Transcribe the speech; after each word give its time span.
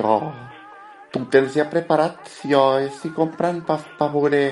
jo... 0.00 0.32
Tu 1.10 1.24
tens 1.26 1.56
ja 1.58 1.64
preparat? 1.66 2.28
Jo 2.46 2.78
estic 2.78 3.16
comprant 3.16 3.64
pa, 3.66 3.80
pa 3.98 4.06
veure 4.12 4.44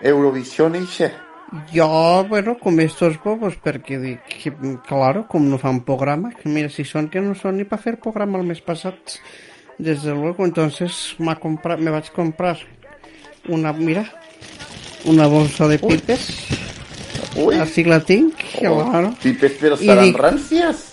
Eurovisió 0.00 0.70
això. 0.72 1.10
Jo, 1.72 2.24
bueno, 2.28 2.54
com 2.60 2.80
estos 2.80 3.18
bobos, 3.20 3.58
perquè 3.60 3.98
dic, 4.00 4.24
que, 4.40 4.52
claro, 4.88 5.26
com 5.28 5.44
no 5.48 5.58
fan 5.60 5.82
programa, 5.84 6.30
que 6.32 6.48
mira, 6.48 6.68
si 6.72 6.84
són 6.84 7.10
que 7.12 7.20
no 7.20 7.34
són 7.36 7.56
ni 7.60 7.64
per 7.68 7.78
fer 7.80 7.98
programa 8.00 8.38
el 8.40 8.44
mes 8.48 8.60
passat, 8.60 9.18
desde 9.78 10.12
luego, 10.16 10.44
entonces 10.44 11.14
m'ha 11.18 11.36
comprat, 11.40 11.80
me 11.80 11.92
vaig 11.92 12.08
comprar 12.12 12.56
una, 13.48 13.72
mira, 13.72 14.04
una 15.04 15.26
bolsa 15.26 15.68
de 15.68 15.78
pipes, 15.78 16.28
Ui, 17.36 17.56
així 17.60 17.84
la 17.84 18.00
tinc, 18.00 18.32
claro. 18.58 19.12
pipes 19.22 19.60
però 19.60 19.76
seran 19.76 20.08
dic- 20.08 20.20
ràncies. 20.20 20.87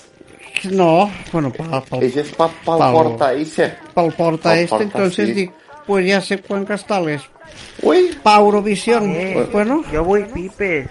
No, 0.71 1.11
bueno, 1.31 1.51
pa, 1.51 1.81
pa, 1.81 1.97
Eix 2.01 2.17
és 2.17 2.31
pa, 2.35 2.49
pel 2.63 3.41
ixe. 3.41 3.67
pel 3.93 4.11
porta 4.13 4.49
Pel 4.51 4.59
este, 4.59 4.69
porta, 4.69 4.83
entonces 4.83 5.27
sí. 5.27 5.33
dic, 5.33 5.51
pues 5.85 6.05
ya 6.07 6.21
sé 6.21 6.41
cuán 6.41 6.65
castales. 6.65 7.21
Ui, 7.83 8.11
Pa 8.23 8.37
Eurovisión, 8.37 9.11
Eh, 9.11 9.47
bueno, 9.51 9.83
Jo 9.91 10.03
vull 10.03 10.25
pipes. 10.25 10.87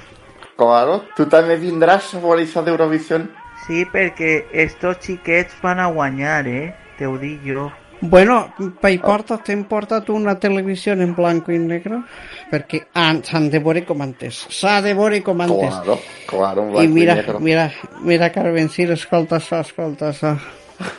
claro, 0.56 1.02
tu 1.16 1.26
també 1.26 1.56
vindràs 1.56 2.14
a 2.14 2.18
veure 2.20 2.42
això 2.44 2.62
d'Eurovisió. 2.62 3.18
Sí, 3.66 3.84
perquè 3.86 4.46
estos 4.52 4.98
xiquets 5.00 5.54
van 5.62 5.80
a 5.80 5.86
guanyar, 5.86 6.46
eh? 6.46 6.74
Te 6.98 7.06
ho 7.06 7.16
dic 7.18 7.40
jo. 7.44 7.72
Bueno, 8.10 8.54
pa 8.80 8.90
hi 8.90 8.98
porta, 8.98 9.38
t'hem 9.42 9.64
portat 9.68 10.08
una 10.10 10.34
televisió 10.40 10.92
en 10.92 11.14
blanco 11.14 11.52
i 11.52 11.58
negre, 11.58 12.02
perquè 12.50 12.82
han- 12.94 13.22
s'han 13.24 13.50
de 13.50 13.58
veure 13.58 13.84
com 13.84 14.00
antes, 14.02 14.46
s'ha 14.50 14.80
de 14.82 14.94
veure 14.94 15.22
com 15.22 15.40
antes. 15.40 15.70
Claro, 15.74 15.98
claro, 16.26 16.62
un 16.62 16.68
I 16.70 16.72
blanc 16.72 16.84
i, 16.84 16.92
mira, 16.92 17.14
negre. 17.14 17.38
mira, 17.40 17.70
mira, 18.02 18.30
Carmen, 18.32 18.68
sí, 18.68 18.82
escolta 18.82 19.36
això, 19.36 19.60
escolta 19.60 20.10
això. 20.10 20.36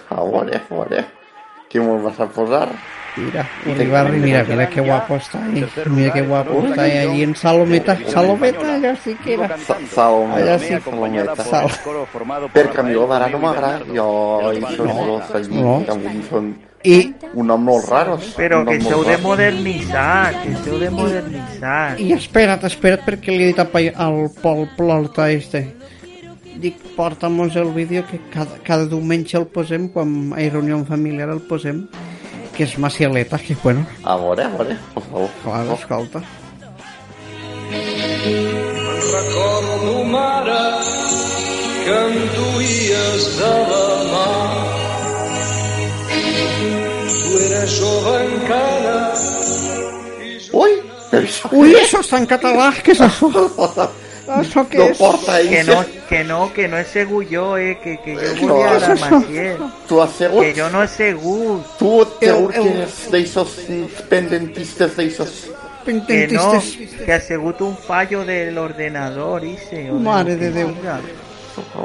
A 0.10 0.24
veure, 0.24 0.56
a 0.58 0.74
veure. 0.74 1.06
Què 1.70 1.82
me'l 1.84 2.02
vas 2.04 2.20
a 2.20 2.28
posar? 2.28 2.70
Mira, 3.18 3.48
Uribarri, 3.66 4.20
mira, 4.20 4.44
mira 4.44 4.68
qué 4.70 4.82
guapo 4.82 5.16
está 5.16 5.44
ahí. 5.46 5.66
Mira 5.88 6.12
qué 6.14 6.22
guapo 6.22 6.66
está 6.68 6.82
ahí, 6.84 6.98
allí 6.98 7.24
en 7.24 7.36
Salometa. 7.36 7.98
Salometa, 8.08 8.74
allá 8.76 8.96
sí 8.98 9.16
que 9.24 9.34
era. 9.36 9.58
Sa 9.58 9.78
Salomé, 9.90 10.36
Allà 10.36 10.60
sí. 10.60 10.74
Salometa. 10.84 11.36
Sal. 11.44 11.70
Perquè 12.54 12.80
a 12.80 12.84
mi 12.84 12.94
l'Odara 12.94 13.30
no 13.30 13.40
m'agrada. 13.40 13.86
Jo, 13.88 14.42
això 14.52 14.84
no, 14.84 15.22
allí, 15.34 15.56
No. 15.56 15.84
avui 15.88 16.24
són 16.30 16.56
I, 16.84 17.14
un 17.34 17.48
nom 17.48 17.64
molt 17.64 17.88
raros. 17.90 18.34
Però 18.38 18.64
que 18.68 18.80
s'heu 18.82 19.04
de 19.04 19.16
raro. 19.16 19.24
modernitzar, 19.24 20.36
que 20.44 20.52
s'heu 20.64 20.78
de 20.80 20.90
modernitzar. 20.92 22.00
i 22.00 22.12
espera't, 22.14 22.64
espera't, 22.68 23.02
perquè 23.08 23.32
li 23.32 23.44
he 23.44 23.54
dit 23.54 23.60
al 23.96 24.30
Pol 24.42 24.68
Plorta 24.78 25.32
este. 25.32 25.74
Dic, 26.56 26.78
porta'm-nos 26.96 27.56
el 27.56 27.72
vídeo 27.74 28.06
que 28.06 28.20
cada, 28.32 28.58
cada 28.64 28.86
diumenge 28.86 29.36
el 29.38 29.48
posem, 29.48 29.90
quan 29.90 30.34
hi 30.38 30.46
ha 30.48 30.52
reunió 30.54 30.78
familiar 30.86 31.30
el 31.30 31.42
posem, 31.42 31.88
que 32.56 32.64
és 32.64 32.78
Macialeta, 32.80 33.38
que 33.38 33.56
bueno, 33.64 33.86
A 34.04 34.16
veure, 34.18 34.44
a 34.46 34.50
veure, 34.50 34.78
per 34.94 35.04
favor. 35.04 35.30
clar, 35.44 35.66
escolta. 35.76 36.22
Recordo, 39.16 40.04
mare, 40.06 40.64
que 41.86 41.98
em 42.06 42.16
duies 42.38 43.24
de 43.40 43.54
la 43.72 43.90
mà. 44.12 44.30
Tu 47.26 47.38
eres 47.46 47.70
jove 47.80 48.16
encara 48.26 48.98
Ui, 50.56 50.72
això 51.12 51.50
Ui, 51.52 51.74
això 51.76 52.00
està 52.06 52.18
en 52.22 52.28
català, 52.30 52.72
què 52.86 52.92
és 52.96 53.02
això? 53.02 53.30
Això 54.28 54.64
què 54.68 54.78
no 54.78 54.86
és? 54.90 54.98
porta 54.98 55.38
Que 55.42 55.62
això. 55.62 55.76
no, 55.76 55.86
que 56.10 56.24
no, 56.24 56.54
que 56.54 56.68
no 56.68 56.78
he 56.78 56.86
segut 56.86 57.28
jo, 57.32 57.58
eh? 57.58 57.78
Que, 57.84 57.98
que 58.04 58.16
jo 58.16 58.48
No, 58.48 58.54
volia 58.56 58.76
és 58.76 58.82
la 58.82 58.96
això. 58.96 59.20
Maciel. 59.20 59.58
Tu 59.88 60.02
has 60.02 60.12
segut? 60.18 60.42
Que 60.44 60.54
jo 60.58 60.70
no 60.70 60.84
he 60.84 60.88
segut. 60.88 61.78
Tu 61.78 61.92
segur 62.20 62.54
El- 62.56 62.62
el- 62.66 62.74
que 62.74 62.84
és 62.84 63.12
d'aixòs 63.12 63.54
pendentistes 64.10 64.96
d'aixòs. 64.98 65.36
Que 65.86 65.94
no, 65.94 66.02
Pendentistes. 66.08 67.02
que 67.06 67.14
ha 67.14 67.20
sigut 67.22 67.62
un 67.62 67.78
fallo 67.78 68.26
del 68.26 68.58
ordenador, 68.58 69.46
ese. 69.46 69.92
o 69.92 69.96
de 69.96 70.00
Mare 70.00 70.34
lo 70.34 70.40
que 70.40 70.46
de 70.46 70.52
Déu. 70.52 70.70
siga. 70.74 71.00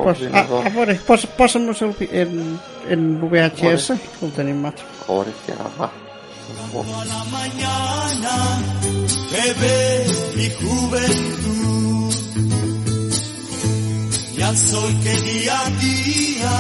Pues, 0.03 0.19
a, 0.33 0.41
a 0.41 0.69
veure, 0.71 0.95
pos, 1.07 1.27
posa'm-nos 1.27 1.83
el, 1.83 1.93
vi- 1.99 2.09
en, 2.11 2.59
en 2.89 3.21
VHS, 3.21 3.93
que 4.19 4.27
el 4.27 4.33
tenim 4.33 4.57
mat. 4.63 4.75
A 5.07 5.13
veure 5.13 5.31
què 5.47 5.53
agafa. 5.53 5.91
que 9.31 9.53
ve 9.61 10.07
mi 10.35 10.51
juventud 10.59 12.00
y 14.41 14.43
al 14.43 14.57
sol 14.57 14.91
que 15.03 15.15
día 15.21 15.55
a 15.61 15.71
día 15.71 16.53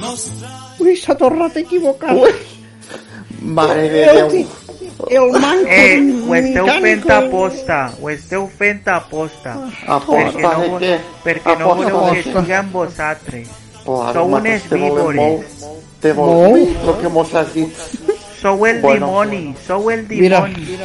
nos 0.00 0.24
trae. 0.38 0.78
Ui, 0.78 0.96
s'ha 0.96 1.14
tornat 1.18 1.56
a 1.56 1.60
equivocar. 1.60 2.14
Ui, 2.16 2.30
mare 3.42 3.88
de 3.88 4.06
Déu. 4.06 4.28
ti- 4.30 4.46
el 5.10 5.32
manco 5.32 5.66
Eh, 5.66 5.98
ho 6.28 6.34
esteu 6.34 6.66
fent 6.80 7.10
aposta, 7.10 7.92
ho 8.00 8.08
esteu 8.10 8.46
fent 8.48 8.86
aposta. 8.88 9.56
Aposta 9.86 10.38
Perquè 10.38 10.68
no, 10.70 10.78
de 10.78 10.86
què? 10.86 11.00
perquè 11.24 11.58
no 11.58 11.72
Aposta 11.72 11.92
voleu 11.92 12.12
que 12.12 12.20
aposta. 12.30 12.58
amb 12.58 12.72
vosaltres. 12.72 13.48
Claro, 13.84 14.12
Sou 14.12 14.34
unes 14.36 14.70
víbores. 14.70 15.66
Te 16.00 16.12
volem 16.12 16.68
el 16.86 16.94
que 17.00 17.08
mos 17.08 17.34
has 17.34 17.52
dit. 17.52 17.68
Sou 18.40 18.64
el 18.66 18.80
Bueno. 18.80 19.06
dimoni, 19.06 19.54
sou 19.66 19.90
el 19.90 20.06
Mira, 20.08 20.44
dimoni. 20.46 20.78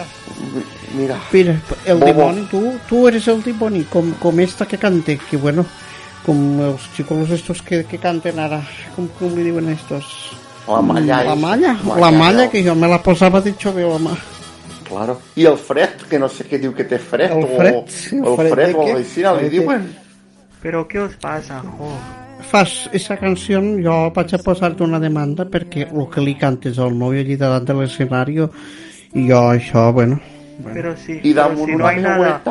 Mira, 0.95 1.19
mira, 1.31 1.61
el 1.85 1.97
Bobo. 1.97 2.06
dimoni, 2.06 2.41
tu, 2.50 2.73
tu 2.88 3.07
eres 3.07 3.27
el 3.27 3.44
dimoni, 3.44 3.83
com, 3.83 4.11
com 4.13 4.39
esta 4.39 4.66
que 4.67 4.77
cante, 4.77 5.17
que 5.29 5.38
bueno, 5.38 5.66
com 6.27 6.41
els 6.67 6.83
xicolos 6.93 7.31
estos 7.31 7.61
que, 7.63 7.85
que 7.88 7.97
canten 8.03 8.38
ara, 8.43 8.59
com, 8.95 9.07
com 9.17 9.33
li 9.38 9.47
diuen 9.47 9.71
estos? 9.73 10.05
la 10.67 10.81
malla. 10.83 11.21
La 11.23 11.31
és- 11.33 11.39
malla, 11.39 11.69
la 12.03 12.11
malla, 12.11 12.49
que 12.51 12.59
jo 12.65 12.73
me 12.75 12.89
la 12.91 12.99
posava 13.01 13.39
de 13.41 13.53
xove 13.55 13.85
la 13.88 13.97
mà. 14.03 14.11
Claro. 14.88 15.17
I 15.39 15.45
el 15.47 15.55
fred, 15.57 16.01
que 16.09 16.19
no 16.19 16.27
sé 16.27 16.43
què 16.47 16.59
diu 16.59 16.73
que 16.75 16.83
té 16.83 16.99
fred. 16.99 17.31
El 17.31 17.43
o- 17.45 17.57
fred, 17.57 17.75
sí, 17.88 18.17
el 18.17 18.25
el 18.27 18.35
fred 18.35 18.51
fred, 18.53 18.67
de 18.67 18.75
o 18.75 18.83
què? 18.85 18.95
així, 18.97 19.21
li 19.23 19.33
Fred 19.39 19.51
diuen. 19.55 19.88
Però 20.61 20.85
què 20.88 20.99
us 21.05 21.15
passa, 21.21 21.61
jo? 21.63 21.89
Fas 22.51 22.89
esa 22.94 23.15
canció, 23.17 23.61
jo 23.83 23.95
vaig 24.15 24.33
a 24.35 24.38
posar-te 24.44 24.83
una 24.83 24.99
demanda 24.99 25.45
perquè 25.49 25.88
el 25.89 26.05
que 26.11 26.21
li 26.21 26.35
cantes 26.35 26.77
al 26.79 26.94
novio 26.97 27.21
allí 27.23 27.35
davant 27.39 27.65
de 27.65 27.73
l'escenari 27.73 28.38
i 28.38 29.23
jo 29.29 29.39
això, 29.51 29.91
bueno, 29.94 30.19
Pero 30.73 30.95
si, 30.97 31.19
I 31.23 31.33
damunt 31.33 31.69
si 31.69 31.75
no 31.75 31.83
una 31.85 31.89
hay 31.89 32.01
nada, 32.01 32.41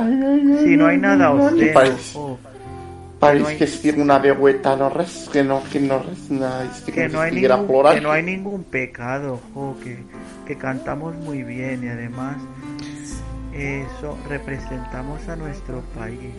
si 0.62 0.76
no 0.76 0.87
hay 0.87 0.97
nada 0.98 1.26
Que 1.32 1.72
obsceno, 1.72 2.38
pareix 3.21 3.43
no 3.43 3.58
que 3.58 3.64
estic 3.64 3.99
una 3.99 4.19
veueta, 4.19 4.76
no 4.76 4.88
res, 4.93 5.29
que 5.32 5.43
no, 5.44 5.62
que 5.73 5.81
no 5.81 6.00
res, 6.05 6.26
estic 6.29 6.94
que 6.94 7.06
com 7.06 7.17
no 7.17 7.23
si 7.23 7.25
hay 7.25 7.32
ningún, 7.35 7.93
que 7.93 8.00
no 8.00 8.12
hay 8.12 8.23
ningún 8.23 8.64
pecado, 8.64 9.40
jo, 9.55 9.76
que, 9.82 9.99
que 10.46 10.56
cantamos 10.56 11.14
muy 11.17 11.43
bien 11.43 11.85
y 11.85 11.88
además 11.88 12.37
eso 13.52 14.19
representamos 14.29 15.29
a 15.29 15.37
nuestro 15.37 15.81
país. 15.94 16.35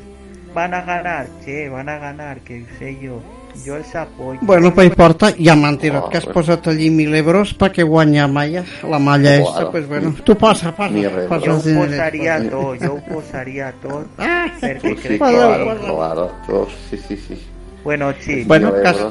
Van 0.54 0.74
a 0.74 0.82
ganar, 0.82 1.28
che, 1.44 1.70
van 1.70 1.90
a 1.90 1.98
ganar, 1.98 2.42
que 2.42 2.66
sé 2.80 2.98
yo. 3.02 3.22
Yo 3.66 3.76
els 3.76 3.96
apoyo. 3.96 4.40
Bueno, 4.42 4.74
pues 4.74 4.94
porta, 4.96 5.34
ja 5.38 5.56
m'han 5.56 5.78
tirat 5.78 6.04
Ah, 6.06 6.10
que 6.10 6.18
has 6.18 6.26
bueno. 6.26 6.34
posat 6.40 6.68
allí 6.68 6.90
mil 6.90 7.14
euros 7.16 7.54
perquè 7.58 7.84
guanya 7.84 8.28
Malla, 8.28 8.64
la 8.90 9.00
malla 9.00 9.38
Claro. 9.38 9.50
esta, 9.50 9.72
pues 9.72 9.88
bueno, 9.88 10.16
tu 10.24 10.36
posa, 10.38 10.72
posa, 10.76 10.90
Mil 10.90 11.06
euros. 11.06 11.26
posa 11.28 11.46
jo 11.46 11.56
els 11.56 11.66
ho 11.68 11.80
posaria 11.82 12.38
posa. 12.38 12.50
tot, 12.50 12.80
jo 12.84 12.94
ho 12.94 13.14
posaria 13.14 13.74
tot, 13.82 14.08
Ah, 14.18 14.48
perquè 14.62 14.90
Sí, 14.90 14.96
crec 15.02 15.20
Posa, 15.20 15.32
que... 15.32 15.64
claro, 15.64 15.96
claro, 15.96 16.32
todo, 16.48 16.68
sí, 16.90 16.98
sí, 17.08 17.18
sí. 17.18 17.38
Bueno, 17.84 18.14
sí, 18.20 18.44
Bueno, 18.46 18.74
casi- 18.84 19.04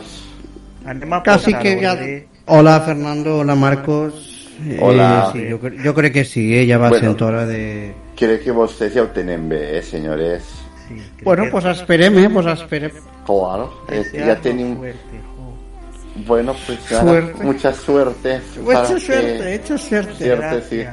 anem 0.87 1.12
a 1.12 1.22
Casi 1.22 1.52
que 1.54 1.81
ya... 1.81 1.92
ordre. 1.92 2.26
Hola 2.46 2.81
Fernando, 2.81 3.38
hola 3.38 3.54
Marcos. 3.56 4.32
Eh, 4.64 4.78
Hola. 4.81 5.31
sí, 5.32 5.44
yo, 5.50 5.60
cre- 5.60 5.82
yo 5.82 5.92
crec 5.94 6.12
que 6.14 6.25
sí, 6.25 6.56
eh, 6.56 6.66
ja 6.66 6.78
va 6.78 6.88
Bueno. 6.88 7.08
sent 7.08 7.22
hora 7.22 7.44
de... 7.44 7.92
Crec 8.16 8.44
que 8.44 8.52
vostès 8.52 8.94
ja 8.94 9.02
ho 9.02 9.08
tenen 9.08 9.49
bé, 9.49 9.78
eh, 9.78 9.82
senyores. 9.82 10.44
sí. 10.88 10.94
Bueno, 11.25 11.44
que 11.44 11.50
pues 11.50 11.64
esperem, 11.66 12.16
eh? 12.19 12.31
Pues 12.31 12.46
esperem. 12.46 12.92
Claro, 13.26 13.73
eh, 13.88 13.96
desear 13.96 14.26
ya 14.26 14.43
suerte, 14.76 15.20
jo. 15.37 16.25
Bueno, 16.26 16.55
pues 16.67 16.78
Suerte. 16.81 17.44
mucha 17.44 17.73
suerte. 17.75 18.40
Mucha 18.61 18.75
para 18.82 18.87
suerte, 19.00 19.38
que- 19.38 19.55
hecho 19.55 19.76
suerte. 19.78 20.25
Suerte, 20.25 20.62
sí. 20.70 20.84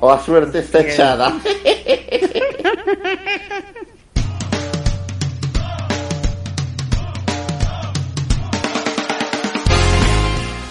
O 0.00 0.10
la 0.10 0.18
suerte 0.20 0.58
está 0.58 0.78
Bien. 0.78 0.90
echada. 0.90 1.32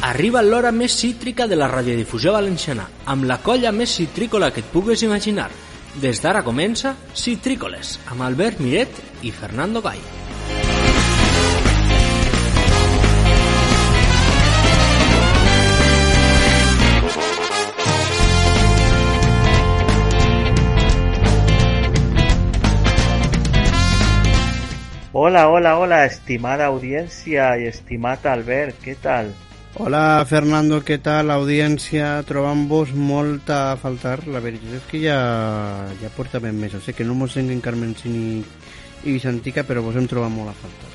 Arriba 0.03 0.41
l'hora 0.43 0.71
més 0.75 0.93
cítrica 0.99 1.47
de 1.47 1.55
la 1.57 1.67
radiodifusió 1.71 2.33
valenciana, 2.35 2.85
amb 3.09 3.25
la 3.25 3.37
colla 3.41 3.71
més 3.71 3.93
citrícola 3.97 4.51
que 4.53 4.61
et 4.61 4.67
pugues 4.73 5.01
imaginar. 5.07 5.49
Des 6.03 6.19
d'ara 6.21 6.41
comença 6.43 6.95
Citrícoles, 7.15 7.95
amb 8.11 8.25
Albert 8.25 8.59
Miret 8.59 8.99
i 9.23 9.31
Fernando 9.31 9.81
Gay. 9.85 10.01
Hola, 25.15 25.47
hola, 25.47 25.77
hola, 25.77 26.05
estimada 26.05 26.65
audiencia 26.65 27.51
i 27.61 27.67
estimat 27.69 28.23
Albert, 28.25 28.79
què 28.81 28.95
tal? 28.97 29.27
Hola, 29.77 30.25
Fernando, 30.25 30.79
què 30.81 30.97
tal? 31.05 31.29
Audiència, 31.29 32.07
trobant-vos 32.25 32.95
molta 32.97 33.59
a 33.67 33.75
faltar. 33.77 34.23
La 34.25 34.41
veritat 34.41 34.73
és 34.79 34.89
que 34.89 35.03
ja, 35.03 35.19
ja 36.01 36.09
portàvem 36.17 36.57
mesos. 36.57 36.81
Sé 36.81 36.97
que 36.97 37.05
no 37.05 37.13
mos 37.13 37.37
senten 37.37 37.61
Carmencín 37.61 38.17
i, 38.17 38.41
i 39.05 39.13
Vicentica, 39.13 39.61
però 39.69 39.85
vos 39.85 40.01
hem 40.01 40.09
trobat 40.09 40.33
molt 40.33 40.49
a 40.49 40.57
faltar. 40.63 40.89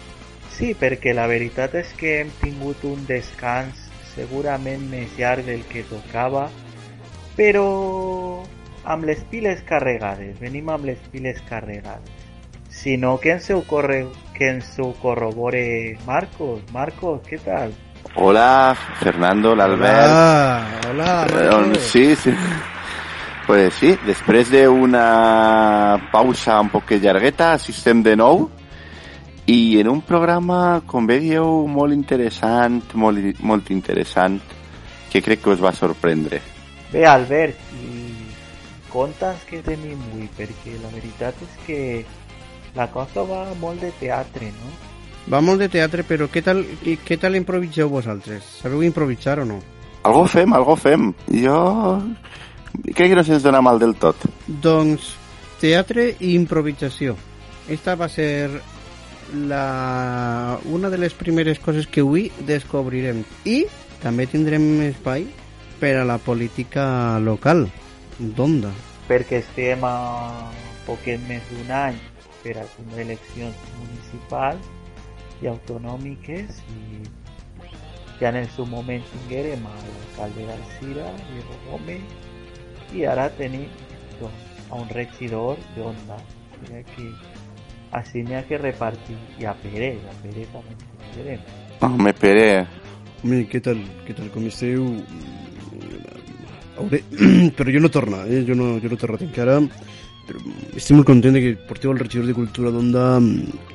Sí, 0.51 0.75
perquè 0.75 1.15
la 1.15 1.31
veritat 1.31 1.79
és 1.79 1.95
que 1.95 2.19
hem 2.25 2.35
tingut 2.43 2.83
un 2.91 3.07
descans 3.07 3.87
segurament 4.17 4.83
més 4.91 5.15
llarg 5.15 5.47
del 5.47 5.63
que 5.71 5.87
tocava, 5.87 6.49
però 7.39 7.69
amb 8.83 9.07
les 9.07 9.23
piles 9.31 9.63
carregades, 9.71 10.41
venim 10.43 10.75
amb 10.75 10.91
les 10.91 11.07
piles 11.15 11.39
carregades. 11.47 12.28
Si 12.79 12.97
no, 12.97 13.19
que 13.19 13.33
ens 13.33 13.51
ho, 13.51 13.65
corre, 13.67 14.07
que 14.37 14.53
ens 14.53 14.79
ho 14.79 14.93
corrobore 15.03 15.99
Marcos. 16.07 16.61
Marcos, 16.71 17.19
què 17.27 17.41
tal? 17.43 17.73
Hola, 18.15 18.77
Fernando, 19.01 19.57
l'Albert. 19.59 20.87
Hola, 20.87 21.27
hola. 21.27 21.75
Sí, 21.83 22.15
sí. 22.15 22.31
Pues 23.49 23.75
sí, 23.81 23.97
després 24.07 24.53
d'una 24.53 25.03
pausa 26.13 26.61
un 26.61 26.71
poc 26.71 26.93
llargueta, 27.03 27.55
assistem 27.57 28.03
de 28.07 28.15
nou 28.15 28.45
i 29.49 29.81
en 29.81 29.89
un 29.89 30.03
programa, 30.05 30.83
com 30.87 31.07
bé 31.09 31.17
dieu, 31.25 31.65
molt 31.67 31.97
interessant, 31.97 32.79
molt, 32.95 33.41
molt 33.41 33.73
interessant, 33.75 34.39
que 35.11 35.25
crec 35.25 35.43
que 35.43 35.55
us 35.57 35.65
va 35.65 35.73
sorprendre. 35.73 36.43
Bé, 36.93 37.07
Albert, 37.09 37.59
i 37.81 38.05
contes 38.93 39.43
que 39.49 39.65
tenim 39.65 39.99
avui, 40.13 40.29
perquè 40.37 40.77
la 40.79 40.93
veritat 40.93 41.41
és 41.49 41.59
que 41.65 41.81
la 42.79 42.87
cosa 42.95 43.25
va 43.27 43.43
molt 43.59 43.83
de 43.83 43.91
teatre, 43.99 44.53
no? 44.55 44.71
Va 45.29 45.43
molt 45.45 45.61
de 45.61 45.69
teatre, 45.69 46.05
però 46.07 46.29
què 46.33 46.41
tal, 46.45 46.63
què, 46.85 46.95
què 47.05 47.19
tal 47.21 47.37
improviseu 47.37 47.91
vosaltres? 47.93 48.47
Sabeu 48.63 48.85
improvisar 48.87 49.41
o 49.43 49.47
no? 49.49 49.59
Algo 50.07 50.25
fem, 50.31 50.55
algo 50.57 50.77
fem. 50.79 51.11
Jo 51.43 51.59
crec 52.95 53.11
que 53.11 53.17
no 53.19 53.25
se'ns 53.27 53.43
dona 53.43 53.61
mal 53.65 53.81
del 53.83 53.97
tot. 53.99 54.25
Doncs 54.47 55.11
teatre 55.61 56.13
i 56.21 56.33
improvisació. 56.39 57.17
Esta 57.69 57.97
va 57.99 58.09
ser 58.09 58.49
la... 59.51 60.59
una 60.65 60.89
de 60.89 61.03
les 61.03 61.13
primeres 61.19 61.59
coses 61.59 61.91
que 61.91 62.07
avui 62.07 62.31
descobrirem. 62.47 63.25
I 63.45 63.65
també 64.01 64.29
tindrem 64.31 64.71
espai 64.87 65.27
per 65.83 65.97
a 65.99 66.07
la 66.07 66.19
política 66.23 67.19
local 67.19 67.67
d'Onda. 68.19 68.73
perquè 69.09 69.39
estem 69.41 69.85
a 69.89 70.53
poquet 70.85 71.21
més 71.29 71.43
d'un 71.51 71.71
any 71.73 71.97
per 72.43 72.57
a 72.63 72.67
tindre 72.77 73.05
eleccions 73.07 73.65
municipals 73.79 74.69
i 75.43 75.49
autonòmiques 75.51 76.63
i 76.75 77.03
ja 78.19 78.33
en 78.33 78.41
el 78.43 78.49
seu 78.55 78.67
moment 78.67 79.05
tinguérem 79.13 79.67
a 79.67 79.75
l'alcalde 79.79 80.49
d'Alcira 80.49 81.07
i 81.35 81.45
Rogome 81.47 81.99
i 82.97 83.05
ara 83.07 83.29
tenim 83.39 83.69
doncs, 84.19 84.47
a 84.71 84.81
un 84.83 84.89
regidor 84.91 85.61
d'Onda 85.77 86.19
Mira 86.59 86.83
que 86.91 87.07
així 87.95 88.25
n'hi 88.27 88.35
ha 88.35 88.43
que 88.49 88.59
repartir 88.59 89.17
i 89.39 89.47
a 89.47 89.55
Pere, 89.63 89.95
a 90.11 90.17
Pere 90.23 90.47
també 90.53 90.75
en 90.75 90.83
tindrem 91.05 91.47
Home, 91.87 92.13
Pere, 92.19 92.49
Home, 93.23 93.45
què 93.51 93.61
tal? 93.63 93.79
Què 94.07 94.17
tal? 94.19 94.33
Com 94.35 94.49
esteu? 94.51 94.89
Hauré... 96.79 97.03
però 97.59 97.73
jo 97.75 97.83
no 97.83 97.91
torna, 97.95 98.25
eh? 98.27 98.43
Jo 98.47 98.59
no, 98.59 98.77
jo 98.83 98.91
no 98.91 98.99
he 98.99 99.01
tornat 99.01 99.23
encara. 99.27 99.61
Però 99.63 99.98
estic 100.77 100.97
molt 100.97 101.07
content 101.09 101.35
de 101.37 101.43
que 101.45 101.53
porteu 101.69 101.93
el 101.93 101.99
regidor 102.01 102.27
de 102.29 102.35
Cultura 102.37 102.71
d'Onda 102.75 103.05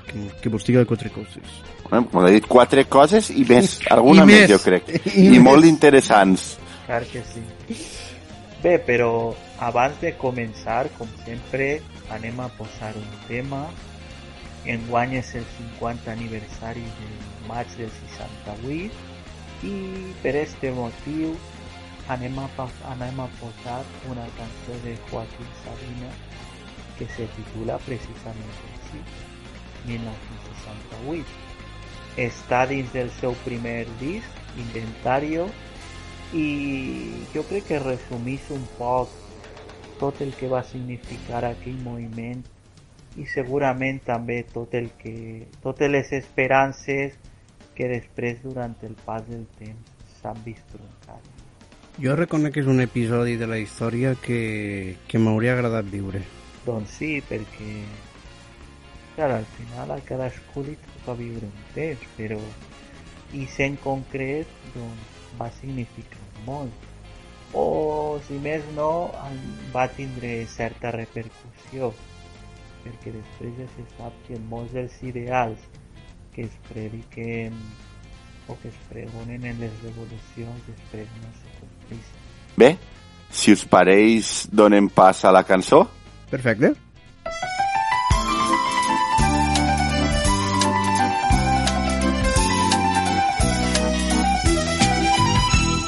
que, 0.07 0.25
que 0.41 0.49
vos 0.53 0.65
diga 0.65 0.85
quatre 0.85 1.09
coses. 1.09 1.55
eh, 1.91 2.01
com 2.11 2.27
he 2.27 2.31
dit, 2.35 2.47
quatre 2.47 2.85
coses 2.85 3.29
i 3.31 3.45
més, 3.51 3.79
alguna 3.91 4.23
I 4.23 4.29
més, 4.29 4.41
més. 4.41 4.49
jo 4.51 4.59
crec. 4.63 4.89
I 5.15 5.25
I, 5.25 5.29
més. 5.35 5.41
molt 5.45 5.65
interessants. 5.65 6.57
Clar 6.85 7.03
que 7.09 7.23
sí. 7.31 7.41
Bé, 8.63 8.77
però 8.79 9.33
abans 9.59 9.99
de 10.01 10.13
començar, 10.19 10.85
com 10.97 11.07
sempre, 11.25 11.81
anem 12.11 12.39
a 12.39 12.47
posar 12.57 12.93
un 12.95 13.09
tema. 13.27 13.65
Enguany 14.65 15.17
és 15.19 15.33
el 15.35 15.43
50 15.57 16.11
aniversari 16.13 16.83
del 16.99 17.47
maig 17.49 17.67
del 17.75 17.89
68 18.17 19.11
i 19.67 19.73
per 20.23 20.35
este 20.39 20.71
motiu 20.75 21.33
anem 22.09 22.39
a, 22.39 22.47
pa- 22.57 22.69
anem 22.91 23.19
a 23.19 23.27
posar 23.39 23.83
una 24.09 24.25
cançó 24.37 24.75
de 24.83 24.97
Joaquín 25.09 25.47
Sabina 25.63 26.09
que 26.97 27.07
se 27.07 27.27
titula 27.35 27.77
precisament 27.79 28.53
així, 28.69 29.01
1968. 29.87 31.25
Està 32.17 32.65
dins 32.69 32.91
del 32.93 33.09
seu 33.09 33.33
primer 33.43 33.87
disc, 33.99 34.29
Inventario, 34.57 35.47
i 36.33 37.25
jo 37.33 37.43
crec 37.49 37.67
que 37.71 37.79
resumís 37.79 38.49
un 38.53 38.65
poc 38.77 39.09
tot 39.99 40.21
el 40.21 40.33
que 40.33 40.47
va 40.49 40.63
significar 40.63 41.43
aquell 41.45 41.77
moviment 41.81 42.43
i 43.17 43.25
segurament 43.29 44.01
també 44.05 44.43
tot 44.53 44.73
el 44.73 44.89
que 45.01 45.47
totes 45.61 45.89
les 45.89 46.11
esperances 46.13 47.13
que 47.77 47.87
després 47.87 48.41
durant 48.43 48.75
el 48.83 48.97
pas 49.05 49.25
del 49.29 49.45
temps 49.59 50.19
s'han 50.21 50.43
vist. 50.45 51.32
Jo 52.01 52.15
reconec 52.17 52.55
que 52.55 52.63
és 52.63 52.69
un 52.71 52.81
episodi 52.81 53.35
de 53.37 53.45
la 53.45 53.59
història 53.61 54.15
que, 54.17 54.95
que 55.05 55.19
m'hauria 55.21 55.53
agradat 55.53 55.85
viure. 55.91 56.23
Doncs 56.65 56.95
sí, 56.97 57.19
perquè 57.27 57.83
clar, 59.13 59.29
al 59.35 59.45
final 59.57 59.93
a 59.93 59.99
cadascú 60.01 60.63
li 60.65 60.73
toca 60.87 61.13
viure 61.19 61.45
un 61.45 61.67
temps, 61.75 62.07
però 62.17 62.39
i 63.37 63.45
en 63.65 63.77
concret 63.83 64.49
doncs, 64.73 65.21
va 65.37 65.51
significar 65.59 66.25
molt. 66.47 66.89
O, 67.53 68.17
si 68.25 68.39
més 68.41 68.65
no, 68.73 69.13
va 69.73 69.85
tindre 69.93 70.33
certa 70.49 70.89
repercussió, 70.97 71.93
perquè 72.81 73.13
després 73.13 73.57
ja 73.61 73.69
se 73.77 73.85
sap 73.93 74.17
que 74.25 74.41
molts 74.49 74.73
dels 74.73 74.97
ideals 75.05 75.69
que 76.33 76.49
es 76.49 76.57
prediquen 76.71 77.53
o 78.49 78.57
que 78.57 78.73
es 78.73 78.79
pregonen 78.89 79.45
en 79.45 79.61
les 79.61 79.81
revolucions 79.85 80.69
després 80.73 81.19
no. 81.21 81.33
Bé, 82.55 82.77
si 83.31 83.51
us 83.51 83.63
pareix, 83.65 84.47
donem 84.51 84.87
pas 84.87 85.23
a 85.25 85.31
la 85.31 85.43
cançó. 85.43 85.87
Perfecte. 86.29 86.73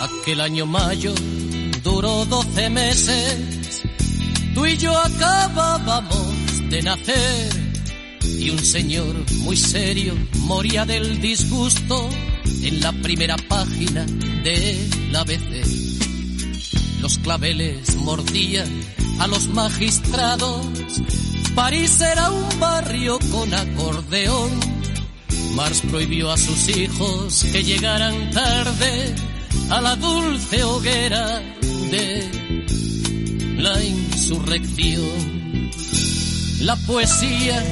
Aquel 0.02 0.42
año 0.42 0.66
mayo 0.66 1.14
duró 1.84 2.26
12 2.26 2.70
meses, 2.72 3.84
tú 4.56 4.66
y 4.66 4.76
yo 4.76 4.98
acabábamos 4.98 6.70
de 6.70 6.82
nacer 6.82 7.66
y 8.40 8.50
un 8.50 8.60
señor 8.60 9.16
muy 9.44 9.56
serio 9.56 10.16
moría 10.42 10.86
del 10.86 11.22
disgusto 11.22 12.10
en 12.64 12.80
la 12.82 12.92
primera 12.92 13.36
página 13.48 14.06
del 14.44 15.16
ABC. 15.16 15.85
Los 17.06 17.20
claveles 17.20 17.98
mordían 17.98 18.68
a 19.20 19.28
los 19.28 19.48
magistrados, 19.50 20.66
París 21.54 22.02
era 22.02 22.32
un 22.32 22.60
barrio 22.60 23.20
con 23.32 23.54
acordeón. 23.54 24.50
Marx 25.54 25.82
prohibió 25.82 26.32
a 26.32 26.38
sus 26.38 26.68
hijos 26.76 27.46
que 27.52 27.64
llegaran 27.64 28.32
tarde 28.32 29.14
a 29.70 29.82
la 29.82 29.96
dulce 29.98 30.64
hoguera 30.64 31.44
de 31.92 33.56
la 33.56 33.84
insurrección. 33.84 35.70
La 36.62 36.76
poesía 36.76 37.64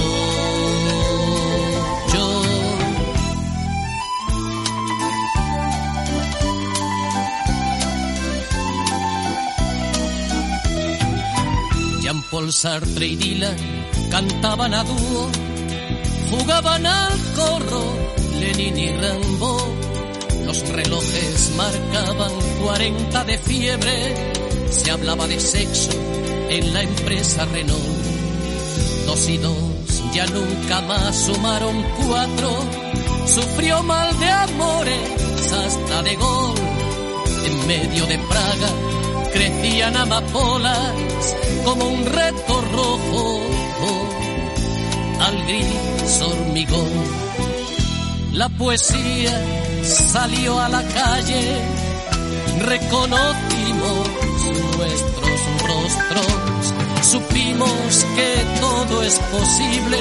Jean-Paul 12.02 12.52
Sartre 12.52 13.06
y 13.06 13.16
Dylan 13.16 13.56
cantaban 14.10 14.72
a 14.72 14.84
dúo, 14.84 15.28
jugaban 16.30 16.86
al 16.86 17.12
corro, 17.34 17.82
Lenin 18.38 18.78
y 18.78 18.92
Rambo. 18.92 19.87
Los 20.48 20.66
relojes 20.70 21.52
marcaban 21.58 22.32
40 22.62 23.24
de 23.24 23.36
fiebre, 23.36 24.14
se 24.70 24.90
hablaba 24.90 25.26
de 25.26 25.38
sexo 25.38 25.90
en 26.48 26.72
la 26.72 26.84
empresa 26.84 27.44
Renault. 27.44 27.84
Dos 29.04 29.28
y 29.28 29.36
dos 29.36 30.02
ya 30.14 30.24
nunca 30.28 30.80
más 30.80 31.14
sumaron 31.16 31.84
cuatro, 31.98 32.50
sufrió 33.26 33.82
mal 33.82 34.18
de 34.18 34.30
amores 34.30 35.52
hasta 35.52 36.02
de 36.02 36.16
gol. 36.16 36.54
En 37.44 37.66
medio 37.66 38.06
de 38.06 38.16
Praga 38.16 38.70
crecían 39.30 39.98
amapolas 39.98 41.36
como 41.62 41.88
un 41.88 42.06
reto 42.06 42.60
rojo 42.72 43.42
al 45.20 45.42
gris 45.44 46.22
hormigón. 46.22 47.28
La 48.32 48.48
poesía 48.48 49.67
salió 49.88 50.60
a 50.60 50.68
la 50.68 50.82
calle, 50.82 51.62
reconocimos 52.60 54.08
nuestros 54.76 55.40
rostros, 55.62 56.74
supimos 57.02 58.04
que 58.16 58.44
todo 58.60 59.02
es 59.02 59.18
posible 59.18 59.98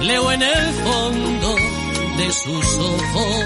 leo 0.02 0.30
en 0.32 0.42
el 0.42 0.72
fondo 0.84 1.56
de 2.18 2.30
sus 2.32 2.78
ojos 2.78 3.44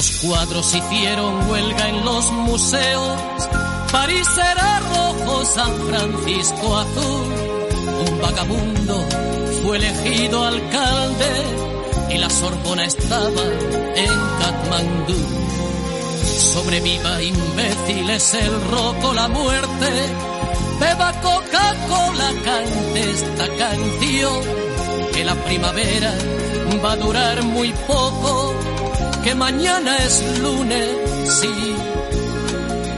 Los 0.00 0.12
cuadros 0.12 0.74
hicieron 0.74 1.50
huelga 1.50 1.88
en 1.90 2.02
los 2.06 2.32
museos. 2.32 3.20
París 3.92 4.26
era 4.34 4.80
rojo, 4.80 5.44
San 5.44 5.76
Francisco 5.90 6.78
azul. 6.78 7.34
Un 8.08 8.20
vagabundo 8.22 9.06
fue 9.62 9.76
elegido 9.76 10.42
alcalde 10.42 12.14
y 12.14 12.16
la 12.16 12.30
Sorbona 12.30 12.86
estaba 12.86 13.42
en 13.94 14.10
Katmandú. 14.40 15.18
Sobreviva 16.24 17.22
imbéciles 17.22 18.32
el 18.32 18.70
roco, 18.70 19.12
la 19.12 19.28
muerte. 19.28 19.90
Beba 20.80 21.12
Coca-Cola, 21.20 22.32
cante 22.42 23.10
esta 23.10 23.48
canción. 23.58 24.40
Que 25.12 25.24
la 25.26 25.34
primavera 25.44 26.14
va 26.82 26.92
a 26.92 26.96
durar 26.96 27.42
muy 27.42 27.70
poco 27.86 28.69
que 29.24 29.34
mañana 29.34 29.96
es 29.98 30.22
lunes, 30.40 30.88
sí, 31.40 31.74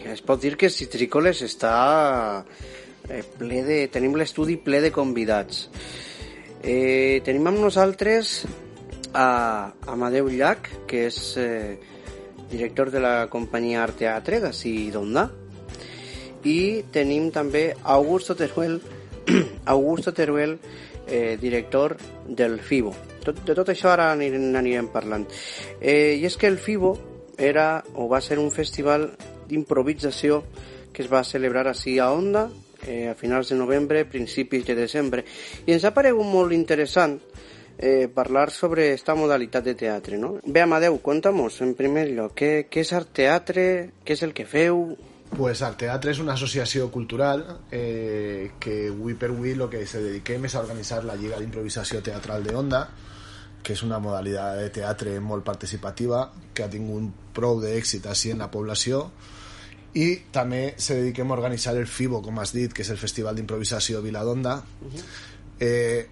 es 0.05 0.21
pot 0.21 0.43
dir 0.43 0.59
que 0.61 0.69
Citrícoles 0.69 1.41
està 1.47 1.73
eh, 3.09 3.23
ple 3.39 3.63
de... 3.65 3.81
Tenim 3.89 4.19
l'estudi 4.21 4.59
ple 4.61 4.83
de 4.85 4.93
convidats. 4.93 5.71
Eh, 6.61 7.25
tenim 7.25 7.49
amb 7.49 7.65
nosaltres 7.65 8.43
a 9.17 9.73
Amadeu 9.97 10.29
Llach, 10.29 10.69
que 10.85 11.07
és 11.09 11.23
eh, 11.41 11.81
director 12.53 12.93
de 12.93 13.01
la 13.01 13.17
companyia 13.33 13.81
Art 13.89 13.97
Teatre 14.05 14.45
d'ací 14.45 14.77
d'Onda. 14.93 15.31
I 16.47 16.85
tenim 16.95 17.31
també 17.35 17.73
Augusto 17.83 18.37
Teruel, 18.39 18.79
Augusto 19.75 20.15
Teruel, 20.15 20.59
eh, 21.07 21.37
director 21.41 21.97
del 22.27 22.61
FIBO. 22.61 22.95
Tot, 23.27 23.43
de 23.47 23.57
tot 23.59 23.73
això 23.73 23.91
ara 23.91 24.13
n'anirem 24.15 24.91
parlant. 24.95 25.27
Eh, 25.81 26.15
I 26.21 26.27
és 26.27 26.37
que 26.39 26.47
el 26.47 26.59
FIBO 26.63 26.95
era 27.39 27.83
o 27.95 28.07
va 28.09 28.21
ser 28.23 28.39
un 28.39 28.53
festival 28.55 29.11
d'improvisació 29.49 30.45
que 30.93 31.03
es 31.05 31.11
va 31.13 31.25
celebrar 31.27 31.67
així 31.69 31.99
a 31.99 32.11
Onda 32.15 32.47
eh, 32.87 33.09
a 33.11 33.15
finals 33.15 33.51
de 33.51 33.59
novembre, 33.59 34.07
principis 34.07 34.65
de 34.67 34.75
desembre. 34.75 35.25
I 35.67 35.75
ens 35.77 35.85
ha 35.85 35.95
paregut 35.95 36.27
molt 36.27 36.55
interessant 36.57 37.19
eh, 37.79 38.09
parlar 38.13 38.51
sobre 38.51 38.93
esta 38.95 39.15
modalitat 39.15 39.65
de 39.65 39.75
teatre, 39.75 40.19
no? 40.19 40.37
Bé, 40.47 40.63
Amadeu, 40.63 40.99
conta'mos, 41.03 41.61
en 41.67 41.75
primer 41.77 42.09
lloc, 42.15 42.33
què, 42.39 42.53
què 42.71 42.87
és 42.87 42.95
Art 42.97 43.13
Teatre, 43.13 43.67
què 44.05 44.17
és 44.17 44.25
el 44.25 44.33
que 44.37 44.49
feu, 44.49 44.97
Pues 45.37 45.61
Art 45.61 45.77
Teatre 45.83 46.15
és 46.15 46.21
una 46.23 46.33
associació 46.33 46.87
cultural 46.89 47.43
eh, 47.71 48.53
que 48.59 48.87
avui 48.89 49.19
per 49.21 49.29
avui 49.29 49.53
el 49.53 49.67
que 49.69 49.83
se 49.85 50.01
dediquem 50.01 50.47
és 50.49 50.55
a 50.57 50.63
organitzar 50.63 51.03
la 51.05 51.17
Lliga 51.21 51.37
d'Improvisació 51.37 52.01
Teatral 52.01 52.47
de 52.47 52.55
Onda, 52.57 52.81
que 53.63 53.75
és 53.77 53.83
una 53.85 53.99
modalitat 54.01 54.63
de 54.63 54.71
teatre 54.73 55.19
molt 55.21 55.45
participativa, 55.45 56.23
que 56.55 56.65
ha 56.65 56.71
tingut 56.73 57.11
prou 57.37 57.61
d'èxit 57.61 58.09
així 58.09 58.33
en 58.33 58.41
la 58.41 58.49
població, 58.51 59.03
i 59.93 60.09
també 60.33 60.63
se 60.81 60.97
dediquem 61.03 61.29
a 61.29 61.37
organitzar 61.37 61.77
el 61.77 61.89
FIBO, 61.89 62.23
com 62.25 62.41
has 62.41 62.55
dit, 62.57 62.73
que 62.73 62.85
és 62.87 62.93
el 62.95 63.01
Festival 63.01 63.37
d'Improvisació 63.37 64.01
Viladonda. 64.01 64.57
Uh 64.57 64.89
-huh. 64.89 65.05
eh, 65.61 66.09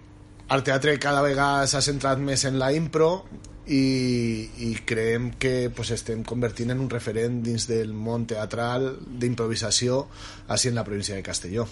el 0.49 0.63
teatre 0.63 0.99
cada 0.99 1.21
vegada 1.25 1.65
s'ha 1.65 1.81
centrat 1.81 2.19
més 2.19 2.45
en 2.45 2.59
la 2.59 2.71
impro 2.73 3.25
i, 3.67 4.49
i 4.61 4.69
creiem 4.85 5.31
que 5.41 5.71
pues, 5.73 5.91
estem 5.95 6.23
convertint 6.27 6.73
en 6.73 6.81
un 6.83 6.89
referent 6.91 7.41
dins 7.45 7.65
del 7.69 7.93
món 7.93 8.27
teatral 8.29 8.91
d'improvisació 9.05 10.05
així 10.47 10.69
en 10.69 10.77
la 10.77 10.85
província 10.85 11.15
de 11.15 11.25
Castelló. 11.25 11.65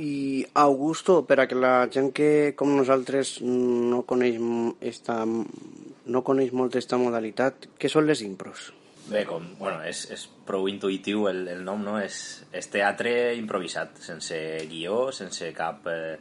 I 0.00 0.46
Augusto, 0.56 1.20
per 1.28 1.40
a 1.42 1.46
que 1.48 1.56
la 1.56 1.88
gent 1.92 2.12
que 2.16 2.52
com 2.56 2.72
nosaltres 2.72 3.38
no 3.44 4.02
coneix, 4.08 4.38
esta, 4.80 5.22
no 5.24 6.22
coneix 6.24 6.52
molt 6.56 6.72
aquesta 6.72 7.00
modalitat, 7.00 7.68
què 7.76 7.88
són 7.92 8.08
les 8.08 8.22
impros? 8.24 8.70
Bé, 9.10 9.24
com, 9.28 9.44
bueno, 9.58 9.80
és, 9.84 10.04
és 10.12 10.26
prou 10.46 10.68
intuïtiu 10.70 11.26
el, 11.28 11.42
el 11.52 11.64
nom, 11.66 11.80
no? 11.84 11.98
És, 12.00 12.44
és 12.56 12.68
teatre 12.72 13.34
improvisat, 13.36 13.98
sense 14.04 14.36
guió, 14.70 15.08
sense 15.16 15.50
cap 15.56 15.88
eh, 15.90 16.16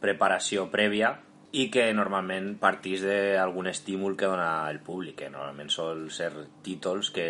preparació 0.00 0.68
prèvia 0.72 1.16
i 1.52 1.68
que 1.72 1.86
normalment 1.96 2.56
partís 2.60 3.02
d'algun 3.06 3.70
estímul 3.70 4.16
que 4.16 4.28
dona 4.28 4.68
el 4.68 4.82
públic, 4.84 5.16
que 5.22 5.30
normalment 5.32 5.70
sol 5.72 6.10
ser 6.12 6.32
títols 6.64 7.10
que, 7.14 7.28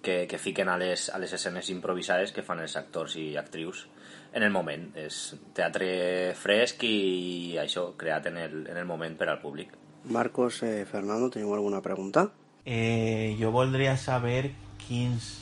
que, 0.00 0.24
que 0.30 0.38
fiquen 0.38 0.70
a 0.72 0.78
les, 0.80 1.10
a 1.10 1.18
les 1.18 1.32
escenes 1.36 1.68
improvisades 1.70 2.32
que 2.32 2.44
fan 2.46 2.62
els 2.64 2.76
actors 2.80 3.18
i 3.20 3.34
actrius 3.36 3.86
en 4.32 4.44
el 4.46 4.52
moment. 4.54 4.88
És 4.96 5.34
teatre 5.56 6.32
fresc 6.38 6.86
i 6.88 7.56
això, 7.60 7.90
creat 7.98 8.30
en 8.32 8.40
el, 8.40 8.62
en 8.70 8.80
el 8.80 8.88
moment 8.88 9.16
per 9.20 9.28
al 9.32 9.42
públic. 9.42 9.74
Marcos, 10.06 10.62
eh, 10.62 10.86
Fernando, 10.86 11.28
teniu 11.34 11.52
alguna 11.54 11.82
pregunta? 11.82 12.30
Eh, 12.64 13.36
jo 13.40 13.50
voldria 13.50 13.96
saber 13.98 14.52
quins, 14.86 15.32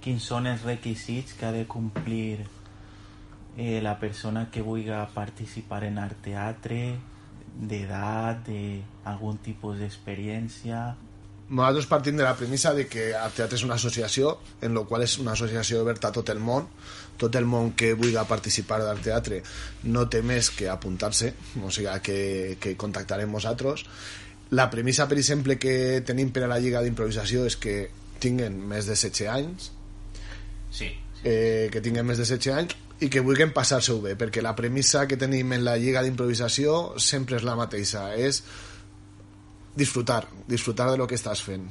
quins 0.00 0.24
són 0.24 0.46
els 0.46 0.64
requisits 0.64 1.34
que 1.34 1.46
ha 1.46 1.52
de 1.52 1.66
complir 1.66 2.46
eh, 3.58 3.80
la 3.82 3.98
persona 3.98 4.48
que 4.50 4.62
vulgui 4.62 4.94
participar 5.14 5.82
en 5.84 5.98
art 5.98 6.22
teatre, 6.22 6.96
d'edat, 7.58 8.48
d'algun 8.48 9.38
tipus 9.44 9.78
d'experiència... 9.82 10.94
Nosaltres 11.48 11.86
partim 11.88 12.18
de 12.18 12.26
la 12.26 12.34
premissa 12.36 12.74
de 12.76 12.84
que 12.92 13.06
el 13.16 13.32
teatre 13.32 13.56
és 13.56 13.64
una 13.64 13.78
associació, 13.80 14.34
en 14.60 14.74
la 14.76 14.82
qual 14.84 15.06
és 15.06 15.14
una 15.22 15.32
associació 15.32 15.80
oberta 15.80 16.10
a 16.10 16.12
tot 16.12 16.28
el 16.28 16.42
món, 16.44 16.66
tot 17.16 17.38
el 17.40 17.48
món 17.48 17.72
que 17.72 17.94
vulgui 17.96 18.20
participar 18.28 18.82
del 18.84 19.00
teatre 19.00 19.40
no 19.88 20.04
té 20.12 20.20
més 20.20 20.50
que 20.52 20.68
apuntar-se, 20.68 21.32
o 21.64 21.72
sigui 21.72 21.94
que, 22.04 22.18
que 22.60 22.76
contactarem 22.76 23.32
nosaltres. 23.32 23.86
La 24.52 24.68
premissa, 24.68 25.08
per 25.08 25.16
exemple, 25.16 25.56
que 25.56 26.02
tenim 26.04 26.36
per 26.36 26.44
a 26.44 26.52
la 26.52 26.60
Lliga 26.60 26.84
d'Improvisació 26.84 27.48
és 27.48 27.56
que 27.56 27.78
tinguen 28.20 28.60
més 28.68 28.84
de 28.84 28.92
16 28.92 29.32
anys, 29.32 29.72
Sí, 30.70 30.90
eh, 31.24 31.68
que 31.72 31.82
tinguen 31.84 32.06
més 32.06 32.20
de 32.20 32.26
16 32.26 32.54
anys 32.54 32.76
i 33.00 33.08
que 33.12 33.22
vulguin 33.22 33.52
passar-se-ho 33.54 34.00
bé, 34.02 34.16
perquè 34.18 34.42
la 34.42 34.56
premissa 34.58 35.06
que 35.06 35.18
tenim 35.18 35.52
en 35.54 35.64
la 35.66 35.76
Lliga 35.78 36.02
d'Improvisació 36.02 36.98
sempre 36.98 37.38
és 37.38 37.46
la 37.46 37.54
mateixa, 37.58 38.08
és 38.18 38.42
disfrutar, 39.78 40.24
disfrutar 40.48 40.90
de 40.90 40.98
lo 40.98 41.06
que 41.06 41.18
estàs 41.18 41.42
fent. 41.46 41.68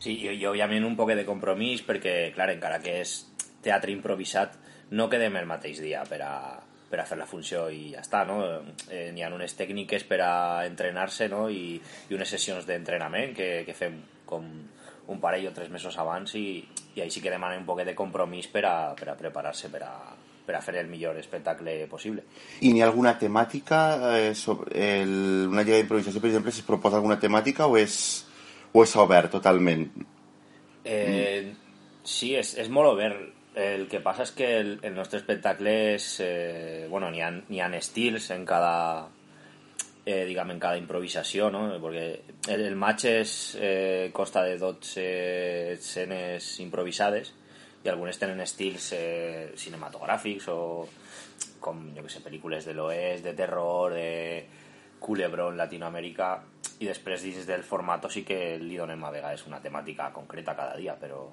Sí, 0.00 0.16
i, 0.16 0.32
i 0.40 0.46
òbviament 0.48 0.84
un 0.88 0.96
poc 0.96 1.12
de 1.12 1.24
compromís 1.28 1.84
perquè, 1.84 2.32
clar, 2.34 2.50
encara 2.56 2.80
que 2.84 3.00
és 3.02 3.16
teatre 3.64 3.92
improvisat, 3.92 4.56
no 4.96 5.08
quedem 5.12 5.36
el 5.40 5.48
mateix 5.48 5.80
dia 5.84 6.02
per 6.08 6.20
a, 6.24 6.34
per 6.90 7.00
a 7.00 7.06
fer 7.08 7.18
la 7.20 7.28
funció 7.28 7.66
i 7.72 7.90
ja 7.94 8.02
està, 8.04 8.24
no? 8.28 8.40
Eh, 8.88 9.10
N'hi 9.12 9.24
ha 9.24 9.32
unes 9.32 9.56
tècniques 9.58 10.04
per 10.08 10.20
a 10.24 10.34
entrenar-se, 10.68 11.28
no? 11.32 11.46
I, 11.48 11.76
i 12.08 12.16
unes 12.16 12.32
sessions 12.36 12.68
d'entrenament 12.68 13.36
que, 13.36 13.50
que 13.68 13.76
fem 13.76 14.00
com 14.28 14.48
un 15.08 15.20
parell 15.20 15.48
o 15.50 15.54
tres 15.56 15.70
mesos 15.70 15.96
abans 16.00 16.34
i, 16.38 16.62
i 16.96 17.02
així 17.04 17.20
que 17.20 17.32
demanem 17.32 17.62
un 17.62 17.68
poquet 17.68 17.90
de 17.90 17.96
compromís 17.98 18.48
per 18.52 18.64
a, 18.68 18.76
per 18.98 19.10
a 19.12 19.16
preparar-se 19.18 19.68
per 19.72 19.82
a, 19.84 19.94
per 20.44 20.56
a 20.56 20.62
fer 20.64 20.76
el 20.80 20.88
millor 20.88 21.18
espectacle 21.20 21.76
possible. 21.90 22.24
I 22.60 22.72
n'hi 22.72 22.82
ha 22.82 22.88
alguna 22.88 23.16
temàtica? 23.20 23.80
Eh, 24.18 24.34
sobre 24.38 24.72
el, 25.00 25.48
una 25.50 25.64
llei 25.64 25.82
d'improvisació, 25.82 26.20
per 26.20 26.30
exemple, 26.30 26.52
si 26.52 26.64
es 26.64 26.68
proposa 26.68 27.00
alguna 27.00 27.18
temàtica 27.20 27.68
o 27.68 27.78
és, 27.80 27.96
o 28.72 28.84
és 28.84 28.96
obert 29.00 29.32
totalment? 29.36 29.86
Eh, 30.84 31.54
sí, 32.04 32.34
és, 32.36 32.54
és 32.60 32.68
molt 32.68 32.94
obert. 32.94 33.30
El 33.54 33.84
que 33.86 34.00
passa 34.02 34.24
és 34.26 34.32
que 34.34 34.48
el, 34.58 34.72
el 34.82 34.96
nostre 34.96 35.20
espectacle 35.20 35.74
és... 35.94 36.08
Eh, 36.24 36.86
bueno, 36.90 37.12
n'hi 37.14 37.22
ha, 37.22 37.68
ha 37.68 37.76
estils 37.78 38.32
en 38.34 38.44
cada... 38.48 39.06
Eh, 40.06 40.36
en 40.36 40.58
cada 40.60 40.76
improvisació, 40.76 41.50
no? 41.50 41.62
Perquè 41.80 42.52
el, 42.52 42.76
match 42.76 43.06
és, 43.08 43.56
eh, 43.56 44.10
consta 44.12 44.42
de 44.44 44.58
12 44.58 45.04
escenes 45.72 46.60
improvisades 46.60 47.32
i 47.84 47.88
algunes 47.88 48.18
tenen 48.18 48.40
estils 48.40 48.92
eh, 48.92 49.54
o 50.48 50.88
com, 51.60 51.80
jo 51.96 52.02
que 52.02 52.12
sé, 52.12 52.20
pel·lícules 52.20 52.66
de 52.66 52.74
l'oest, 52.74 53.24
de 53.24 53.32
terror, 53.32 53.94
de 53.94 54.44
culebrón 55.00 55.56
Latinoamèrica 55.56 56.28
i 56.80 56.88
després 56.88 57.22
dins 57.24 57.46
del 57.48 57.62
formato 57.64 58.10
sí 58.10 58.24
que 58.24 58.58
li 58.60 58.76
donem 58.76 59.02
a 59.04 59.12
vegades 59.14 59.46
una 59.48 59.60
temàtica 59.64 60.10
concreta 60.12 60.56
cada 60.56 60.76
dia, 60.76 60.96
però, 61.00 61.24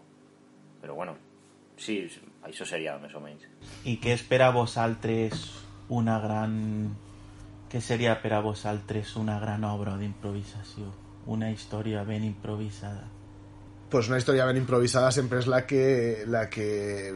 però 0.82 0.96
bueno, 0.96 1.18
sí, 1.76 2.04
això 2.48 2.68
seria 2.68 2.98
més 3.02 3.16
o 3.16 3.24
menys. 3.24 3.48
I 3.84 3.98
què 4.00 4.16
és 4.16 4.24
per 4.28 4.44
a 4.46 4.52
vosaltres 4.56 5.48
una 5.90 6.20
gran... 6.24 6.60
Què 7.72 7.80
seria 7.80 8.18
per 8.20 8.34
a 8.36 8.42
vosaltres 8.44 9.16
una 9.16 9.38
gran 9.40 9.64
obra 9.64 9.96
d'improvisació? 9.96 10.92
Una 11.32 11.52
història 11.52 12.04
ben 12.04 12.24
improvisada. 12.28 13.08
pues 13.92 14.08
una 14.08 14.18
història 14.18 14.46
ben 14.48 14.56
improvisada 14.56 15.12
sempre 15.12 15.40
és 15.42 15.48
la 15.52 15.66
que, 15.68 16.24
la 16.26 16.46
que 16.50 17.14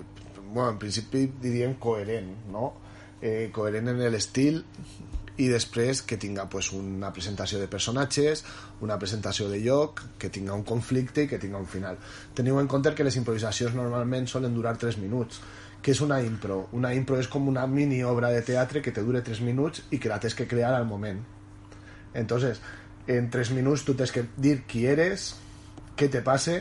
bueno, 0.50 0.72
en 0.74 0.78
principi 0.78 1.26
diríem 1.42 1.78
coherent, 1.80 2.34
no? 2.52 2.74
Eh, 3.22 3.50
coherent 3.56 3.88
en 3.94 4.02
l'estil 4.12 4.60
i 5.38 5.48
després 5.52 6.02
que 6.08 6.18
tinga 6.20 6.46
pues, 6.52 6.72
una 6.76 7.12
presentació 7.16 7.60
de 7.60 7.68
personatges, 7.72 8.44
una 8.84 9.00
presentació 9.00 9.48
de 9.50 9.60
lloc, 9.64 10.04
que 10.20 10.30
tinga 10.30 10.54
un 10.54 10.64
conflicte 10.64 11.24
i 11.24 11.32
que 11.32 11.40
tinga 11.40 11.60
un 11.60 11.68
final. 11.68 12.00
Teniu 12.36 12.60
en 12.60 12.68
compte 12.72 12.94
que 12.96 13.08
les 13.08 13.16
improvisacions 13.20 13.76
normalment 13.76 14.28
solen 14.32 14.56
durar 14.56 14.78
3 14.80 15.00
minuts. 15.00 15.42
Què 15.86 15.94
és 15.94 16.00
una 16.02 16.18
impro? 16.26 16.64
Una 16.74 16.96
impro 16.98 17.20
és 17.22 17.28
com 17.30 17.46
una 17.46 17.68
mini 17.70 18.00
obra 18.02 18.32
de 18.34 18.42
teatre 18.42 18.82
que 18.82 18.90
te 18.92 19.04
dure 19.06 19.20
3 19.22 19.44
minuts 19.46 19.84
i 19.94 20.00
que 20.02 20.10
la 20.10 20.18
tens 20.20 20.34
que 20.34 20.48
crear 20.50 20.72
al 20.74 20.88
moment. 20.90 21.20
Entonces, 22.18 22.62
en 23.06 23.30
3 23.30 23.52
minuts 23.54 23.84
tu 23.86 23.94
tens 23.94 24.10
que 24.16 24.24
dir 24.36 24.64
qui 24.66 24.88
eres, 24.90 25.36
què 25.94 26.08
te 26.10 26.24
passa 26.26 26.56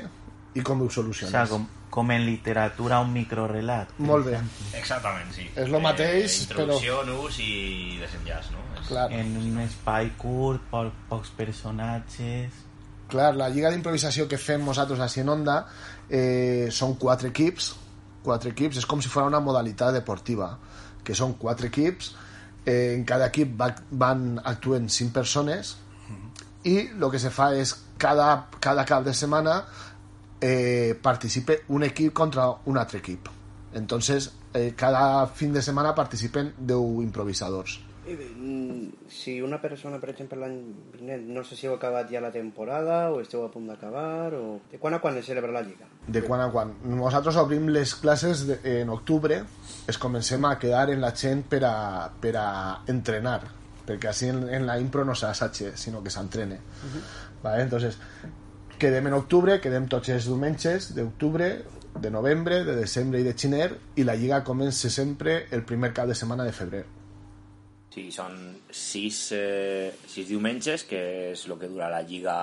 i 0.54 0.60
com 0.60 0.82
ho 0.84 0.90
O 0.92 1.14
sea, 1.14 1.46
com, 1.48 1.64
com 1.88 2.10
en 2.10 2.26
literatura 2.26 2.98
un 3.00 3.14
microrelat. 3.14 3.94
Molt 3.98 4.26
bé. 4.26 4.34
exemple. 4.34 4.78
Exactament, 4.80 5.32
sí. 5.32 5.48
És 5.56 5.72
lo 5.72 5.80
mateix, 5.80 6.36
eh, 6.36 6.42
introducció, 6.44 6.98
nus 7.08 7.38
i 7.40 7.98
desenllaç, 8.02 8.50
no? 8.52 8.66
Clar. 8.88 9.06
En 9.10 9.36
un 9.40 9.60
espai 9.64 10.12
curt, 10.18 10.68
po 10.70 10.84
pocs 11.08 11.32
personatges... 11.38 12.60
Clar, 13.08 13.34
la 13.36 13.48
lliga 13.52 13.70
d'improvisació 13.70 14.24
que 14.28 14.38
fem 14.40 14.64
nosaltres 14.64 15.00
així 15.00 15.20
en 15.20 15.28
Onda 15.28 15.58
eh, 16.08 16.68
són 16.72 16.96
quatre 16.98 17.28
equips, 17.28 17.74
quatre 18.24 18.54
equips, 18.54 18.80
és 18.80 18.88
com 18.88 19.02
si 19.04 19.12
fos 19.12 19.28
una 19.28 19.42
modalitat 19.44 19.94
deportiva, 19.94 20.54
que 21.04 21.14
són 21.14 21.36
quatre 21.38 21.68
equips, 21.68 22.14
eh, 22.64 22.94
en 22.96 23.04
cada 23.04 23.28
equip 23.30 23.54
va, 23.60 23.70
van 23.90 24.40
actuen 24.42 24.88
cinc 24.88 25.12
persones 25.14 25.76
i 26.64 26.78
el 26.88 27.10
que 27.12 27.20
se 27.20 27.30
fa 27.30 27.50
és 27.54 27.74
cada, 28.00 28.28
cada 28.60 28.84
cap 28.88 29.04
de 29.04 29.12
setmana 29.14 29.58
eh, 30.40 30.96
participe 31.00 31.62
un 31.76 31.84
equip 31.84 32.12
contra 32.16 32.48
un 32.64 32.78
altre 32.80 32.98
equip. 32.98 33.28
Entonces, 33.74 34.32
eh, 34.54 34.72
cada 34.76 35.26
fin 35.26 35.52
de 35.52 35.62
setmana 35.62 35.94
participen 35.94 36.54
10 36.58 37.02
improvisadors. 37.02 37.80
Mm, 38.06 38.88
Si 39.08 39.40
una 39.40 39.60
persona, 39.60 39.98
per 39.98 40.10
exemple, 40.10 40.38
l'any 40.38 40.58
vinent, 40.92 41.22
no 41.32 41.42
sé 41.44 41.56
si 41.56 41.66
heu 41.66 41.74
acabat 41.76 42.10
ja 42.12 42.20
la 42.20 42.30
temporada 42.32 43.10
o 43.12 43.20
esteu 43.22 43.44
a 43.44 43.50
punt 43.50 43.66
d'acabar, 43.70 44.34
o... 44.36 44.60
De 44.70 44.78
quan 44.78 44.94
a 44.94 45.00
quan 45.00 45.16
es 45.16 45.24
celebra 45.26 45.52
la 45.52 45.62
Lliga? 45.62 45.88
de 46.06 46.20
quan 46.22 46.40
a 46.44 46.50
quan. 46.52 46.74
Nosaltres 46.84 47.36
obrim 47.40 47.68
les 47.72 47.94
classes 47.94 48.46
de, 48.46 48.58
en 48.82 48.90
octubre, 48.92 49.42
es 49.88 49.98
comencem 49.98 50.44
a 50.44 50.58
quedar 50.58 50.90
en 50.90 51.00
la 51.00 51.14
gent 51.16 51.44
per 51.48 51.62
a, 51.64 52.10
per 52.20 52.34
a 52.36 52.48
entrenar, 52.92 53.40
perquè 53.86 54.10
així 54.10 54.28
en, 54.28 54.42
en 54.48 54.66
la 54.66 54.76
impro 54.78 55.04
no 55.04 55.14
s'assatge, 55.16 55.72
sinó 55.80 56.02
que 56.02 56.10
s'entrene. 56.12 56.58
vale? 57.42 57.62
Entonces, 57.62 57.96
quedem 58.78 59.06
en 59.06 59.14
octubre, 59.16 59.60
quedem 59.60 59.88
tots 59.88 60.12
els 60.12 60.28
diumenges 60.28 60.92
d'octubre, 60.94 61.62
de 61.94 62.10
novembre, 62.10 62.64
de 62.64 62.74
desembre 62.76 63.20
i 63.20 63.24
de 63.24 63.32
xiner, 63.32 63.70
i 63.96 64.04
la 64.04 64.16
lliga 64.18 64.42
comença 64.44 64.90
sempre 64.90 65.46
el 65.52 65.62
primer 65.64 65.92
cap 65.94 66.08
de 66.10 66.14
setmana 66.18 66.44
de 66.44 66.52
febrer. 66.52 66.84
Sí, 67.94 68.08
són 68.10 68.56
sis, 68.74 69.18
eh, 69.36 69.92
sis 70.10 70.26
diumenges, 70.26 70.82
que 70.90 71.02
és 71.30 71.44
el 71.46 71.58
que 71.60 71.70
dura 71.70 71.92
la 71.92 72.02
lliga 72.02 72.34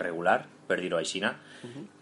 regular, 0.00 0.38
per 0.66 0.78
dir-ho 0.80 0.96
així, 0.96 1.20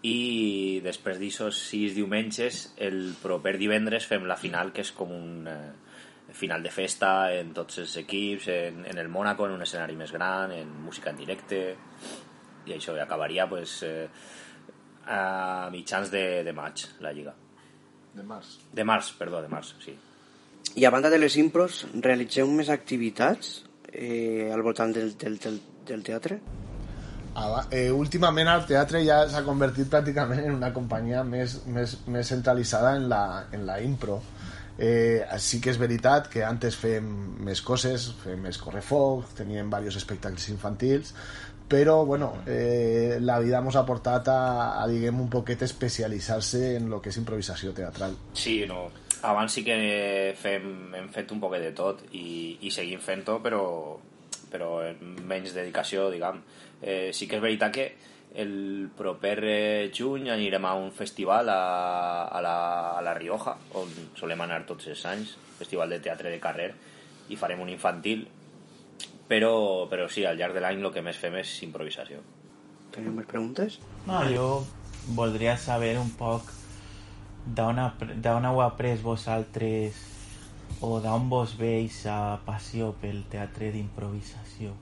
i 0.07 0.79
després 0.83 1.19
d'aixòs 1.19 1.57
sis 1.69 1.95
diumenges, 1.95 2.73
el 2.77 3.13
proper 3.21 3.57
divendres 3.59 4.07
fem 4.07 4.23
la 4.25 4.37
final, 4.39 4.71
que 4.71 4.85
és 4.85 4.91
com 4.95 5.11
un 5.11 5.49
eh, 5.51 5.73
final 6.31 6.63
de 6.63 6.71
festa 6.71 7.33
en 7.35 7.53
tots 7.53 7.79
els 7.83 7.97
equips, 7.97 8.47
en, 8.47 8.85
en 8.85 8.97
el 8.97 9.09
Mónaco, 9.09 9.45
en 9.45 9.55
un 9.57 9.61
escenari 9.61 9.95
més 9.99 10.15
gran, 10.15 10.51
en 10.55 10.71
música 10.85 11.11
en 11.11 11.17
directe, 11.17 11.61
i 12.65 12.73
això 12.73 12.95
i 12.95 13.03
acabaria 13.03 13.49
pues, 13.51 13.81
eh, 13.83 14.07
a 15.07 15.69
mitjans 15.71 16.11
de, 16.11 16.43
de 16.43 16.53
maig, 16.53 16.87
la 17.01 17.11
lliga. 17.11 17.35
De 18.15 18.23
març. 18.23 18.59
De 18.73 18.83
març, 18.87 19.11
perdó, 19.19 19.41
de 19.43 19.51
març, 19.51 19.75
sí. 19.83 19.95
I 20.75 20.83
a 20.83 20.89
banda 20.91 21.09
de 21.09 21.21
les 21.21 21.37
impros, 21.39 21.85
realitzeu 22.03 22.49
més 22.51 22.67
activitats 22.73 23.61
eh, 23.93 24.51
al 24.51 24.63
voltant 24.65 24.91
del, 24.91 25.13
del, 25.15 25.37
del, 25.39 25.59
del 25.87 26.03
teatre? 26.03 26.39
Ah, 27.35 27.65
eh, 27.71 27.87
últimament 27.91 28.47
el 28.51 28.65
teatre 28.67 28.99
ja 29.03 29.21
s'ha 29.31 29.43
convertit 29.47 29.87
pràcticament 29.91 30.43
en 30.43 30.57
una 30.57 30.73
companyia 30.75 31.23
més, 31.27 31.61
més, 31.67 31.97
més 32.11 32.27
centralitzada 32.31 32.93
en 32.99 33.07
la, 33.11 33.23
en 33.55 33.65
la 33.67 33.79
impro. 33.83 34.19
Eh, 34.75 35.23
sí 35.39 35.61
que 35.63 35.71
és 35.71 35.79
veritat 35.79 36.27
que 36.31 36.43
antes 36.43 36.75
fèiem 36.75 37.07
més 37.47 37.63
coses, 37.63 38.09
fèiem 38.23 38.43
més 38.49 38.59
correfoc, 38.59 39.31
teníem 39.37 39.71
diversos 39.71 40.01
espectacles 40.03 40.49
infantils, 40.51 41.15
però 41.71 42.01
bueno, 42.05 42.33
eh, 42.45 43.17
la 43.21 43.39
vida 43.39 43.63
ens 43.63 43.79
ha 43.79 43.87
portat 43.87 44.27
a, 44.27 44.41
a 44.75 44.83
diguem, 44.91 45.23
un 45.23 45.31
poquet 45.31 45.63
especialitzar-se 45.63 46.75
en 46.75 46.91
lo 46.91 46.99
que 46.99 47.15
és 47.15 47.23
improvisació 47.23 47.71
teatral. 47.73 48.19
Sí, 48.35 48.59
no. 48.67 48.89
Abans 49.25 49.55
sí 49.57 49.63
que 49.65 49.75
fem, 50.37 50.65
hem 50.93 51.07
fet 51.13 51.31
un 51.33 51.41
poquet 51.41 51.63
de 51.65 51.71
tot 51.77 52.03
i, 52.13 52.57
i 52.61 52.71
seguim 52.73 53.01
fent-ho, 53.01 53.39
però, 53.41 53.63
però 54.51 54.69
menys 55.25 55.55
dedicació, 55.55 56.09
diguem. 56.13 56.43
Eh, 56.81 57.09
sí 57.15 57.25
que 57.27 57.39
és 57.39 57.43
veritat 57.43 57.73
que 57.73 57.87
el 58.35 58.89
proper 58.97 59.89
juny 59.95 60.29
anirem 60.29 60.65
a 60.67 60.73
un 60.75 60.91
festival 60.91 61.49
a, 61.49 61.59
a, 62.27 62.41
la, 62.43 62.55
a 62.99 63.01
la 63.01 63.13
Rioja, 63.17 63.55
on 63.79 63.91
solem 64.19 64.43
anar 64.43 64.65
tots 64.67 64.91
els 64.91 65.05
anys, 65.09 65.35
festival 65.57 65.95
de 65.95 66.01
teatre 66.03 66.33
de 66.33 66.41
carrer, 66.43 66.73
i 67.31 67.39
farem 67.39 67.63
un 67.63 67.71
infantil, 67.71 68.25
però, 69.29 69.87
però 69.89 70.09
sí, 70.11 70.25
al 70.27 70.37
llarg 70.37 70.53
de 70.53 70.61
l'any 70.61 70.83
el 70.83 70.91
que 70.93 71.03
més 71.05 71.17
fem 71.17 71.39
és 71.39 71.55
improvisació. 71.65 72.21
Teniu 72.93 73.15
més 73.15 73.27
preguntes? 73.31 73.79
No, 74.05 74.21
jo 74.29 74.49
voldria 75.15 75.55
saber 75.57 75.95
un 76.01 76.11
poc 76.19 76.51
d'on 77.45 78.45
heu 78.49 78.61
après 78.61 78.95
vosaltres 78.95 80.01
o 80.81 80.99
d'on 80.99 81.29
vos 81.29 81.53
veis 81.57 82.05
a 82.09 82.39
passió 82.45 82.91
pel 83.01 83.23
teatre 83.31 83.71
d'improvisació. 83.71 84.73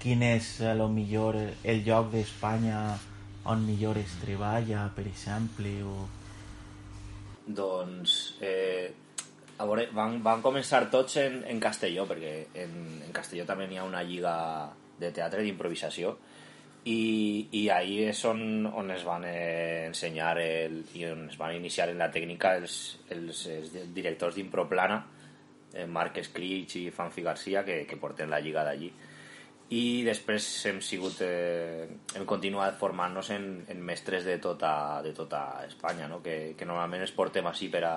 Quin 0.00 0.22
és, 0.22 0.60
a 0.60 0.74
lo 0.76 0.90
millor, 0.92 1.38
el 1.64 1.80
lloc 1.86 2.10
d'Espanya 2.12 2.80
on 3.48 3.64
millor 3.64 3.98
es 4.00 4.12
treballa, 4.20 4.88
per 4.96 5.06
exemple, 5.08 5.72
o... 5.84 6.04
Doncs, 7.44 8.36
eh, 8.40 8.92
a 9.58 9.66
veure, 9.68 9.88
van, 9.96 10.20
van 10.24 10.44
començar 10.44 10.84
tots 10.92 11.18
en, 11.20 11.42
en 11.48 11.60
Castelló, 11.60 12.06
perquè 12.08 12.34
en, 12.64 12.78
en 13.04 13.12
Castelló 13.16 13.44
també 13.48 13.68
n'hi 13.68 13.80
ha 13.80 13.88
una 13.88 14.04
lliga 14.04 14.36
de 15.00 15.10
teatre 15.12 15.44
d'improvisació, 15.44 16.14
i, 16.84 17.48
i 17.56 17.62
ahí 17.72 18.02
és 18.04 18.20
on, 18.28 18.66
on 18.66 18.90
es 18.92 19.04
van 19.08 19.24
eh, 19.24 19.86
ensenyar 19.88 20.36
el, 20.42 20.82
i 20.92 21.06
on 21.08 21.28
es 21.30 21.38
van 21.40 21.56
iniciar 21.56 21.88
en 21.88 22.00
la 22.00 22.10
tècnica 22.12 22.54
els, 22.58 22.76
els, 23.14 23.46
els 23.48 23.72
directors 23.94 24.36
d'Improplana, 24.36 25.00
eh, 25.72 25.86
Marc 25.86 26.20
Escrich 26.20 26.76
i 26.82 26.90
Fanfi 26.92 27.24
Garcia, 27.24 27.64
que, 27.64 27.84
que 27.88 28.00
porten 28.00 28.28
la 28.30 28.40
lliga 28.44 28.66
d'allí. 28.68 28.92
I 29.74 30.04
després 30.04 30.44
hem 30.68 30.82
sigut, 30.84 31.22
eh, 31.24 31.88
hem 32.14 32.26
continuat 32.28 32.76
formant-nos 32.76 33.30
en, 33.32 33.48
en 33.72 33.80
mestres 33.80 34.28
de 34.28 34.36
tota, 34.38 35.00
de 35.02 35.14
tota 35.16 35.64
Espanya, 35.64 36.06
no? 36.10 36.20
que, 36.22 36.52
que 36.58 36.68
normalment 36.68 37.06
es 37.06 37.14
portem 37.16 37.48
així 37.48 37.70
per 37.72 37.86
a, 37.88 37.96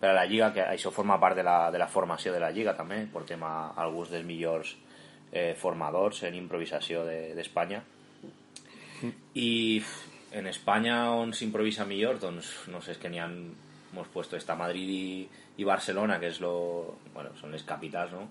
per 0.00 0.10
a 0.10 0.16
la 0.16 0.24
Lliga, 0.24 0.48
que 0.56 0.64
això 0.64 0.90
forma 0.90 1.20
part 1.20 1.36
de 1.36 1.44
la, 1.44 1.58
de 1.70 1.78
la 1.78 1.92
formació 1.92 2.32
de 2.32 2.40
la 2.40 2.50
Lliga 2.56 2.72
també, 2.72 3.04
portem 3.12 3.44
a, 3.44 3.74
alguns 3.84 4.16
dels 4.16 4.24
millors 4.24 4.72
eh, 5.30 5.52
formadors 5.60 6.24
en 6.24 6.40
improvisació 6.40 7.04
d'Espanya. 7.04 7.84
De, 7.84 7.93
I 9.34 9.82
en 10.34 10.46
Espanya 10.50 11.10
on 11.14 11.32
s'improvisa 11.34 11.86
millor, 11.86 12.18
doncs 12.22 12.50
no 12.72 12.80
sé, 12.82 12.94
és 12.94 13.02
que 13.02 13.10
n'hi 13.10 13.20
ha 13.22 13.28
hemos 13.28 14.08
puesto 14.10 14.36
esta 14.36 14.56
Madrid 14.58 14.90
i, 14.90 15.28
i 15.58 15.66
Barcelona, 15.66 16.18
que 16.18 16.32
és 16.32 16.40
lo, 16.42 16.96
bueno, 17.14 17.30
són 17.38 17.54
les 17.54 17.62
capitals, 17.62 18.12
no? 18.12 18.26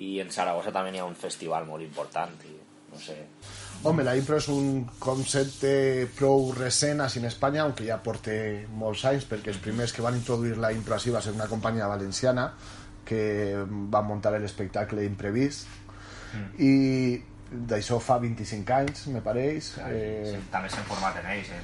I 0.00 0.16
en 0.22 0.30
Saragossa 0.32 0.72
també 0.72 0.94
n'hi 0.94 1.02
ha 1.02 1.08
un 1.08 1.18
festival 1.18 1.66
molt 1.68 1.84
important, 1.84 2.32
i 2.48 2.56
no 2.88 3.00
sé, 3.02 3.18
Home, 3.84 4.02
la 4.02 4.16
impro 4.18 4.38
és 4.40 4.48
un 4.50 4.86
concepte 4.98 6.08
prou 6.16 6.48
recent 6.56 7.02
així 7.04 7.20
en 7.20 7.28
Espanya, 7.28 7.62
aunque 7.62 7.84
ja 7.86 8.00
porta 8.02 8.32
molts 8.74 9.04
anys, 9.06 9.28
perquè 9.28 9.52
els 9.52 9.60
primers 9.62 9.92
que 9.94 10.02
van 10.02 10.16
introduir 10.18 10.56
la 10.58 10.72
impro 10.74 10.96
així 10.96 11.12
va 11.14 11.20
ser 11.22 11.36
una 11.36 11.46
companyia 11.52 11.86
valenciana 11.86 12.48
que 13.06 13.20
va 13.92 14.02
muntar 14.02 14.32
l'espectacle 14.34 15.04
Imprevist 15.06 15.68
Mm. 16.32 16.48
i 16.60 16.72
d'això 17.50 17.98
fa 17.98 18.18
25 18.18 18.72
anys, 18.74 19.06
me 19.08 19.20
pareix. 19.20 19.74
eh... 19.88 20.34
Eh, 20.34 20.40
també 20.52 20.68
s'han 20.68 20.84
format 20.84 21.16
en 21.22 21.30
ells, 21.36 21.48
en 21.50 21.62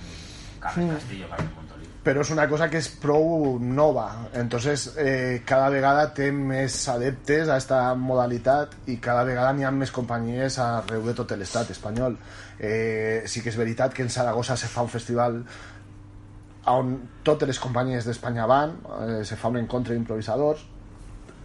Carles 0.65 0.87
Mm. 0.87 0.95
Castillo, 0.97 1.27
Carles 1.29 1.51
Montolí. 1.57 1.89
però 2.05 2.21
és 2.21 2.31
una 2.31 2.47
cosa 2.49 2.69
que 2.71 2.79
és 2.79 2.89
prou 3.01 3.59
nova 3.61 4.29
entonces 4.35 4.95
eh, 4.99 5.43
cada 5.45 5.69
vegada 5.71 6.07
té 6.15 6.31
més 6.33 6.89
adeptes 6.89 7.49
a 7.49 7.57
esta 7.57 7.95
modalitat 7.95 8.75
i 8.87 8.97
cada 9.01 9.25
vegada 9.25 9.53
n'hi 9.53 9.65
ha 9.65 9.71
més 9.71 9.91
companyies 9.91 10.59
arreu 10.59 11.03
de 11.05 11.15
tot 11.15 11.31
l'estat 11.37 11.71
espanyol 11.71 12.17
eh, 12.59 13.23
sí 13.27 13.41
que 13.41 13.49
és 13.49 13.57
veritat 13.57 13.93
que 13.95 14.03
en 14.03 14.11
Saragossa 14.11 14.57
se 14.57 14.69
fa 14.69 14.83
un 14.85 14.89
festival 14.93 15.43
on 16.67 16.95
totes 17.25 17.49
les 17.49 17.59
companyies 17.61 18.05
d'Espanya 18.09 18.47
van 18.49 18.77
eh, 19.01 19.25
se 19.25 19.37
fa 19.37 19.49
un 19.53 19.59
encontre 19.61 19.95
d'improvisadors 19.95 20.65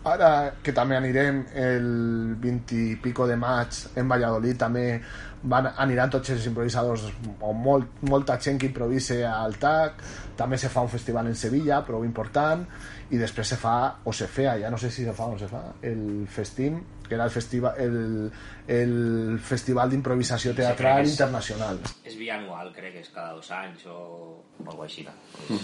ara 0.08 0.54
que 0.64 0.72
també 0.72 0.96
anirem 0.96 1.42
el 1.60 2.36
20 2.40 2.76
i 2.76 2.96
pico 3.04 3.26
de 3.28 3.36
maig 3.36 3.76
en 4.00 4.08
Valladolid 4.08 4.58
també 4.62 5.02
van, 5.44 5.68
aniran 5.78 6.10
tots 6.10 6.30
els 6.32 6.46
improvisadors 6.48 7.04
o 7.42 7.52
molt, 7.54 8.00
molta 8.08 8.38
gent 8.40 8.58
que 8.60 8.68
improvise 8.72 9.26
al 9.28 9.58
TAC 9.60 10.00
també 10.40 10.58
se 10.58 10.70
fa 10.72 10.82
un 10.82 10.90
festival 10.92 11.28
en 11.28 11.36
Sevilla 11.36 11.82
prou 11.86 12.06
important 12.08 12.64
i 13.12 13.18
després 13.18 13.48
se 13.52 13.58
fa 13.58 13.76
o 14.06 14.14
se 14.14 14.28
feia, 14.28 14.56
ja 14.62 14.70
no 14.72 14.78
sé 14.78 14.92
si 14.92 15.04
se 15.04 15.14
fa 15.18 15.26
o 15.26 15.32
no 15.34 15.40
se 15.40 15.48
fa 15.52 15.64
el 15.82 16.28
Festim 16.32 16.80
que 17.10 17.16
era 17.16 17.26
el, 17.26 17.32
festiva, 17.34 17.74
el, 17.82 18.32
el 18.68 19.40
festival 19.42 19.90
d'improvisació 19.90 20.52
Sí, 20.52 20.58
teatral 20.62 21.00
que 21.02 21.08
és- 21.10 21.16
internacional 21.18 21.80
És 22.06 22.16
bianual, 22.20 22.72
crec 22.76 22.94
que 22.94 23.00
és 23.02 23.10
cada 23.10 23.34
dos 23.34 23.50
anys 23.52 23.86
o, 23.90 24.44
o 24.64 24.68
alguna 24.70 24.86
així. 24.86 25.04
no? 25.08 25.60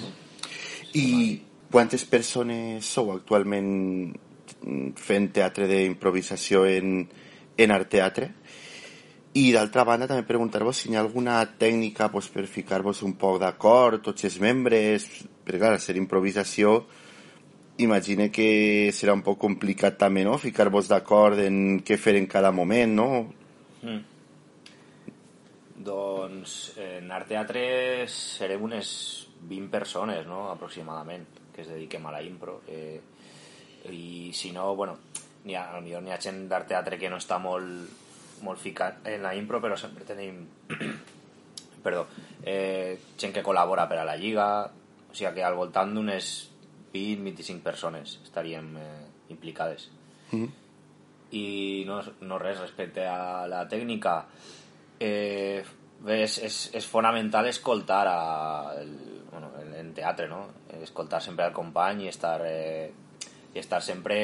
I 0.96 1.42
quantes 1.72 2.06
persones 2.08 2.86
sou 2.88 3.12
actualment 3.14 3.68
mm, 3.68 4.25
fent 5.00 5.32
teatre 5.34 5.68
d'improvisació 5.72 6.66
en, 6.70 6.98
en 7.58 7.76
art 7.76 7.90
teatre? 7.92 8.32
I 9.36 9.50
d'altra 9.52 9.84
banda 9.84 10.08
també 10.08 10.24
preguntar-vos 10.28 10.78
si 10.80 10.92
hi 10.92 10.96
ha 10.96 11.02
alguna 11.04 11.42
tècnica 11.60 12.08
pues, 12.12 12.30
per 12.32 12.46
ficar-vos 12.48 13.02
un 13.04 13.18
poc 13.20 13.42
d'acord, 13.42 14.04
tots 14.04 14.28
els 14.30 14.38
membres, 14.40 15.10
perquè 15.44 15.60
clar, 15.60 15.80
ser 15.84 15.98
improvisació 16.00 16.78
imagine 17.78 18.30
que 18.32 18.92
serà 18.96 19.14
un 19.14 19.24
poc 19.26 19.40
complicat 19.42 19.98
també, 20.00 20.24
no?, 20.24 20.38
ficar-vos 20.40 20.88
d'acord 20.88 21.40
en 21.44 21.82
què 21.86 21.98
fer 22.00 22.16
en 22.20 22.28
cada 22.32 22.52
moment, 22.56 22.94
no? 22.96 23.08
Mm. 23.84 24.04
Doncs 25.86 26.54
en 26.82 27.12
Art 27.12 27.28
Teatre 27.30 27.66
serem 28.10 28.64
unes 28.64 28.90
20 29.44 29.68
persones, 29.74 30.24
no?, 30.28 30.46
aproximadament, 30.54 31.28
que 31.54 31.66
es 31.66 31.74
dediquem 31.74 32.08
a 32.08 32.16
la 32.16 32.24
impro. 32.24 32.62
Eh, 32.68 33.02
I 33.92 34.32
si 34.34 34.52
no, 34.52 34.74
bueno, 34.76 34.98
n'hi 35.46 35.56
ha, 35.56 35.68
potser 35.76 36.02
n'hi 36.02 36.14
ha 36.14 36.22
gent 36.22 36.46
d'Art 36.50 36.72
Teatre 36.72 36.98
que 37.02 37.10
no 37.12 37.20
està 37.22 37.38
molt, 37.42 37.92
molt 38.46 38.62
ficat 38.62 39.06
en 39.12 39.26
la 39.26 39.36
impro, 39.38 39.62
però 39.62 39.78
sempre 39.80 40.08
tenim 40.08 40.42
perdó, 41.86 42.08
eh, 42.42 42.98
gent 43.22 43.34
que 43.36 43.46
col·labora 43.46 43.86
per 43.88 44.00
a 44.02 44.08
la 44.08 44.18
Lliga, 44.18 44.66
o 44.66 45.14
sigui 45.14 45.36
que 45.38 45.46
al 45.46 45.58
voltant 45.58 45.94
d'unes 45.94 46.34
20-25 46.96 47.62
persones 47.62 48.20
estaríem 48.24 48.72
eh, 48.82 49.06
implicades. 49.30 49.90
Mm. 50.32 50.50
I 51.38 51.48
no, 51.86 52.00
no 52.26 52.40
res 52.42 52.62
respecte 52.64 53.06
a 53.06 53.46
la 53.52 53.66
tècnica. 53.70 54.18
Eh, 55.00 55.62
bé, 56.02 56.22
és, 56.24 56.40
és, 56.48 56.60
és 56.80 56.90
fonamental 56.90 57.52
escoltar 57.52 58.02
a, 58.10 58.20
el, 58.82 58.94
bueno, 59.30 59.52
en, 59.62 59.74
en 59.78 59.94
teatre, 59.94 60.30
no? 60.32 60.46
Escoltar 60.82 61.22
sempre 61.22 61.46
al 61.46 61.54
company 61.54 62.06
i 62.06 62.10
estar, 62.10 62.40
eh, 62.50 62.90
i 63.56 63.62
estar 63.62 63.80
sempre 63.82 64.16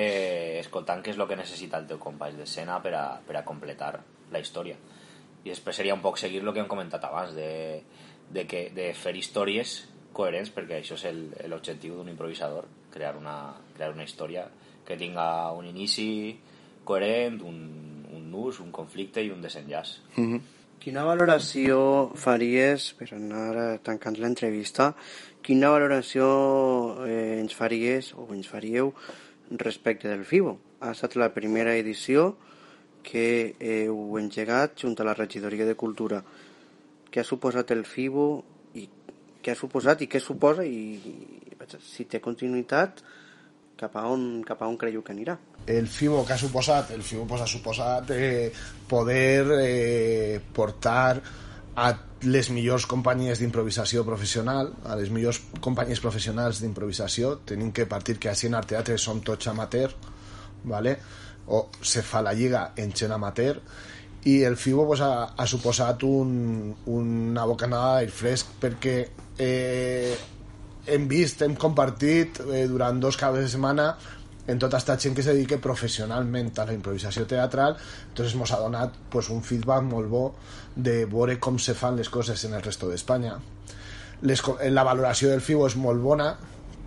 escoltant 0.59 0.99
què 1.03 1.13
és 1.13 1.19
el 1.19 1.27
que 1.29 1.39
necessita 1.39 1.79
el 1.79 1.87
teu 1.87 1.99
company 2.03 2.35
d'escena 2.35 2.81
per, 2.83 2.91
a, 2.99 3.05
per 3.23 3.37
a 3.39 3.45
completar 3.47 3.93
la 4.31 4.41
història. 4.43 4.75
I 5.41 5.49
després 5.49 5.79
seria 5.79 5.95
un 5.95 6.03
poc 6.03 6.19
seguir 6.19 6.43
el 6.43 6.51
que 6.51 6.59
hem 6.61 6.69
comentat 6.69 7.07
abans, 7.07 7.31
de, 7.33 7.81
de, 8.29 8.45
que, 8.45 8.67
de 8.75 8.91
fer 8.93 9.15
històries 9.15 9.77
coherents, 10.13 10.51
perquè 10.51 10.81
això 10.81 10.99
és 10.99 11.47
l'objectiu 11.47 11.95
d'un 11.95 12.11
improvisador, 12.11 12.67
crear 12.91 13.15
una, 13.17 13.55
crear 13.77 13.93
una 13.95 14.03
història 14.03 14.49
que 14.85 14.99
tinga 14.99 15.25
un 15.55 15.69
inici 15.69 16.35
coherent, 16.83 17.39
un, 17.47 17.61
un 18.11 18.27
nus, 18.31 18.59
un 18.59 18.75
conflicte 18.75 19.23
i 19.23 19.31
un 19.31 19.41
desenllaç. 19.41 19.95
Quina 20.81 21.03
valoració 21.05 21.75
faries, 22.17 22.87
per 22.97 23.11
anar 23.13 23.75
tancant 23.85 24.15
l'entrevista, 24.17 24.87
quina 25.45 25.69
valoració 25.69 26.29
eh, 27.05 27.37
ens 27.37 27.53
faries 27.53 28.07
o 28.17 28.25
ens 28.33 28.49
faríeu 28.49 28.89
respecte 29.61 30.09
del 30.09 30.23
FIBO? 30.25 30.55
Ha 30.81 30.95
estat 30.95 31.19
la 31.21 31.27
primera 31.35 31.75
edició 31.77 32.31
que 33.05 33.27
heu 33.61 34.17
engegat 34.17 34.73
junt 34.81 34.97
a 34.97 35.05
la 35.05 35.13
regidoria 35.13 35.69
de 35.69 35.77
Cultura. 35.77 36.23
Què 37.13 37.21
ha 37.21 37.29
suposat 37.29 37.75
el 37.77 37.85
FIBO 37.85 38.25
i 38.73 38.87
què 39.37 39.53
ha 39.53 39.59
suposat 39.61 40.01
i 40.01 40.09
què 40.09 40.17
suposa 40.17 40.65
i, 40.65 40.97
si 41.77 42.09
té 42.09 42.25
continuïtat 42.25 43.05
cap 43.81 43.97
a 43.97 44.05
on, 44.13 44.43
cap 44.45 44.61
a 44.61 44.69
on 44.69 44.77
creieu 44.77 45.01
que 45.01 45.15
anirà? 45.15 45.39
el 45.67 45.87
FIBO 45.87 46.23
que 46.25 46.33
ha 46.33 46.41
suposat 46.41 46.91
el 46.95 47.03
FIBO 47.05 47.25
pues, 47.29 47.41
ha 47.41 47.49
suposat 47.49 48.13
eh, 48.15 48.51
poder 48.89 49.45
eh, 49.59 50.39
portar 50.53 51.21
a 51.75 51.91
les 52.21 52.49
millors 52.53 52.85
companyies 52.85 53.39
d'improvisació 53.41 54.03
professional, 54.05 54.73
a 54.85 54.97
les 54.99 55.09
millors 55.09 55.39
companyies 55.63 56.01
professionals 56.03 56.59
d'improvisació, 56.61 57.37
tenim 57.47 57.71
que 57.71 57.87
partir 57.89 58.19
que 58.21 58.29
així 58.29 58.49
en 58.49 58.57
Art 58.59 58.69
Teatre 58.73 58.97
som 59.01 59.21
tots 59.25 59.47
amateur, 59.49 59.95
¿vale? 60.63 60.97
o 61.47 61.69
se 61.81 62.03
fa 62.05 62.21
la 62.21 62.35
lliga 62.37 62.71
en 62.77 62.93
gent 62.93 63.15
amateur, 63.15 63.57
i 64.29 64.43
el 64.45 64.57
FIBO 64.57 64.85
pues, 64.91 65.01
ha, 65.01 65.31
ha 65.33 65.47
suposat 65.49 66.03
un, 66.05 66.75
una 66.93 67.47
bocanada 67.49 67.95
d'aire 67.97 68.13
fresc 68.13 68.53
perquè 68.61 68.95
eh, 69.41 70.13
hem 70.91 71.08
vist, 71.08 71.41
hem 71.41 71.56
compartit 71.60 72.41
eh, 72.45 72.65
durant 72.69 72.99
dos 73.01 73.17
caps 73.19 73.39
de 73.39 73.47
setmana 73.49 73.91
en 74.47 74.60
tota 74.60 74.77
aquesta 74.77 74.97
gent 74.99 75.15
que 75.15 75.23
se 75.23 75.34
dedica 75.36 75.60
professionalment 75.62 76.51
a 76.60 76.65
la 76.67 76.75
improvisació 76.75 77.27
teatral 77.30 77.77
entonces 77.77 78.36
ens 78.36 78.51
ha 78.51 78.60
donat 78.60 78.97
pues, 79.10 79.30
un 79.30 79.43
feedback 79.45 79.86
molt 79.88 80.10
bo 80.12 80.23
de 80.75 81.06
veure 81.06 81.38
com 81.39 81.60
se 81.60 81.75
fan 81.77 81.99
les 81.99 82.10
coses 82.10 82.45
en 82.47 82.56
el 82.58 82.63
resto 82.63 82.89
d'Espanya. 82.89 83.38
La 84.21 84.84
valoració 84.86 85.32
del 85.32 85.41
FIBO 85.41 85.65
és 85.67 85.75
molt 85.82 86.01
bona 86.01 86.30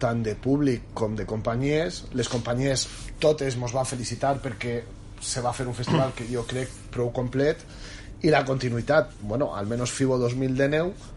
tant 0.01 0.23
de 0.23 0.35
públic 0.39 0.93
com 0.95 1.17
de 1.17 1.27
companyies. 1.27 2.05
Les 2.15 2.29
companyies 2.31 2.87
totes 3.23 3.57
ens 3.57 3.75
van 3.75 3.89
felicitar 3.89 4.37
perquè 4.43 4.79
se 5.21 5.43
va 5.43 5.53
fer 5.53 5.67
un 5.67 5.75
festival 5.75 6.13
que 6.17 6.27
jo 6.31 6.45
crec 6.49 6.71
prou 6.95 7.11
complet. 7.13 7.65
I 8.25 8.31
la 8.33 8.45
continuïtat, 8.47 9.19
bueno, 9.21 9.51
almenys 9.57 9.93
FIBO 9.93 10.19
2019 10.23 11.13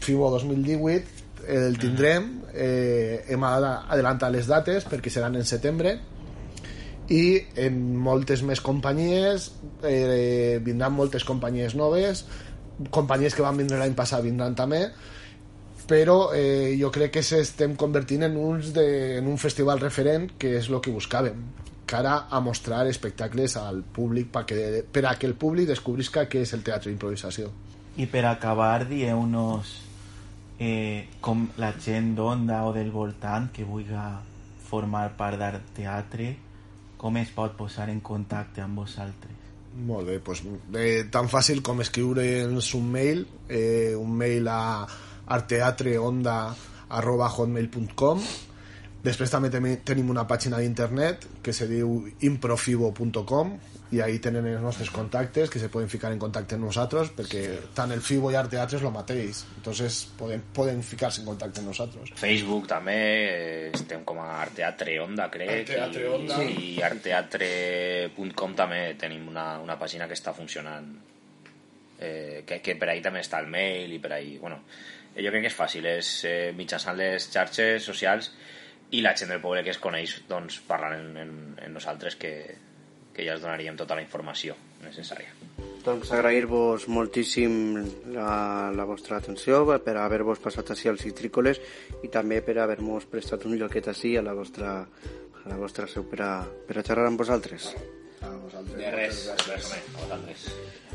FIBO 0.00 0.30
2018 0.30 1.27
el 1.48 1.78
tindrem. 1.80 2.30
Eh, 2.52 3.24
hem 3.32 3.44
adelantat 3.44 4.32
les 4.34 4.48
dates 4.48 4.86
perquè 4.88 5.12
seran 5.12 5.36
en 5.38 5.48
setembre. 5.48 5.96
I 7.08 7.22
en 7.64 7.78
moltes 7.96 8.42
més 8.44 8.60
companyies 8.60 9.48
eh, 9.88 10.60
vindran 10.60 10.92
moltes 10.92 11.24
companyies 11.24 11.72
noves 11.78 12.26
companyies 12.90 13.34
que 13.34 13.42
van 13.42 13.56
vindre 13.58 13.78
l'any 13.78 13.94
passat 13.98 14.22
vindran 14.22 14.54
també. 14.58 14.84
Però 15.88 16.34
eh, 16.36 16.76
jo 16.78 16.90
crec 16.92 17.14
que 17.16 17.24
s'estem 17.24 17.74
convertint 17.80 18.26
en, 18.26 18.36
uns 18.36 18.74
de, 18.76 19.18
en 19.18 19.30
un 19.30 19.40
festival 19.40 19.80
referent 19.80 20.28
que 20.38 20.58
és 20.58 20.68
el 20.68 20.82
que 20.84 20.92
buscàvem 20.92 21.40
cara 21.88 22.26
a 22.28 22.42
mostrar 22.44 22.84
espectacles 22.86 23.56
al 23.56 23.80
públic 23.82 24.28
per, 24.28 24.44
que, 24.44 24.84
per 24.84 25.06
a 25.08 25.14
que 25.16 25.26
el 25.26 25.38
públic 25.40 25.70
descobrisca 25.70 26.26
què 26.28 26.44
és 26.44 26.52
el 26.52 26.62
teatre 26.66 26.92
d'improvisació. 26.92 27.48
I 27.96 28.06
per 28.12 28.26
acabar 28.28 28.84
dieu-nos 28.90 29.87
eh, 30.58 31.08
com 31.20 31.46
la 31.56 31.72
gent 31.78 32.14
d'Onda 32.18 32.64
o 32.66 32.72
del 32.74 32.90
voltant 32.90 33.50
que 33.54 33.64
vulgui 33.64 33.96
formar 34.68 35.08
part 35.16 35.38
d'art 35.40 35.72
teatre 35.76 36.34
com 36.98 37.16
es 37.16 37.30
pot 37.30 37.54
posar 37.56 37.88
en 37.92 38.00
contacte 38.00 38.60
amb 38.60 38.82
vosaltres? 38.82 39.46
Molt 39.86 40.08
bé, 40.08 40.18
doncs, 40.18 40.42
eh, 40.74 41.06
tan 41.12 41.28
fàcil 41.30 41.62
com 41.62 41.80
escriure'ns 41.80 42.74
un 42.74 42.90
mail, 42.90 43.26
eh, 43.48 43.94
un 43.94 44.10
mail 44.10 44.48
a 44.48 44.86
arteatreonda 45.26 46.36
arroba 46.88 47.28
hotmail.com 47.28 48.22
després 49.04 49.30
també 49.30 49.50
tenim 49.84 50.10
una 50.10 50.26
pàgina 50.26 50.58
d'internet 50.58 51.28
que 51.42 51.52
se 51.52 51.68
diu 51.68 52.08
improfibo.com 52.20 53.52
i 53.90 54.02
ahí 54.04 54.18
tenen 54.20 54.46
els 54.50 54.60
nostres 54.60 54.90
contactes 54.92 55.48
que 55.48 55.60
se 55.60 55.70
poden 55.72 55.88
ficar 55.88 56.10
en 56.12 56.20
contacte 56.20 56.58
amb 56.58 56.66
nosaltres 56.66 57.12
perquè 57.16 57.42
tant 57.76 57.92
el 57.94 58.02
FIBO 58.04 58.32
i 58.34 58.36
Art 58.36 58.52
Teatre 58.52 58.76
és 58.76 58.84
el 58.84 58.92
mateix 58.92 59.42
entonces 59.56 60.02
poden, 60.18 60.42
poden 60.54 60.82
ficar-se 60.84 61.22
en 61.22 61.30
contacte 61.30 61.62
amb 61.62 61.72
nosaltres 61.72 62.12
Facebook 62.20 62.68
també 62.68 62.98
eh, 62.98 63.70
estem 63.72 64.04
com 64.08 64.20
a 64.20 64.28
Arteatre 64.42 64.98
Onda 65.00 65.30
crec 65.32 65.72
Arteatre 65.72 66.08
Onda. 66.12 66.42
i, 66.44 66.74
i 66.74 66.82
arteatre.com 66.84 68.58
també 68.58 68.82
tenim 69.00 69.30
una, 69.32 69.54
una 69.64 69.78
pàgina 69.80 70.08
que 70.10 70.18
està 70.18 70.36
funcionant 70.36 70.92
eh, 71.98 72.44
que, 72.46 72.60
que 72.60 72.76
per 72.76 72.92
ahí 72.92 73.02
també 73.04 73.24
està 73.24 73.40
el 73.40 73.48
mail 73.48 73.96
i 73.96 73.98
per 74.04 74.12
ahí, 74.18 74.36
bueno, 74.38 74.60
eh, 75.14 75.24
jo 75.24 75.32
crec 75.32 75.48
que 75.48 75.52
és 75.54 75.58
fàcil 75.58 75.88
és 75.88 76.12
eh, 76.28 76.52
mitjançant 76.56 76.96
les 77.00 77.32
xarxes 77.32 77.88
socials 77.88 78.32
i 78.92 79.02
la 79.04 79.16
gent 79.16 79.32
del 79.32 79.40
poble 79.40 79.64
que 79.64 79.72
es 79.72 79.80
coneix 79.80 80.20
doncs 80.28 80.60
parlant 80.68 80.96
en, 81.00 81.16
en, 81.24 81.36
en 81.64 81.74
nosaltres 81.76 82.16
que, 82.20 82.34
que 83.18 83.26
ja 83.26 83.34
us 83.34 83.42
donaríem 83.42 83.74
tota 83.74 83.98
la 83.98 84.02
informació 84.04 84.54
necessària. 84.84 85.34
Doncs 85.82 86.12
agrair-vos 86.14 86.86
moltíssim 86.92 87.52
la, 88.14 88.70
la 88.70 88.84
vostra 88.86 89.18
atenció 89.18 89.64
per 89.82 89.96
haver-vos 89.98 90.38
passat 90.44 90.70
així 90.74 90.86
als 90.90 91.02
citrícoles 91.02 91.58
i 92.06 92.08
també 92.14 92.38
per 92.46 92.56
haver-nos 92.62 93.08
prestat 93.10 93.46
un 93.48 93.56
lloquet 93.58 93.86
així 93.90 94.14
a 94.18 94.22
la 94.22 94.34
vostra, 94.38 94.70
a 95.42 95.46
la 95.50 95.58
vostra 95.58 95.90
seu 95.90 96.06
per 96.06 96.20
a, 96.22 96.32
per 96.68 96.76
a 96.78 96.82
xerrar 96.86 97.06
amb 97.10 97.18
vosaltres. 97.24 97.62
A 98.22 98.30
vosaltres. 98.30 98.78
De 98.78 98.90
res, 98.94 99.16
home, 99.34 99.80
a 99.94 99.98
vosaltres. 100.04 100.40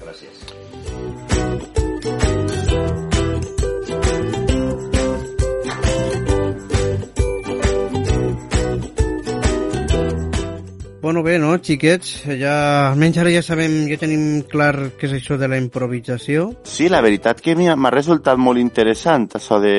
Gràcies. 0.04 0.38
Bueno, 11.04 11.22
bé, 11.22 11.34
no, 11.36 11.50
xiquets? 11.60 12.22
Ja, 12.40 12.54
almenys 12.94 13.18
ara 13.20 13.32
ja 13.34 13.42
sabem, 13.44 13.74
ja 13.90 13.98
tenim 14.00 14.46
clar 14.48 14.94
què 14.96 15.10
és 15.10 15.18
això 15.18 15.36
de 15.36 15.50
la 15.52 15.58
improvisació. 15.60 16.46
Sí, 16.64 16.88
la 16.88 17.02
veritat 17.04 17.42
que 17.44 17.58
m'ha 17.60 17.92
resultat 17.92 18.40
molt 18.40 18.62
interessant 18.62 19.26
això 19.36 19.60
de 19.60 19.74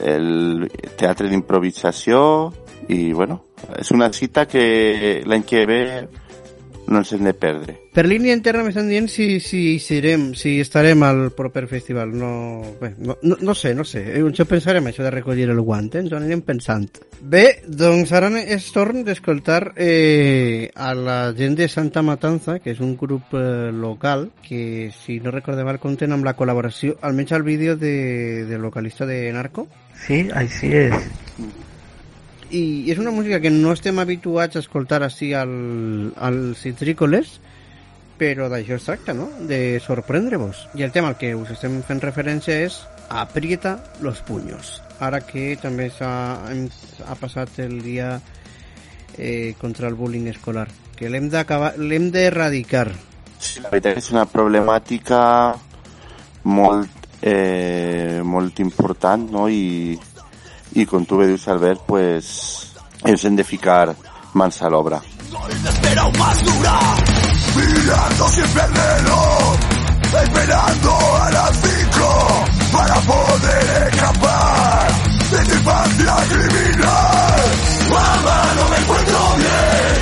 el 0.00 0.64
teatre 0.96 1.28
d'improvisació 1.28 2.22
i, 2.88 3.12
bueno, 3.12 3.42
és 3.76 3.92
una 3.92 4.08
cita 4.16 4.46
que 4.48 5.20
l'any 5.28 5.44
que 5.44 5.66
ve 5.68 5.82
no 6.86 7.00
ens 7.00 7.12
hem 7.12 7.24
de 7.24 7.32
perdre. 7.34 7.76
Per 7.94 8.04
línia 8.06 8.34
interna 8.34 8.64
m'estan 8.66 8.88
dient 8.90 9.06
si, 9.10 9.38
si 9.40 9.78
serem, 9.80 10.32
si 10.38 10.56
estarem 10.60 11.02
al 11.06 11.28
proper 11.36 11.66
festival. 11.70 12.12
No, 12.18 12.30
bé, 12.80 12.94
no, 12.98 13.16
no, 13.22 13.38
no 13.40 13.54
sé, 13.54 13.74
no 13.74 13.86
sé. 13.86 14.02
Eh, 14.18 14.22
Això 14.24 14.46
pensarem, 14.50 14.88
això 14.90 15.04
de 15.06 15.12
recollir 15.14 15.48
el 15.50 15.60
guant, 15.62 15.90
eh? 15.94 16.02
ens 16.02 16.12
ho 16.12 16.18
anirem 16.18 16.42
pensant. 16.46 16.88
Bé, 17.20 17.44
doncs 17.66 18.12
ara 18.12 18.30
és 18.42 18.66
torn 18.74 19.04
d'escoltar 19.06 19.72
eh, 19.76 20.70
a 20.74 20.92
la 20.98 21.18
gent 21.36 21.56
de 21.60 21.68
Santa 21.70 22.02
Matanza, 22.02 22.58
que 22.58 22.74
és 22.74 22.82
un 22.84 22.96
grup 23.00 23.36
eh, 23.38 23.70
local, 23.72 24.30
que 24.44 24.90
si 25.04 25.20
no 25.22 25.34
recordem 25.34 25.68
mal 25.70 25.80
compten 25.82 26.12
amb 26.12 26.26
la 26.26 26.36
col·laboració, 26.36 26.98
almenys 27.02 27.32
al 27.32 27.46
vídeo 27.46 27.76
de, 27.76 28.44
de 28.48 28.58
localista 28.58 29.06
de 29.06 29.30
Narco. 29.32 29.68
Sí, 30.06 30.26
així 30.34 30.74
és. 30.84 31.63
I 32.50 32.90
és 32.92 32.98
una 33.00 33.12
música 33.14 33.40
que 33.40 33.50
no 33.50 33.72
estem 33.72 33.98
habituats 33.98 34.56
a 34.56 34.62
escoltar 34.64 35.02
així 35.02 35.32
al, 35.34 36.12
als 36.16 36.64
citrícoles 36.64 37.38
però 38.18 38.48
d'això 38.48 38.76
es 38.78 38.86
tracta, 38.86 39.14
no? 39.14 39.28
De 39.48 39.80
sorprendre-vos. 39.82 40.68
I 40.78 40.84
el 40.86 40.92
tema 40.94 41.10
al 41.10 41.18
que 41.18 41.34
us 41.34 41.50
estem 41.54 41.80
fent 41.86 42.02
referència 42.04 42.60
és 42.62 42.78
aprieta 43.10 43.78
los 44.00 44.22
puños. 44.22 44.80
Ara 45.02 45.20
que 45.26 45.54
també 45.60 45.90
s'ha 45.90 46.12
ha 46.38 47.16
passat 47.18 47.58
el 47.64 47.80
dia 47.82 48.14
eh, 49.18 49.54
contra 49.60 49.88
el 49.88 49.98
bullying 49.98 50.30
escolar, 50.30 50.68
que 50.96 51.10
l'hem 51.10 51.28
d'erradicar. 51.30 52.88
Sí, 53.38 53.60
la 53.60 53.70
veritat 53.70 53.98
és 54.00 54.10
una 54.14 54.24
problemàtica 54.30 55.20
molt, 56.44 57.10
eh, 57.20 58.22
molt 58.24 58.60
important, 58.62 59.26
no? 59.34 59.48
I, 59.50 59.98
i 60.74 60.86
com 60.86 61.04
tu 61.06 61.18
bé 61.18 61.28
dius, 61.30 61.46
Albert, 61.48 61.84
pues, 61.86 62.28
ens 63.04 63.24
hem 63.24 63.36
de 63.36 63.44
ficar 63.44 63.94
mans 64.34 64.62
a 64.62 64.68
l'obra. 64.68 65.00
Espera 65.68 66.06
un 66.06 66.18
más 66.18 66.42
mirando 67.56 68.28
siempre 68.30 68.62
el 68.64 68.74
reloj, 68.74 69.58
esperando 70.24 70.90
a 71.22 71.30
las 71.30 71.56
cinco 71.62 72.44
para 72.72 72.94
poder 73.00 73.92
escapar 73.92 74.92
de 75.30 75.44
tu 75.44 75.54
infancia 75.54 76.14
criminal. 76.28 77.42
Mamá, 77.90 78.54
no 78.56 78.68
me 78.70 78.76
encuentro 78.78 79.18
bien, 79.36 79.96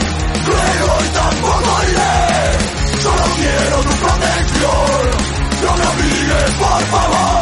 pero 0.47 0.95
hoy 0.95 1.09
tampoco 1.13 1.71
iré, 1.91 3.03
solo 3.03 3.25
quiero 3.37 3.77
tu 3.83 3.95
protección, 4.05 5.03
no 5.65 5.77
me 5.77 5.87
obligues 5.87 6.51
por 6.59 6.83
favor. 6.87 7.42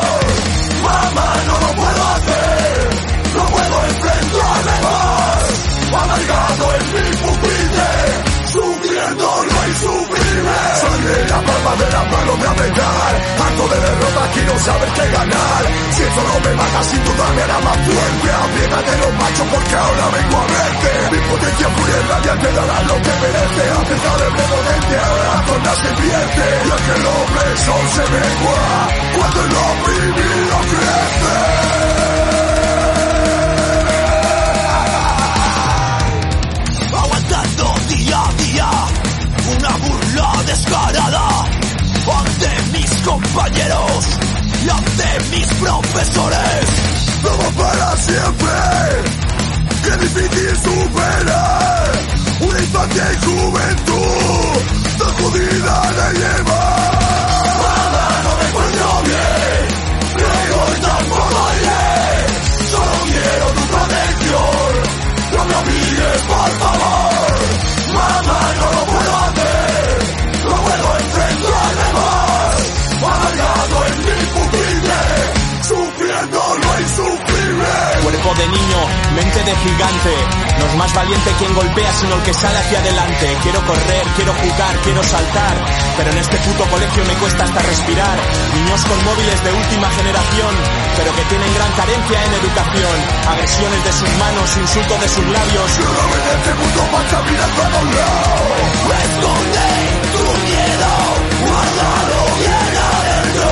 verdadera 11.76 12.10
palabra 12.10 12.50
mental 12.54 13.14
Harto 13.40 13.68
de 13.68 13.80
derrota, 13.80 14.22
quiero 14.34 14.58
saber 14.58 14.88
qué 14.90 15.06
ganar. 15.10 15.62
Si 15.94 16.02
esto 16.02 16.22
no 16.22 16.40
me 16.40 16.54
mata, 16.54 16.82
sin 16.84 17.04
duda 17.04 17.26
me 17.34 17.42
hará 17.42 17.58
más 17.60 17.76
fuerte. 17.86 18.28
Apriétate 18.44 18.92
los 18.98 19.12
machos 19.20 19.46
porque 19.52 19.74
ahora 19.76 20.04
vengo 20.10 20.36
a 20.36 20.46
verte. 20.50 20.90
Mi 21.12 21.18
potencia 21.30 21.68
pura 21.68 21.92
y 21.92 22.08
rabia 22.10 22.34
te 22.42 22.52
dará 22.52 22.82
lo 22.82 22.96
que 23.04 23.12
merece. 23.22 23.62
A 23.70 23.82
pesar 23.90 24.16
de 24.20 24.28
prepotente, 24.36 24.94
ahora 24.98 25.30
la 25.64 25.74
se 25.74 25.90
pierde 26.00 26.46
Y 26.64 26.70
es 26.70 26.82
que 26.86 26.94
el 27.00 27.06
hombre 27.06 27.44
son 27.66 27.84
se 27.94 28.04
mengua 28.14 28.60
Cuando 29.16 29.40
lo 29.42 29.64
vivido 29.86 30.56
crece 30.70 31.80
día 37.88 38.22
a 38.22 38.32
día 38.34 38.70
una 39.56 39.76
burla 39.76 40.42
descarada 40.46 41.59
compañeros 43.04 44.06
y 44.64 44.68
ante 44.68 45.36
mis 45.36 45.46
profesores. 45.54 46.66
Todo 47.22 47.50
para 47.62 47.96
siempre, 47.96 48.50
qué 49.84 49.96
difícil 49.98 50.56
superar 50.58 51.90
una 52.40 52.58
infancia 52.58 53.12
y 53.12 53.24
juventud 53.24 54.60
tan 54.98 55.12
jodida 55.14 55.92
de 55.92 56.18
llevar. 56.18 56.99
De 78.40 78.48
niño, 78.48 78.80
mente 79.14 79.42
de 79.44 79.54
gigante. 79.54 80.14
No 80.58 80.64
es 80.66 80.74
más 80.76 80.94
valiente 80.94 81.30
quien 81.38 81.52
golpea, 81.54 81.92
sino 81.92 82.14
el 82.14 82.22
que 82.22 82.32
sale 82.32 82.56
hacia 82.56 82.78
adelante. 82.78 83.36
Quiero 83.42 83.60
correr, 83.66 84.04
quiero 84.16 84.32
jugar, 84.32 84.74
quiero 84.82 85.02
saltar. 85.02 85.54
Pero 85.98 86.10
en 86.10 86.18
este 86.18 86.36
puto 86.38 86.64
colegio 86.70 87.04
me 87.04 87.14
cuesta 87.20 87.44
hasta 87.44 87.60
respirar. 87.60 88.16
Niños 88.54 88.84
con 88.86 89.04
móviles 89.04 89.44
de 89.44 89.52
última 89.52 89.90
generación, 89.90 90.52
pero 90.96 91.12
que 91.16 91.24
tienen 91.28 91.54
gran 91.54 91.72
carencia 91.72 92.24
en 92.24 92.32
educación. 92.40 92.96
Agresiones 93.28 93.84
de 93.84 93.92
sus 93.92 94.10
manos, 94.16 94.56
insultos 94.56 95.00
de 95.00 95.08
sus 95.08 95.26
labios. 95.26 95.70
este 95.76 96.54
mundo 96.54 96.80
pasa 96.92 97.18
a. 97.20 97.60
Esconde 99.04 99.68
tu 100.16 100.24
miedo, 100.48 100.92
guárdalo 101.44 102.20
bien 102.40 102.72
adentro. 102.88 103.48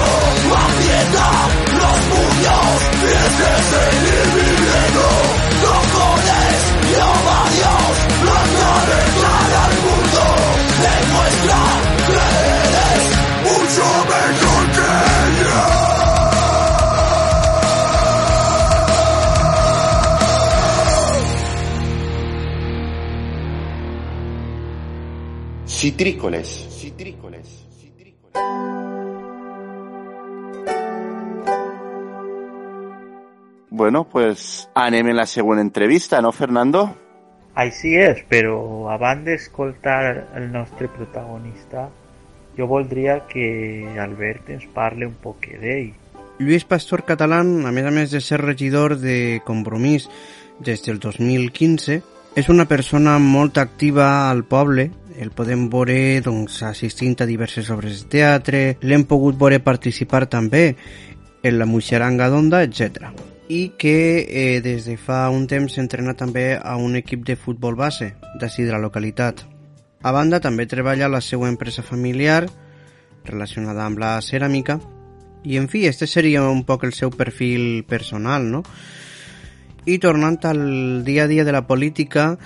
Aprieta 0.48 1.28
los 1.76 1.98
puños, 2.08 2.80
que. 3.04 4.67
Ella. 13.78 15.66
Citrícoles. 25.66 26.66
Citrícoles. 26.70 27.64
Bueno, 33.70 34.08
pues 34.08 34.68
anem 34.74 35.06
en 35.06 35.16
la 35.16 35.24
següent 35.24 35.60
entrevista, 35.60 36.20
no, 36.20 36.32
Fernando? 36.32 36.96
Així 37.54 37.94
és, 37.94 38.24
però 38.26 38.88
abans 38.90 39.22
d'escoltar 39.26 40.32
el 40.34 40.48
nostre 40.50 40.88
protagonista, 40.90 41.86
jo 42.58 42.66
voldria 42.66 43.22
que 43.30 43.86
Albert 43.96 44.50
ens 44.50 44.66
parle 44.74 45.06
un 45.06 45.14
poquet 45.22 45.62
d'ell. 45.62 45.92
Lluís 46.38 46.64
Pastor 46.66 47.04
Catalán, 47.06 47.66
a 47.66 47.72
més 47.74 47.86
a 47.86 47.94
més 47.94 48.10
de 48.10 48.20
ser 48.22 48.40
regidor 48.42 48.96
de 48.98 49.40
Compromís 49.46 50.08
des 50.58 50.82
del 50.82 50.98
2015, 50.98 52.00
és 52.34 52.48
una 52.50 52.66
persona 52.66 53.16
molt 53.22 53.58
activa 53.58 54.28
al 54.30 54.44
poble. 54.44 54.90
El 55.18 55.30
podem 55.34 55.66
veure 55.70 56.20
doncs, 56.22 56.60
assistint 56.66 57.16
a 57.22 57.26
diverses 57.26 57.70
obres 57.74 58.04
de 58.04 58.10
teatre, 58.18 58.62
l'hem 58.82 59.06
pogut 59.06 59.38
veure 59.38 59.58
participar 59.62 60.26
també 60.30 60.76
en 61.42 61.58
la 61.58 61.66
Muixeranga 61.66 62.28
d'Onda, 62.30 62.62
etc. 62.66 63.10
I 63.48 63.74
que 63.78 63.98
eh, 64.28 64.60
des 64.62 64.86
de 64.86 64.98
fa 64.98 65.26
un 65.34 65.46
temps 65.50 65.74
s'entrena 65.74 66.14
també 66.14 66.52
a 66.54 66.76
un 66.76 66.98
equip 66.98 67.26
de 67.26 67.38
futbol 67.38 67.78
base 67.78 68.12
d'ací 68.38 68.66
de 68.66 68.74
la 68.74 68.82
localitat. 68.82 69.46
A 70.02 70.12
banda, 70.14 70.40
també 70.40 70.66
treballa 70.66 71.06
a 71.06 71.12
la 71.12 71.20
seva 71.20 71.48
empresa 71.48 71.82
familiar 71.82 72.46
relacionada 73.24 73.84
amb 73.84 73.98
la 73.98 74.16
ceràmica 74.22 74.78
i, 75.44 75.56
en 75.58 75.68
fi, 75.68 75.86
este 75.86 76.06
seria 76.06 76.42
un 76.46 76.64
poc 76.64 76.84
el 76.84 76.94
seu 76.94 77.10
perfil 77.10 77.84
personal, 77.88 78.46
no? 78.50 78.62
I 79.86 79.98
tornant 79.98 80.38
al 80.44 81.04
dia 81.04 81.24
a 81.24 81.30
dia 81.30 81.44
de 81.44 81.52
la 81.54 81.66
política, 81.66 82.36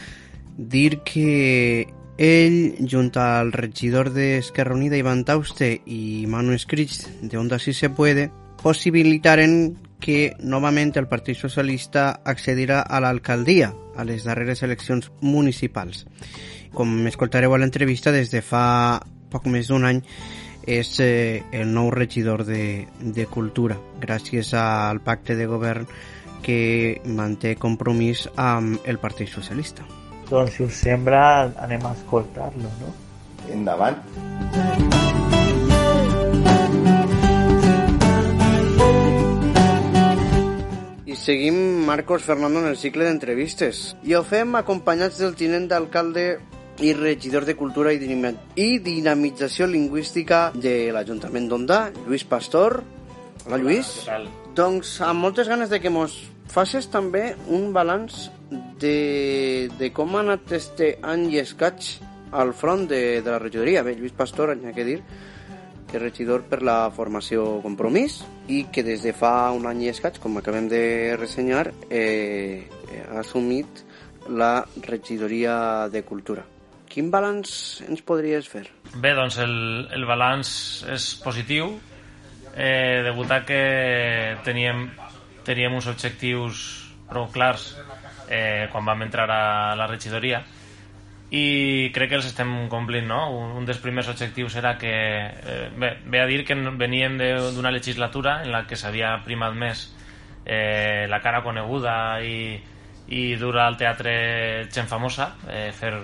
dir 0.57 1.01
que 1.05 1.89
ell, 2.19 2.77
junt 2.89 3.17
al 3.19 3.53
regidor 3.53 4.13
d'Esquerra 4.15 4.77
Unida, 4.77 4.97
Ivan 4.97 5.25
Tauste, 5.25 5.73
i 5.87 6.25
Manu 6.29 6.53
Escrits, 6.53 7.09
de 7.21 7.39
Onda 7.39 7.59
Si 7.59 7.73
Se 7.73 7.91
Puede, 7.91 8.31
possibilitaren 8.63 9.79
que 10.03 10.35
novament 10.39 10.93
el 10.99 11.09
Partit 11.09 11.39
Socialista 11.39 12.21
accedirà 12.25 12.83
a 12.83 13.01
l'alcaldia 13.01 13.73
a 13.97 14.05
les 14.05 14.25
darreres 14.27 14.63
eleccions 14.63 15.11
municipals. 15.21 16.07
Com 16.73 17.07
escoltareu 17.07 17.53
a 17.53 17.59
l'entrevista, 17.61 18.13
des 18.13 18.31
de 18.33 18.41
fa 18.41 19.01
poc 19.33 19.49
més 19.49 19.69
d'un 19.69 19.85
any 19.85 20.01
és 20.63 20.89
eh, 21.03 21.43
el 21.53 21.73
nou 21.75 21.91
regidor 21.91 22.45
de, 22.47 22.87
de 23.01 23.27
Cultura, 23.27 23.77
gràcies 24.01 24.53
al 24.55 25.03
pacte 25.03 25.35
de 25.37 25.49
govern 25.51 25.89
que 26.43 27.01
manté 27.07 27.57
compromís 27.57 28.29
amb 28.37 28.83
el 28.87 28.99
Partit 29.03 29.31
Socialista. 29.31 29.85
Doncs 30.31 30.57
si 30.57 30.65
us 30.65 30.83
sembla 30.87 31.23
anem 31.61 31.85
a 31.87 31.93
escoltar-lo, 31.97 32.71
no? 32.81 32.93
Endavant. 33.53 33.99
I 41.05 41.19
seguim, 41.19 41.85
Marcos 41.85 42.23
Fernando, 42.23 42.63
en 42.63 42.71
el 42.71 42.79
cicle 42.81 43.05
d'entrevistes. 43.05 43.93
I 44.09 44.17
ho 44.17 44.23
fem 44.25 44.57
acompanyats 44.57 45.21
del 45.21 45.37
tinent 45.37 45.69
d'alcalde 45.69 46.39
i 46.83 46.93
regidor 46.95 47.45
de 47.47 47.55
Cultura 47.55 47.93
i, 47.95 47.99
Dinam 48.03 48.35
i 48.59 48.79
Dinamització 48.83 49.69
Lingüística 49.71 50.51
de 50.55 50.91
l'Ajuntament 50.95 51.47
d'Onda, 51.49 51.79
Lluís 52.07 52.25
Pastor. 52.27 52.81
Hola, 53.47 53.59
Lluís. 53.61 53.91
Què 54.03 54.09
tal? 54.09 54.27
Doncs 54.59 54.97
amb 55.07 55.23
moltes 55.23 55.49
ganes 55.49 55.71
de 55.71 55.79
que 55.81 55.93
mos 55.95 56.17
facis 56.51 56.89
també 56.91 57.37
un 57.55 57.71
balanç 57.73 58.27
de, 58.83 59.71
de 59.79 59.91
com 59.95 60.17
ha 60.17 60.25
anat 60.25 60.51
este 60.59 60.97
any 61.07 61.29
i 61.33 61.39
escaig 61.43 61.87
al 62.33 62.53
front 62.53 62.89
de, 62.91 63.23
de 63.23 63.31
la 63.31 63.39
regidoria. 63.39 63.85
Bé, 63.87 63.95
Lluís 63.95 64.17
Pastor, 64.19 64.51
ha 64.51 64.75
que 64.75 64.87
dir, 64.89 64.99
que 65.87 66.01
és 66.01 66.03
regidor 66.03 66.47
per 66.51 66.65
la 66.67 66.91
formació 66.91 67.61
Compromís 67.63 68.23
i 68.51 68.65
que 68.75 68.83
des 68.83 69.07
de 69.07 69.15
fa 69.15 69.53
un 69.55 69.69
any 69.71 69.87
i 69.87 69.93
escaig, 69.93 70.19
com 70.19 70.41
acabem 70.41 70.67
de 70.73 70.83
ressenyar, 71.21 71.69
eh, 71.91 72.67
ha 73.07 73.21
assumit 73.23 73.85
la 74.29 74.65
regidoria 74.83 75.89
de 75.93 76.03
Cultura. 76.03 76.52
Quin 76.93 77.09
balanç 77.09 77.81
ens 77.89 78.03
podries 78.05 78.49
fer? 78.53 78.67
Bé, 79.01 79.15
doncs 79.17 79.39
el, 79.41 79.55
el 79.97 80.05
balanç 80.05 80.53
és 80.93 81.07
positiu, 81.25 81.71
eh, 82.53 83.01
degut 83.07 83.31
a 83.33 83.39
que 83.49 83.63
teníem, 84.45 84.91
teníem 85.47 85.79
uns 85.79 85.89
objectius 85.89 86.61
prou 87.09 87.31
clars 87.33 87.71
eh, 88.29 88.69
quan 88.73 88.85
vam 88.85 89.07
entrar 89.09 89.25
a 89.33 89.41
la 89.79 89.89
regidoria 89.89 90.43
i 91.33 91.89
crec 91.97 92.11
que 92.13 92.19
els 92.21 92.29
estem 92.29 92.51
complint, 92.69 93.07
no? 93.09 93.23
Un, 93.57 93.65
dels 93.65 93.81
primers 93.81 94.11
objectius 94.13 94.59
era 94.61 94.75
que... 94.77 94.93
Eh, 94.93 95.69
bé, 95.73 95.95
ve 96.05 96.21
a 96.21 96.27
dir 96.29 96.43
que 96.45 96.57
veníem 96.77 97.17
d'una 97.57 97.73
legislatura 97.73 98.43
en 98.45 98.53
la 98.53 98.67
que 98.69 98.77
s'havia 98.77 99.15
primat 99.25 99.57
més 99.57 99.87
eh, 100.45 101.09
la 101.09 101.23
cara 101.25 101.41
coneguda 101.41 101.95
i, 102.21 102.59
i 103.17 103.23
dur 103.41 103.57
al 103.65 103.81
teatre 103.81 104.13
gent 104.69 104.93
famosa, 104.93 105.33
eh, 105.49 105.71
fer 105.73 105.95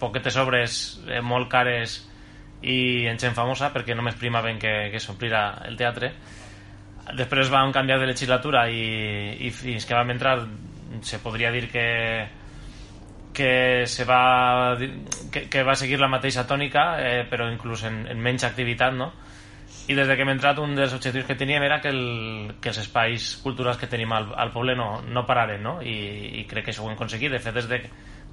poquetes 0.00 0.36
obres 0.40 0.78
eh, 1.08 1.20
molt 1.20 1.50
cares 1.52 2.00
i 2.62 3.06
en 3.06 3.18
gent 3.20 3.36
famosa 3.36 3.70
perquè 3.74 3.94
només 3.94 4.18
primaven 4.18 4.58
que, 4.58 4.90
que 4.92 5.02
s'omplira 5.02 5.62
el 5.68 5.78
teatre 5.78 6.12
després 7.18 7.52
vam 7.52 7.72
canviar 7.72 8.00
de 8.00 8.10
legislatura 8.10 8.66
i, 8.70 9.38
i 9.46 9.52
fins 9.54 9.86
que 9.86 9.96
vam 9.96 10.10
entrar 10.12 10.40
se 11.02 11.20
podria 11.22 11.52
dir 11.54 11.68
que 11.70 11.86
que 13.38 13.86
se 13.86 14.04
va 14.04 14.76
que, 15.30 15.48
que 15.48 15.62
va 15.62 15.76
seguir 15.78 16.00
la 16.00 16.10
mateixa 16.10 16.42
tònica 16.48 16.88
eh, 16.98 17.24
però 17.30 17.46
inclús 17.52 17.84
en, 17.86 18.00
en 18.10 18.18
menys 18.18 18.44
activitat 18.48 18.96
no? 18.96 19.12
i 19.88 19.94
des 19.94 20.08
de 20.08 20.16
que 20.16 20.24
hem 20.24 20.32
entrat 20.34 20.58
un 20.58 20.74
dels 20.76 20.92
objectius 20.96 21.24
que 21.28 21.36
teníem 21.38 21.62
era 21.62 21.78
que, 21.80 21.92
el, 21.94 22.56
que 22.60 22.72
els 22.72 22.80
espais 22.82 23.28
culturals 23.44 23.78
que 23.78 23.86
tenim 23.86 24.10
al, 24.12 24.32
al 24.34 24.50
poble 24.52 24.74
no, 24.76 24.88
no 25.06 25.24
pararen 25.28 25.62
no? 25.62 25.78
I, 25.80 26.42
i 26.42 26.44
crec 26.50 26.66
que 26.66 26.74
això 26.74 26.82
ho 26.82 26.90
hem 26.90 26.98
aconseguit 26.98 27.32
de 27.32 27.40
fet 27.44 27.54
des 27.60 27.70
de, 27.70 27.80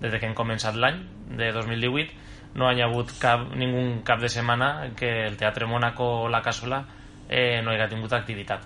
des 0.02 0.12
de 0.12 0.20
que 0.20 0.28
hem 0.28 0.36
començat 0.36 0.76
l'any 0.76 1.02
de 1.38 1.52
2018 1.56 2.26
no 2.56 2.72
hi 2.72 2.82
ha 2.82 2.88
hagut 2.88 3.12
cap, 3.20 3.50
ningú 3.56 4.02
cap 4.08 4.22
de 4.22 4.30
setmana 4.32 4.92
que 4.96 5.28
el 5.28 5.36
Teatre 5.38 5.68
Mónaco 5.68 6.06
o 6.24 6.30
la 6.30 6.42
Cassola 6.42 6.86
eh, 7.28 7.62
no 7.62 7.74
hi 7.74 7.82
ha 7.82 7.90
tingut 7.92 8.14
activitat. 8.14 8.64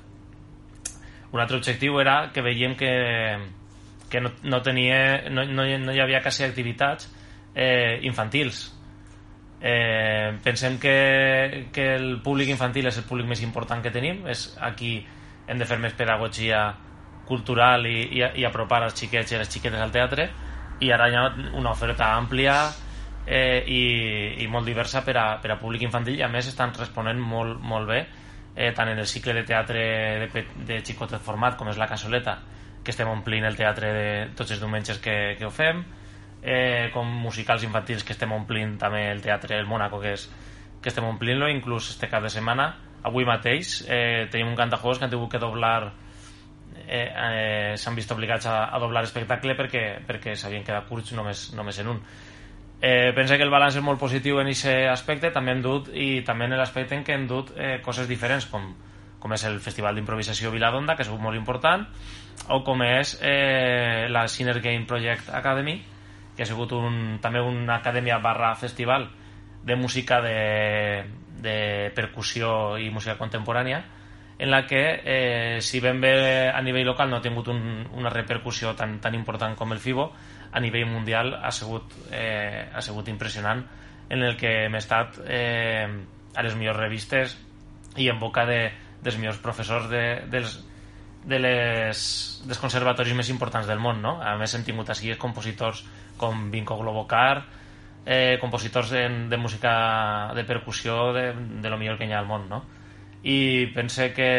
Un 1.32 1.42
altre 1.42 1.58
objectiu 1.58 2.00
era 2.02 2.30
que 2.34 2.42
veiem 2.46 2.76
que, 2.78 2.92
que 4.10 4.22
no, 4.22 4.32
no, 4.44 4.62
tenia, 4.62 5.30
no, 5.30 5.46
no, 5.46 5.66
no 5.66 5.94
hi 5.94 6.02
havia 6.02 6.22
quasi 6.22 6.46
activitats 6.46 7.10
eh, 7.56 8.00
infantils. 8.06 8.68
Eh, 9.62 10.38
pensem 10.44 10.78
que, 10.80 11.70
que 11.74 11.96
el 11.96 12.22
públic 12.24 12.54
infantil 12.54 12.88
és 12.90 13.02
el 13.02 13.08
públic 13.10 13.28
més 13.28 13.42
important 13.42 13.82
que 13.82 13.94
tenim, 13.94 14.22
és 14.30 14.52
aquí 14.62 15.00
hem 15.50 15.58
de 15.58 15.66
fer 15.66 15.80
més 15.82 15.98
pedagogia 15.98 16.62
cultural 17.26 17.90
i, 17.90 17.98
i, 18.22 18.24
i 18.42 18.46
apropar 18.46 18.84
els 18.86 18.96
xiquets 18.98 19.34
i 19.34 19.42
les 19.42 19.50
xiquetes 19.50 19.82
al 19.82 19.94
teatre 19.94 20.30
i 20.80 20.92
ara 20.96 21.10
hi 21.10 21.18
ha 21.18 21.26
una 21.60 21.72
oferta 21.72 22.14
àmplia 22.16 22.56
eh, 23.26 23.64
i, 23.68 23.84
i 24.44 24.48
molt 24.48 24.66
diversa 24.68 25.04
per 25.06 25.18
a, 25.18 25.28
per 25.44 25.54
a 25.54 25.60
públic 25.60 25.84
infantil 25.86 26.20
i 26.20 26.24
a 26.24 26.32
més 26.32 26.48
estan 26.48 26.74
responent 26.78 27.20
molt, 27.20 27.60
molt 27.62 27.90
bé 27.90 28.00
eh, 28.56 28.72
tant 28.76 28.90
en 28.90 29.00
el 29.00 29.08
cicle 29.08 29.36
de 29.38 29.44
teatre 29.48 29.84
de, 30.26 30.46
de 30.68 30.82
xicotet 30.86 31.22
format 31.24 31.58
com 31.60 31.70
és 31.70 31.78
la 31.78 31.90
Casoleta 31.90 32.40
que 32.84 32.94
estem 32.96 33.10
omplint 33.12 33.46
el 33.46 33.58
teatre 33.60 33.94
de 33.94 34.10
tots 34.36 34.56
els 34.56 34.62
diumenges 34.64 35.02
que, 35.04 35.36
que 35.38 35.48
ho 35.48 35.52
fem 35.54 35.84
eh, 36.42 36.90
com 36.94 37.08
musicals 37.08 37.64
infantils 37.64 38.04
que 38.04 38.16
estem 38.16 38.32
omplint 38.32 38.78
també 38.80 39.10
el 39.12 39.22
teatre 39.22 39.58
El 39.60 39.68
Mónaco 39.68 40.00
que, 40.00 40.14
és, 40.16 40.28
que 40.82 40.92
estem 40.92 41.08
omplint-lo 41.08 41.50
inclús 41.52 41.92
este 41.92 42.10
cap 42.10 42.24
de 42.24 42.32
setmana. 42.32 42.72
Avui 43.04 43.28
mateix 43.28 43.82
eh, 43.88 44.28
tenim 44.32 44.52
un 44.52 44.60
cantajuegos 44.60 45.00
que 45.00 45.08
han 45.08 45.12
tingut 45.12 45.32
que 45.32 45.42
doblar 45.42 45.92
eh, 46.88 47.06
eh, 47.10 47.78
s'han 47.78 47.96
vist 47.96 48.12
obligats 48.12 48.48
a, 48.48 48.66
a 48.74 48.80
doblar 48.80 49.04
espectacle 49.08 49.56
perquè, 49.58 49.84
perquè 50.08 50.36
s'havien 50.36 50.66
quedat 50.66 50.88
curts 50.88 51.14
només, 51.18 51.50
només 51.58 51.80
en 51.80 51.96
un. 51.96 52.02
Eh, 52.82 53.12
pensa 53.16 53.36
que 53.36 53.44
el 53.44 53.52
balanç 53.52 53.76
és 53.76 53.84
molt 53.84 54.00
positiu 54.00 54.40
en 54.40 54.48
aquest 54.48 54.88
aspecte 54.88 55.34
també 55.36 55.52
hem 55.52 55.62
dut 55.62 55.90
i 55.92 56.22
també 56.24 56.48
en 56.48 56.56
l'aspecte 56.56 56.96
en 56.96 57.04
què 57.04 57.18
hem 57.18 57.28
dut 57.28 57.52
eh, 57.58 57.82
coses 57.84 58.08
diferents 58.08 58.48
com, 58.48 58.70
com 59.20 59.36
és 59.36 59.44
el 59.50 59.60
Festival 59.60 60.00
d'Improvisació 60.00 60.52
Viladonda 60.54 60.96
que 60.96 61.04
és 61.04 61.12
molt 61.12 61.36
important 61.36 61.84
o 62.48 62.62
com 62.64 62.82
és 62.86 63.18
eh, 63.20 64.08
la 64.08 64.28
Sinner 64.32 64.62
Game 64.64 64.88
Project 64.88 65.28
Academy 65.28 65.76
que 66.38 66.46
ha 66.46 66.48
sigut 66.48 66.72
un, 66.72 67.18
també 67.20 67.42
una 67.44 67.82
acadèmia 67.82 68.22
barra 68.24 68.54
festival 68.56 69.10
de 69.68 69.76
música 69.76 70.22
de, 70.24 71.04
de 71.44 71.92
percussió 71.96 72.78
i 72.80 72.88
música 72.96 73.20
contemporània 73.20 73.84
en 74.40 74.52
la 74.52 74.66
que 74.66 75.02
eh, 75.04 75.62
si 75.62 75.82
ben 75.84 76.00
bé 76.00 76.48
a 76.48 76.62
nivell 76.64 76.88
local 76.88 77.10
no 77.12 77.18
ha 77.20 77.22
tingut 77.22 77.50
un, 77.52 77.84
una 78.00 78.10
repercussió 78.10 78.72
tan, 78.74 78.98
tan 79.04 79.14
important 79.14 79.58
com 79.60 79.76
el 79.76 79.84
FIBO 79.84 80.08
a 80.56 80.62
nivell 80.64 80.88
mundial 80.88 81.36
ha 81.44 81.52
sigut, 81.52 81.92
eh, 82.10 82.70
ha 82.72 82.82
sigut 82.82 83.12
impressionant 83.12 83.66
en 84.10 84.24
el 84.24 84.38
que 84.40 84.66
hem 84.66 84.80
estat 84.80 85.20
eh, 85.28 85.86
a 86.34 86.46
les 86.46 86.56
millors 86.56 86.80
revistes 86.80 87.36
i 88.00 88.08
en 88.08 88.18
boca 88.20 88.48
de, 88.48 88.72
dels 89.04 89.20
millors 89.20 89.44
professors 89.44 89.92
de, 89.92 90.04
dels, 90.32 90.56
de 91.28 91.44
les, 91.44 92.08
dels 92.48 92.64
conservatoris 92.64 93.20
més 93.20 93.30
importants 93.36 93.68
del 93.68 93.84
món 93.84 94.00
no? 94.02 94.18
a 94.24 94.38
més 94.40 94.56
hem 94.56 94.64
tingut 94.64 94.90
així 94.90 95.12
compositors 95.20 95.84
com 96.18 96.48
Vinco 96.50 96.80
Globocar 96.80 97.44
eh, 98.06 98.38
compositors 98.40 98.96
de, 98.96 99.04
de 99.28 99.38
música 99.38 100.32
de 100.34 100.48
percussió 100.48 101.12
de, 101.12 101.34
de 101.60 101.70
lo 101.70 101.78
millor 101.78 102.00
que 102.00 102.08
hi 102.08 102.16
ha 102.16 102.24
al 102.24 102.32
món 102.32 102.48
no? 102.48 102.64
I 103.24 103.68
pense 103.76 104.12
que, 104.16 104.30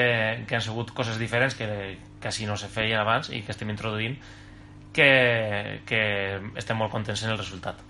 que 0.48 0.56
han 0.56 0.64
sigut 0.64 0.94
coses 0.96 1.18
diferents 1.20 1.54
que 1.54 1.98
quasi 2.20 2.46
no 2.48 2.56
se 2.56 2.70
feien 2.72 3.00
abans 3.00 3.28
i 3.28 3.42
que 3.44 3.52
estem 3.52 3.72
introduint 3.72 4.16
que, 4.96 5.82
que 5.86 6.00
estem 6.56 6.80
molt 6.80 6.92
contents 6.92 7.24
en 7.24 7.34
el 7.34 7.38
resultat 7.40 7.82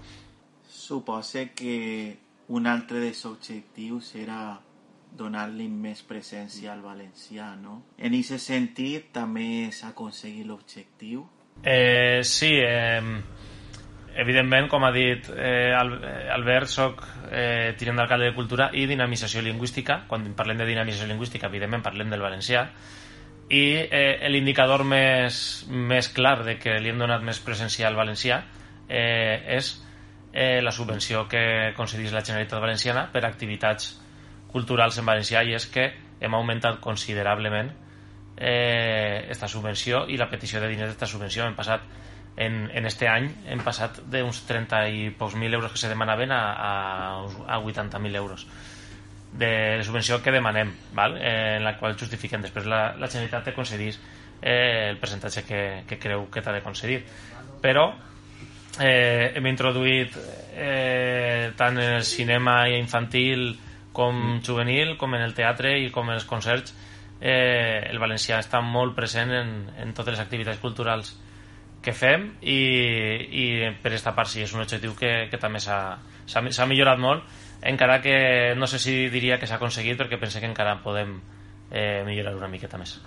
Supose 0.66 1.52
que 1.54 2.16
un 2.50 2.66
altre 2.66 2.98
dels 2.98 3.22
objectius 3.28 4.14
era 4.18 4.58
donar-li 5.16 5.68
més 5.70 6.02
presència 6.06 6.72
al 6.72 6.82
valencià, 6.82 7.52
no? 7.58 7.80
En 7.98 8.14
aquest 8.14 8.42
sentit, 8.42 9.10
també 9.14 9.70
s'ha 9.74 9.92
aconseguit 9.94 10.46
l'objectiu? 10.46 11.24
Eh, 11.62 12.22
sí, 12.26 12.52
eh, 12.58 13.02
evidentment, 14.16 14.68
com 14.70 14.84
ha 14.84 14.92
dit 14.94 15.28
eh, 15.34 15.72
eh, 15.72 16.32
Albert, 16.34 16.70
soc 16.70 17.04
eh, 17.30 17.74
tinent 17.78 18.00
d'alcalde 18.00 18.30
de 18.30 18.36
Cultura 18.36 18.70
i 18.74 18.86
Dinamització 18.90 19.42
Lingüística. 19.44 20.02
Quan 20.08 20.26
parlem 20.38 20.58
de 20.60 20.68
dinamització 20.68 21.08
lingüística, 21.10 21.50
evidentment 21.50 21.84
parlem 21.84 22.10
del 22.10 22.24
valencià. 22.24 22.66
I 23.50 23.64
eh, 23.82 24.28
l'indicador 24.30 24.84
més, 24.86 25.66
més 25.68 26.10
clar 26.14 26.38
de 26.46 26.56
que 26.62 26.78
li 26.78 26.92
hem 26.92 27.00
donat 27.02 27.22
més 27.26 27.40
presència 27.42 27.88
al 27.88 27.98
valencià 27.98 28.42
eh, 28.86 29.56
és 29.56 29.72
eh, 30.32 30.60
la 30.62 30.70
subvenció 30.70 31.26
que 31.28 31.72
concedís 31.76 32.14
la 32.14 32.22
Generalitat 32.22 32.62
Valenciana 32.62 33.08
per 33.12 33.24
activitats 33.26 33.96
culturals 34.50 34.98
en 34.98 35.06
valencià 35.06 35.42
i 35.46 35.54
és 35.58 35.66
que 35.70 35.88
hem 36.20 36.34
augmentat 36.34 36.78
considerablement 36.82 37.72
eh, 38.36 39.26
esta 39.30 39.48
subvenció 39.48 40.06
i 40.08 40.18
la 40.18 40.30
petició 40.30 40.60
de 40.60 40.70
diners 40.70 40.92
d'esta 40.92 41.10
subvenció 41.10 41.46
hem 41.46 41.58
passat 41.58 41.86
en, 42.40 42.70
en 42.72 42.86
este 42.88 43.08
any 43.08 43.28
hem 43.52 43.60
passat 43.60 44.00
d'uns 44.08 44.38
30 44.48 44.78
i 44.88 45.08
pocs 45.12 45.36
mil 45.36 45.52
euros 45.52 45.74
que 45.74 45.80
se 45.82 45.90
demanaven 45.92 46.32
a, 46.32 46.42
a, 46.56 46.70
a 47.46 47.58
80.000 47.60 48.16
euros 48.16 48.46
de 49.32 49.82
subvenció 49.84 50.22
que 50.22 50.32
demanem 50.32 50.72
val? 50.96 51.18
Eh, 51.20 51.58
en 51.58 51.64
la 51.68 51.76
qual 51.78 51.98
justifiquem 52.00 52.40
després 52.42 52.64
la, 52.66 52.96
la 52.96 53.12
Generalitat 53.12 53.50
te 53.50 53.54
concedís 53.54 54.00
eh, 54.40 54.88
el 54.88 54.96
percentatge 54.98 55.44
que, 55.44 55.60
que 55.86 56.00
creu 56.00 56.30
que 56.32 56.40
t'ha 56.40 56.56
de 56.56 56.64
concedir. 56.64 57.02
Però 57.60 57.90
eh, 58.80 59.36
hem 59.36 59.52
introduït 59.52 60.16
eh, 60.56 61.52
tant 61.60 61.76
en 61.76 62.00
el 62.00 62.08
cinema 62.08 62.62
infantil 62.72 63.52
com 63.92 64.40
juvenil, 64.40 64.96
com 64.96 65.12
en 65.14 65.28
el 65.28 65.36
teatre 65.36 65.76
i 65.78 65.90
com 65.92 66.08
en 66.08 66.16
els 66.16 66.24
concerts. 66.24 66.72
Eh, 67.20 67.84
el 67.84 68.00
valencià 68.00 68.40
està 68.40 68.64
molt 68.64 68.96
present 68.96 69.36
en, 69.36 69.58
en 69.76 69.92
totes 69.92 70.16
les 70.16 70.24
activitats 70.24 70.64
culturals 70.64 71.18
que 71.82 71.92
fem 71.96 72.26
i, 72.42 72.56
i 73.30 73.44
per 73.82 73.94
esta 73.96 74.12
part 74.14 74.28
sí, 74.28 74.42
és 74.44 74.52
un 74.52 74.60
objectiu 74.60 74.92
que, 74.98 75.28
que 75.30 75.38
també 75.40 75.60
s'ha 75.64 75.98
s'ha- 76.26 76.50
s'ha 76.52 76.66
millorat 76.68 76.98
molt 77.00 77.24
encara 77.62 78.00
que 78.04 78.54
no 78.56 78.66
sé 78.68 78.78
si 78.78 79.08
diria 79.08 79.38
que 79.40 79.46
s'ha 79.48 79.56
aconseguit 79.56 79.96
perquè 79.98 80.18
pense 80.20 80.40
que 80.40 80.46
encara 80.48 80.78
podem 80.84 81.18
eh, 81.70 82.02
millorar 82.06 82.36
una 82.36 82.48
miqueta 82.52 82.78
més 82.78 82.98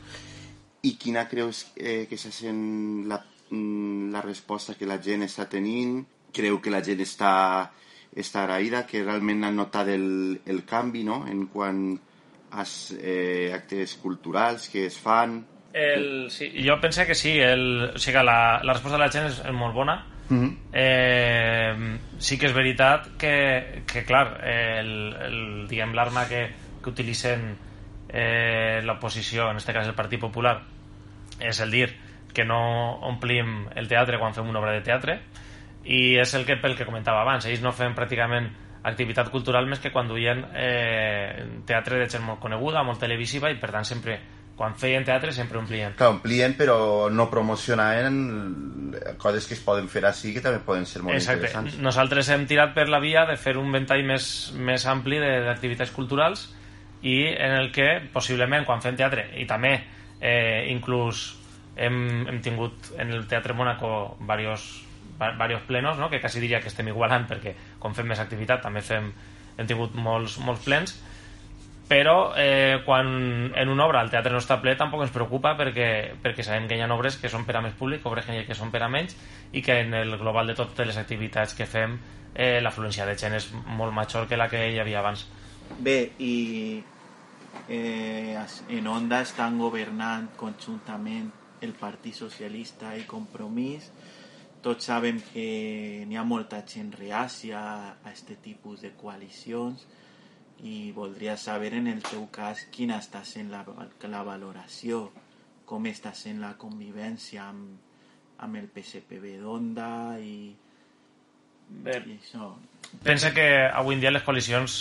I 0.83 0.97
quina 0.99 1.27
creus 1.29 1.67
eh, 1.77 2.07
que 2.09 2.17
està 2.17 2.31
sent 2.33 3.05
la, 3.07 3.21
mm, 3.49 4.09
la 4.11 4.21
resposta 4.25 4.73
que 4.75 4.85
la 4.89 4.97
gent 4.99 5.23
està 5.23 5.45
tenint? 5.47 6.01
Creu 6.33 6.57
que 6.59 6.73
la 6.73 6.81
gent 6.83 6.99
està, 6.99 7.69
està 8.11 8.41
agraïda, 8.43 8.81
que 8.89 9.03
realment 9.05 9.45
han 9.47 9.55
notat 9.55 9.87
el, 9.93 10.41
el 10.45 10.63
canvi 10.67 11.05
no? 11.07 11.21
en 11.29 11.45
quant 11.53 11.85
als 12.51 12.91
eh, 12.99 13.51
actes 13.55 13.95
culturals 14.01 14.67
que 14.69 14.87
es 14.89 14.97
fan? 14.99 15.39
El, 15.73 16.29
sí, 16.29 16.51
jo 16.65 16.79
pense 16.79 17.05
que 17.05 17.15
sí 17.15 17.39
el, 17.39 17.91
o 17.95 17.97
sigui, 17.97 18.23
la, 18.23 18.61
la 18.63 18.73
resposta 18.73 18.97
de 18.97 19.03
la 19.03 19.11
gent 19.11 19.29
és, 19.31 19.39
és 19.43 19.55
molt 19.57 19.73
bona 19.73 20.03
Mhm. 20.29 20.57
eh, 20.71 21.97
sí 22.17 22.37
que 22.39 22.47
és 22.47 22.53
veritat 22.53 23.09
que, 23.19 23.83
que 23.85 24.05
clar, 24.05 24.39
el, 24.47 25.13
el, 25.19 25.67
diguem 25.67 25.93
l'arma 25.93 26.27
que, 26.29 26.47
que 26.81 26.89
utilitzen 26.89 27.57
eh, 28.09 28.81
l'oposició, 28.83 29.49
en 29.51 29.57
este 29.57 29.73
cas 29.73 29.87
el 29.87 29.95
Partit 29.95 30.21
Popular, 30.21 30.61
és 31.39 31.59
el 31.59 31.71
dir 31.71 31.89
que 32.33 32.45
no 32.45 32.99
omplim 33.09 33.67
el 33.75 33.87
teatre 33.87 34.17
quan 34.17 34.33
fem 34.33 34.47
una 34.49 34.61
obra 34.61 34.73
de 34.73 34.81
teatre 34.81 35.19
i 35.83 36.15
és 36.17 36.33
el 36.33 36.45
que 36.47 36.57
pel 36.57 36.77
que 36.77 36.85
comentava 36.87 37.21
abans, 37.21 37.45
ells 37.45 37.61
no 37.61 37.73
fem 37.75 37.93
pràcticament 37.93 38.47
activitat 38.83 39.29
cultural 39.31 39.67
més 39.67 39.79
que 39.79 39.91
quan 39.91 40.07
duien 40.07 40.45
eh, 40.55 41.45
teatre 41.67 41.99
de 41.99 42.07
gent 42.09 42.23
molt 42.23 42.39
coneguda, 42.39 42.83
molt 42.83 42.99
televisiva 42.99 43.51
i 43.51 43.59
per 43.59 43.71
tant 43.71 43.85
sempre, 43.85 44.19
quan 44.55 44.75
feien 44.77 45.03
teatre 45.03 45.31
sempre 45.33 45.57
omplien 45.57 45.95
Que 45.97 46.05
omplien 46.05 46.53
però 46.57 47.09
no 47.09 47.29
promocionaven 47.29 48.93
coses 49.17 49.47
que 49.47 49.55
es 49.55 49.61
poden 49.65 49.87
fer 49.89 50.03
així 50.05 50.33
que 50.35 50.41
també 50.45 50.59
poden 50.65 50.85
ser 50.85 51.01
molt 51.01 51.15
Exacte. 51.17 51.39
interessants. 51.47 51.77
Nosaltres 51.81 52.29
hem 52.29 52.45
tirat 52.47 52.73
per 52.75 52.87
la 52.89 52.99
via 53.01 53.25
de 53.25 53.37
fer 53.37 53.55
un 53.57 53.71
ventall 53.73 54.03
més, 54.05 54.53
més 54.55 54.85
ampli 54.85 55.17
de- 55.19 55.41
d'activitats 55.47 55.91
culturals 55.91 56.47
i 57.01 57.25
en 57.33 57.51
el 57.59 57.71
que 57.71 57.87
possiblement 58.13 58.65
quan 58.65 58.81
fem 58.81 58.95
teatre 58.95 59.25
i 59.41 59.45
també 59.49 59.73
eh, 60.21 60.67
inclús 60.71 61.35
hem, 61.75 62.27
hem 62.29 62.41
tingut 62.45 62.91
en 63.01 63.09
el 63.11 63.25
Teatre 63.27 63.53
Mónaco 63.57 64.15
varios, 64.21 64.83
va- 65.19 65.33
varios 65.35 65.61
plenos 65.67 65.97
no? 65.97 66.09
que 66.09 66.21
quasi 66.21 66.39
diria 66.39 66.61
que 66.61 66.69
estem 66.69 66.87
igualant 66.93 67.25
perquè 67.27 67.55
com 67.79 67.95
fem 67.97 68.07
més 68.07 68.19
activitat 68.21 68.61
també 68.61 68.81
fem, 68.85 69.09
hem 69.57 69.67
tingut 69.67 69.95
molts, 69.95 70.37
molts 70.39 70.63
plens 70.63 70.93
però 71.87 72.33
eh, 72.37 72.81
quan 72.85 73.51
en 73.53 73.69
una 73.69 73.85
obra 73.85 74.01
el 74.01 74.09
teatre 74.09 74.31
no 74.31 74.39
està 74.39 74.59
ple 74.61 74.75
tampoc 74.79 75.03
ens 75.03 75.13
preocupa 75.13 75.53
perquè, 75.59 76.15
perquè 76.23 76.45
sabem 76.45 76.67
que 76.69 76.77
hi 76.77 76.81
ha 76.81 76.89
obres 76.95 77.17
que 77.19 77.29
són 77.29 77.43
per 77.45 77.57
a 77.59 77.61
més 77.61 77.75
públic, 77.75 78.05
obres 78.07 78.25
que 78.25 78.55
són 78.55 78.71
per 78.71 78.81
a 78.83 78.89
menys 78.89 79.17
i 79.51 79.61
que 79.61 79.81
en 79.83 79.93
el 79.93 80.17
global 80.17 80.47
de 80.47 80.55
totes 80.55 80.87
les 80.87 80.97
activitats 80.97 81.53
que 81.53 81.67
fem 81.67 81.99
eh, 82.33 82.59
l'afluència 82.61 83.05
de 83.05 83.17
gent 83.19 83.35
és 83.35 83.51
molt 83.51 83.93
major 83.93 84.27
que 84.27 84.39
la 84.39 84.49
que 84.49 84.69
hi 84.71 84.79
havia 84.79 85.03
abans 85.03 85.27
Bé, 85.79 86.13
i 86.19 86.83
eh, 87.67 88.37
en 88.69 88.87
Onda 88.87 89.21
estan 89.23 89.57
governant 89.57 90.29
conjuntament 90.37 91.31
el 91.63 91.73
Partit 91.79 92.15
Socialista 92.15 92.91
i 92.99 93.05
Compromís. 93.07 93.87
Tots 94.63 94.87
sabem 94.91 95.19
que 95.31 96.05
n'hi 96.07 96.19
ha 96.19 96.23
molta 96.27 96.61
gent 96.67 96.91
reàcia 96.95 97.59
a 97.59 97.91
aquest 98.11 98.31
tipus 98.43 98.83
de 98.83 98.93
coalicions 98.99 99.87
i 100.63 100.91
voldria 100.95 101.35
saber 101.37 101.73
en 101.75 101.87
el 101.91 102.01
teu 102.07 102.25
cas 102.31 102.65
quina 102.71 102.97
està 103.03 103.23
sent 103.27 103.49
la, 103.51 103.65
la 104.07 104.23
valoració, 104.23 105.09
com 105.67 105.85
està 105.91 106.13
sent 106.15 106.39
la 106.43 106.53
convivència 106.59 107.43
amb, 107.49 107.79
amb 108.43 108.55
el 108.59 108.69
PSPB 108.71 109.37
d'Onda 109.41 109.89
i, 110.23 110.53
Bé, 111.83 111.95
I 112.05 112.17
això... 112.19 112.51
Pensa 113.03 113.31
que 113.33 113.45
avui 113.73 113.95
en 113.95 114.01
dia 114.03 114.11
les 114.11 114.21
coalicions 114.23 114.73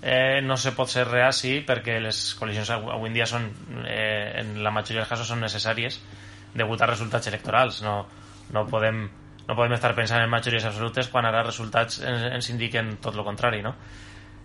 eh, 0.00 0.40
no 0.42 0.56
se 0.56 0.70
pot 0.72 0.88
ser 0.88 1.02
res 1.08 1.26
així 1.26 1.58
perquè 1.66 1.98
les 2.00 2.20
coalicions 2.38 2.70
av- 2.72 2.86
avui 2.94 3.10
en 3.10 3.16
dia 3.18 3.26
són, 3.28 3.48
eh, 3.84 4.38
en 4.40 4.54
la 4.64 4.70
majoria 4.72 5.02
dels 5.02 5.10
casos 5.10 5.28
són 5.28 5.42
necessàries 5.44 5.98
degut 6.54 6.80
a 6.80 6.88
resultats 6.88 7.28
electorals. 7.28 7.82
No, 7.84 8.06
no, 8.54 8.64
podem, 8.70 9.02
no 9.48 9.56
podem 9.58 9.74
estar 9.76 9.92
pensant 9.98 10.22
en 10.24 10.30
majories 10.32 10.64
absolutes 10.70 11.10
quan 11.12 11.26
ara 11.28 11.42
resultats 11.44 12.00
ens, 12.00 12.24
ens 12.38 12.50
indiquen 12.54 12.96
tot 13.02 13.18
el 13.18 13.26
contrari, 13.26 13.60
no? 13.66 13.74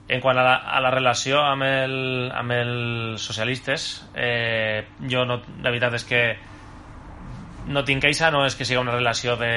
En 0.07 0.21
quant 0.23 0.37
a 0.39 0.43
la, 0.43 0.53
a 0.71 0.79
la 0.79 0.91
relació 0.93 1.41
amb, 1.43 1.65
el, 1.67 1.95
amb 2.31 2.53
els 2.55 3.23
socialistes, 3.27 3.87
eh, 4.15 4.85
jo 5.11 5.25
no, 5.27 5.41
la 5.59 5.73
veritat 5.73 5.97
és 5.99 6.05
que 6.07 6.21
no 7.67 7.83
tinc 7.83 8.05
queixa, 8.05 8.31
no 8.31 8.45
és 8.47 8.55
que 8.55 8.65
sigui 8.65 8.79
una 8.79 8.95
relació 8.95 9.35
de 9.39 9.51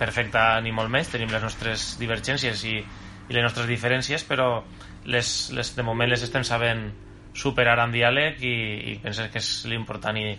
perfecta 0.00 0.46
ni 0.64 0.72
molt 0.72 0.88
més, 0.92 1.10
tenim 1.12 1.28
les 1.32 1.44
nostres 1.44 1.94
divergències 2.00 2.64
i, 2.64 2.78
i 2.80 3.36
les 3.36 3.44
nostres 3.44 3.68
diferències, 3.68 4.24
però 4.24 4.62
les, 5.04 5.34
les, 5.52 5.74
de 5.76 5.84
moment 5.84 6.08
les 6.08 6.24
estem 6.24 6.46
sabent 6.46 6.86
superar 7.36 7.76
amb 7.82 7.92
diàleg 7.94 8.40
i, 8.40 8.56
i 8.94 8.96
penso 9.02 9.26
que 9.28 9.42
és 9.42 9.50
l'important 9.68 10.16
i, 10.16 10.30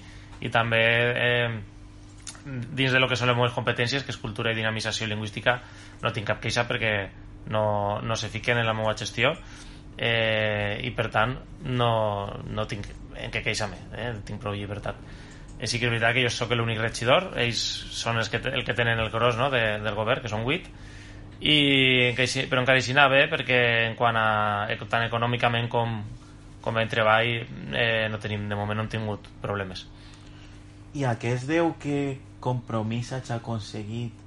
i 0.41 0.49
també 0.49 0.81
eh, 0.81 1.49
dins 2.45 2.93
de 2.93 3.01
lo 3.01 3.09
que 3.09 3.17
són 3.19 3.29
les 3.29 3.37
meves 3.37 3.53
competències, 3.53 4.03
que 4.05 4.13
és 4.13 4.21
cultura 4.21 4.53
i 4.53 4.57
dinamització 4.57 5.07
lingüística, 5.09 5.59
no 6.01 6.13
tinc 6.15 6.29
cap 6.31 6.41
queixa 6.41 6.65
perquè 6.69 6.95
no, 7.51 8.01
no 8.01 8.15
se 8.15 8.29
fiquen 8.29 8.57
en 8.57 8.65
la 8.65 8.73
meva 8.73 8.95
gestió 8.97 9.33
eh, 9.97 10.81
i 10.83 10.91
per 10.95 11.09
tant 11.13 11.35
no, 11.65 11.91
no 12.49 12.65
tinc 12.67 12.89
en 13.15 13.31
què 13.31 13.41
queixar-me, 13.45 13.77
eh? 13.95 14.11
tinc 14.27 14.41
prou 14.43 14.55
llibertat. 14.55 14.97
Eh, 15.55 15.67
sí 15.67 15.79
que 15.79 15.87
és 15.87 15.93
veritat 15.93 16.15
que 16.15 16.25
jo 16.25 16.31
sóc 16.33 16.51
l'únic 16.51 16.81
regidor, 16.81 17.31
ells 17.39 17.61
són 17.95 18.19
els 18.19 18.29
que, 18.31 18.41
el 18.51 18.65
que 18.67 18.75
tenen 18.75 18.99
el 18.99 19.11
gros 19.13 19.39
no? 19.39 19.49
de, 19.53 19.63
del 19.83 19.95
govern, 19.95 20.21
que 20.23 20.31
són 20.31 20.43
8, 20.43 20.73
i, 21.45 21.57
però 22.15 22.61
encara 22.61 22.79
així 22.79 22.93
anava 22.95 23.15
bé 23.15 23.25
perquè 23.31 23.59
en 23.89 23.95
quant 23.99 24.19
a 24.19 24.27
eh, 24.71 24.79
tant 24.83 25.07
econòmicament 25.07 25.67
com, 25.71 25.97
com 26.63 26.79
en 26.79 26.91
treball 26.91 27.31
eh, 27.75 28.07
no 28.11 28.19
tenim, 28.23 28.47
de 28.49 28.59
moment 28.59 28.79
no 28.79 28.85
hem 28.85 28.93
tingut 28.97 29.31
problemes. 29.43 29.85
I 30.95 31.03
a 31.07 31.15
què 31.19 31.35
es 31.35 31.47
deu 31.47 31.73
que 31.79 32.17
Compromís 32.45 33.09
hagi 33.15 33.33
aconseguit 33.33 34.24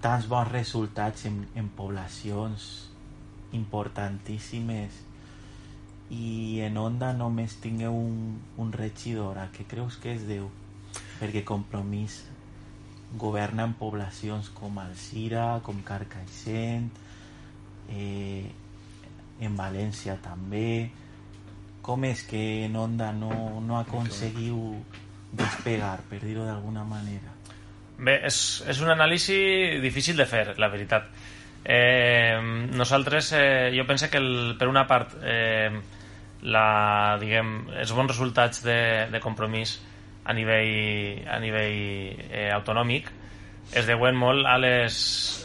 tants 0.00 0.26
bons 0.28 0.48
resultats 0.48 1.26
en, 1.28 1.42
en 1.54 1.68
poblacions 1.76 2.66
importantíssimes 3.56 4.96
i 6.10 6.60
en 6.66 6.78
Onda 6.80 7.12
només 7.14 7.58
tingueu 7.62 7.94
un, 7.94 8.38
un 8.58 8.72
regidor? 8.74 9.38
A 9.38 9.50
què 9.54 9.66
creus 9.68 9.98
que 10.00 10.14
es 10.16 10.26
deu? 10.28 10.48
Perquè 11.20 11.44
Compromís 11.46 12.22
governa 13.20 13.66
en 13.66 13.74
poblacions 13.78 14.50
com 14.54 14.78
Alcira, 14.78 15.60
com 15.66 15.82
Carcaixent, 15.86 16.90
eh, 17.90 18.46
en 19.40 19.58
València 19.58 20.16
també. 20.22 20.90
Com 21.82 22.06
és 22.06 22.22
que 22.28 22.64
en 22.66 22.76
Onda 22.78 23.10
no, 23.16 23.60
no 23.64 23.78
aconseguiu 23.80 24.78
despegar, 25.32 25.98
per 26.10 26.22
dir-ho 26.22 26.46
d'alguna 26.46 26.84
manera? 26.84 27.39
Bé, 28.00 28.16
és, 28.24 28.36
és 28.70 28.80
un 28.80 28.88
anàlisi 28.94 29.36
difícil 29.82 30.16
de 30.16 30.24
fer, 30.24 30.54
la 30.56 30.70
veritat. 30.72 31.10
Eh, 31.64 32.40
nosaltres, 32.72 33.32
eh, 33.36 33.70
jo 33.76 33.84
penso 33.86 34.08
que 34.08 34.16
el, 34.16 34.56
per 34.58 34.70
una 34.70 34.86
part 34.88 35.18
eh, 35.20 35.68
la, 36.48 37.18
diguem, 37.20 37.50
els 37.82 37.92
bons 37.92 38.08
resultats 38.08 38.62
de, 38.64 38.80
de 39.12 39.20
compromís 39.20 39.76
a 40.24 40.32
nivell, 40.32 41.20
a 41.28 41.36
nivell 41.42 41.76
eh, 42.30 42.48
autonòmic 42.54 43.12
es 43.76 43.86
deuen 43.86 44.16
molt 44.18 44.48
a 44.48 44.56
les, 44.58 44.96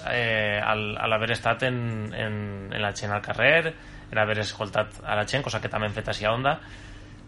eh, 0.09 0.61
al, 0.63 0.87
a 0.97 1.11
l'haver 1.11 1.33
estat 1.35 1.67
en, 1.67 1.77
en, 2.15 2.39
en 2.71 2.81
la 2.81 2.95
gent 2.95 3.11
al 3.13 3.21
carrer, 3.25 3.73
en 4.11 4.17
haver 4.21 4.39
escoltat 4.41 5.01
a 5.03 5.19
la 5.19 5.27
gent, 5.27 5.43
cosa 5.43 5.59
que 5.61 5.69
també 5.69 5.91
hem 5.91 5.99
fet 5.99 6.09
així 6.09 6.25
a 6.25 6.33
Onda, 6.33 6.55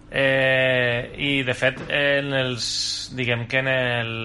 eh, 0.09 1.11
i 1.19 1.43
de 1.43 1.53
fet 1.53 1.83
en 1.91 2.33
els, 2.33 2.67
diguem 3.17 3.45
que 3.51 3.59
en 3.59 3.73
el 3.75 4.15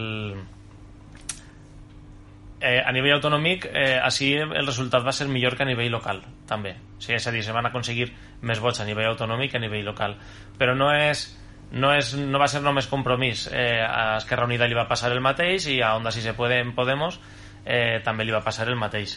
eh, 2.62 2.80
a 2.80 2.92
nivell 2.94 3.18
autonòmic 3.18 3.66
eh, 3.68 3.98
així 3.98 4.32
el 4.38 4.66
resultat 4.66 5.04
va 5.04 5.12
ser 5.12 5.26
millor 5.28 5.56
que 5.58 5.66
a 5.66 5.68
nivell 5.68 5.92
local 5.92 6.22
també, 6.48 6.76
o 6.96 7.02
sigui, 7.02 7.18
és 7.18 7.26
a 7.26 7.34
dir, 7.34 7.42
se 7.44 7.52
van 7.52 7.66
aconseguir 7.68 8.08
més 8.42 8.62
vots 8.62 8.80
a 8.80 8.86
nivell 8.88 9.10
autonòmic 9.10 9.52
que 9.52 9.60
a 9.60 9.62
nivell 9.62 9.84
local. 9.90 10.16
Però 10.58 10.76
no 10.78 10.92
és 10.94 11.26
no, 11.72 11.92
és, 11.96 12.12
no 12.14 12.38
va 12.38 12.48
ser 12.52 12.60
només 12.62 12.88
compromís. 12.88 13.46
Eh, 13.48 13.80
a 13.82 14.18
Esquerra 14.18 14.44
Unida 14.44 14.68
li 14.68 14.76
va 14.76 14.88
passar 14.88 15.12
el 15.12 15.22
mateix 15.24 15.66
i 15.72 15.80
a 15.80 15.94
Onda 15.96 16.12
si 16.12 16.20
se 16.20 16.34
puede 16.36 16.60
en 16.60 16.74
Podemos 16.76 17.18
eh, 17.64 18.00
també 18.04 18.26
li 18.26 18.34
va 18.34 18.42
passar 18.44 18.68
el 18.68 18.76
mateix. 18.76 19.16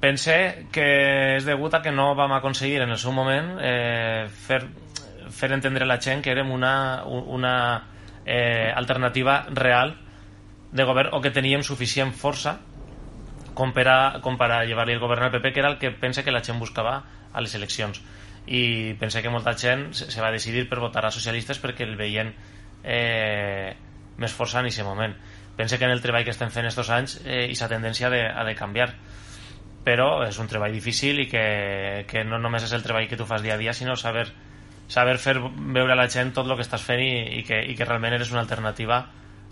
Pense 0.00 0.36
que 0.72 0.86
és 1.36 1.44
degut 1.44 1.74
a 1.76 1.82
que 1.84 1.92
no 1.92 2.14
vam 2.16 2.32
aconseguir 2.32 2.80
en 2.84 2.92
el 2.94 3.00
seu 3.00 3.12
moment 3.12 3.56
eh, 3.60 4.28
fer, 4.46 4.62
fer 5.28 5.50
entendre 5.52 5.84
a 5.84 5.88
la 5.88 5.98
gent 6.00 6.22
que 6.24 6.32
érem 6.32 6.52
una, 6.52 7.04
una 7.04 7.56
eh, 8.24 8.72
alternativa 8.72 9.42
real 9.50 9.96
de 10.72 10.84
govern 10.86 11.14
o 11.14 11.20
que 11.20 11.32
teníem 11.34 11.62
suficient 11.66 12.12
força 12.14 12.58
com 13.54 13.72
per 13.74 13.86
a, 13.90 13.98
com 14.22 14.38
per 14.38 14.50
a 14.54 14.62
llevar-li 14.64 14.94
el 14.94 15.02
govern 15.02 15.26
al 15.26 15.34
PP 15.34 15.52
que 15.52 15.60
era 15.60 15.70
el 15.72 15.78
que 15.78 15.90
pensa 15.90 16.22
que 16.22 16.32
la 16.32 16.42
gent 16.44 16.58
buscava 16.58 17.02
a 17.32 17.42
les 17.42 17.54
eleccions. 17.54 18.00
I 18.46 18.94
pensa 18.98 19.22
que 19.22 19.30
molta 19.30 19.54
gent 19.58 19.90
se 19.92 20.22
va 20.22 20.30
decidir 20.32 20.68
per 20.68 20.80
votar 20.80 21.04
a 21.06 21.12
socialistes 21.14 21.60
perquè 21.62 21.84
el 21.86 21.96
veien 21.98 22.32
eh, 22.82 23.76
més 24.18 24.32
força 24.32 24.60
en 24.60 24.70
aquest 24.70 24.86
moment. 24.86 25.14
Pensa 25.56 25.78
que 25.78 25.84
en 25.84 25.92
el 25.92 26.00
treball 26.00 26.24
que 26.24 26.32
estem 26.32 26.50
fent 26.54 26.70
estos 26.70 26.90
anys 26.94 27.18
eh, 27.24 27.46
i 27.50 27.58
sa 27.58 27.68
tendència 27.68 28.10
de, 28.10 28.22
ha 28.30 28.46
de 28.46 28.54
canviar. 28.56 28.94
Però 29.84 30.22
és 30.26 30.38
un 30.40 30.48
treball 30.48 30.72
difícil 30.72 31.20
i 31.20 31.26
que, 31.28 31.44
que 32.08 32.24
no 32.24 32.38
només 32.38 32.64
és 32.64 32.72
el 32.76 32.84
treball 32.84 33.08
que 33.08 33.18
tu 33.20 33.26
fas 33.28 33.42
dia 33.42 33.56
a 33.56 33.60
dia 33.60 33.74
sinó 33.76 33.96
saber, 33.96 34.28
saber 34.88 35.18
fer 35.18 35.38
veure 35.40 35.92
a 35.92 35.98
la 35.98 36.08
gent 36.08 36.32
tot 36.36 36.48
el 36.48 36.56
que 36.56 36.64
estàs 36.64 36.84
fent 36.84 37.00
i, 37.00 37.40
i, 37.40 37.44
que, 37.48 37.60
i 37.64 37.76
que 37.76 37.88
realment 37.88 38.16
eres 38.16 38.32
una 38.32 38.44
alternativa 38.44 39.06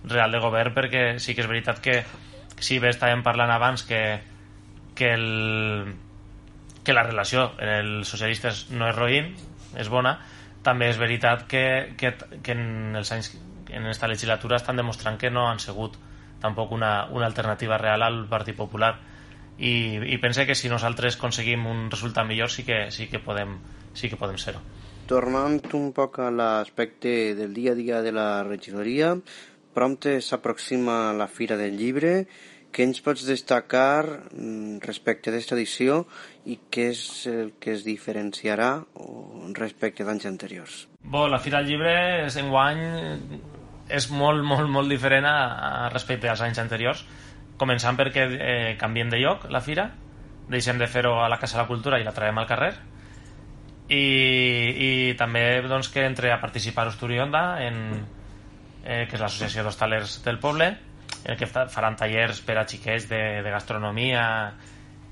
real 0.04 0.32
de 0.32 0.40
govern 0.42 0.74
perquè 0.74 1.04
sí 1.18 1.34
que 1.34 1.42
és 1.44 1.50
veritat 1.50 1.80
que 1.82 2.02
si 2.60 2.78
bé 2.82 2.92
estàvem 2.92 3.22
parlant 3.22 3.50
abans 3.54 3.84
que, 3.86 4.02
que, 4.94 5.12
el, 5.14 5.94
que 6.84 6.96
la 6.96 7.04
relació 7.06 7.52
en 7.58 7.74
els 7.74 8.10
socialistes 8.10 8.66
no 8.70 8.88
és 8.88 8.96
roïn, 8.96 9.34
és 9.78 9.90
bona, 9.92 10.18
també 10.66 10.88
és 10.90 10.98
veritat 10.98 11.46
que, 11.50 11.94
que, 11.98 12.14
que 12.42 12.56
en 12.56 12.98
els 12.98 13.12
anys 13.14 13.36
en 13.68 13.86
esta 13.86 14.08
legislatura 14.08 14.56
estan 14.56 14.80
demostrant 14.80 15.18
que 15.20 15.30
no 15.30 15.46
han 15.48 15.60
sigut 15.60 15.98
tampoc 16.40 16.72
una, 16.72 17.06
una 17.12 17.26
alternativa 17.26 17.78
real 17.78 18.02
al 18.02 18.24
Partit 18.30 18.56
Popular 18.56 18.94
i, 19.58 19.98
i 20.06 20.18
pense 20.22 20.46
que 20.46 20.54
si 20.54 20.70
nosaltres 20.70 21.18
aconseguim 21.18 21.66
un 21.66 21.88
resultat 21.90 22.26
millor 22.26 22.50
sí 22.50 22.64
que, 22.64 22.88
sí 22.94 23.08
que 23.10 23.18
podem, 23.18 23.58
sí 23.92 24.08
que 24.08 24.16
podem 24.16 24.38
ser-ho. 24.38 24.62
Tornant 25.08 25.58
un 25.74 25.90
poc 25.96 26.20
a 26.20 26.28
l'aspecte 26.30 27.34
del 27.34 27.54
dia 27.56 27.72
a 27.72 27.78
dia 27.78 28.02
de 28.04 28.12
la 28.12 28.44
regidoria, 28.44 29.14
prompte 29.74 30.20
s'aproxima 30.24 31.12
la 31.16 31.28
Fira 31.28 31.58
del 31.60 31.76
Llibre. 31.78 32.26
Què 32.68 32.84
ens 32.84 33.00
pots 33.00 33.24
destacar 33.24 34.04
mm, 34.30 34.80
respecte 34.84 35.32
d'aquesta 35.32 35.56
edició 35.56 36.02
i 36.44 36.58
què 36.68 36.90
és 36.92 37.04
el 37.30 37.54
que 37.60 37.72
es 37.72 37.84
diferenciarà 37.86 38.74
respecte 39.56 40.04
d'anys 40.04 40.28
anteriors? 40.28 40.82
Bo, 41.00 41.24
la 41.28 41.40
Fira 41.40 41.62
del 41.62 41.72
Llibre 41.72 41.94
és 42.26 42.36
enguany 42.40 42.84
és 43.88 44.10
molt, 44.12 44.44
molt, 44.44 44.68
molt 44.68 44.92
diferent 44.92 45.24
a, 45.24 45.38
a 45.86 45.88
respecte 45.94 46.28
als 46.28 46.44
anys 46.44 46.60
anteriors 46.60 47.06
començant 47.58 47.96
perquè 47.98 48.26
eh, 48.28 48.76
canviem 48.80 49.10
de 49.10 49.20
lloc 49.22 49.48
la 49.52 49.62
fira 49.64 49.88
deixem 50.48 50.78
de 50.80 50.88
fer-ho 50.88 51.18
a 51.20 51.28
la 51.28 51.38
Casa 51.40 51.56
de 51.56 51.62
la 51.62 51.68
Cultura 51.68 51.98
i 52.00 52.06
la 52.06 52.14
traiem 52.16 52.38
al 52.40 52.48
carrer 52.48 52.70
i, 53.88 54.04
i 54.84 54.90
també 55.18 55.42
doncs, 55.64 55.90
que 55.92 56.04
entre 56.04 56.32
a 56.32 56.40
participar 56.40 56.86
a 56.86 56.92
Osturionda 56.92 57.42
en, 57.64 58.04
eh, 58.88 59.04
que 59.06 59.14
és 59.18 59.20
l'associació 59.22 59.62
d'hostalers 59.66 60.22
del 60.24 60.40
poble 60.40 60.70
en 60.72 61.30
el 61.34 61.36
que 61.36 61.46
fa- 61.46 61.66
faran 61.68 61.96
tallers 62.00 62.40
per 62.46 62.56
a 62.58 62.64
xiquets 62.66 63.06
de, 63.10 63.20
de 63.44 63.50
gastronomia 63.52 64.24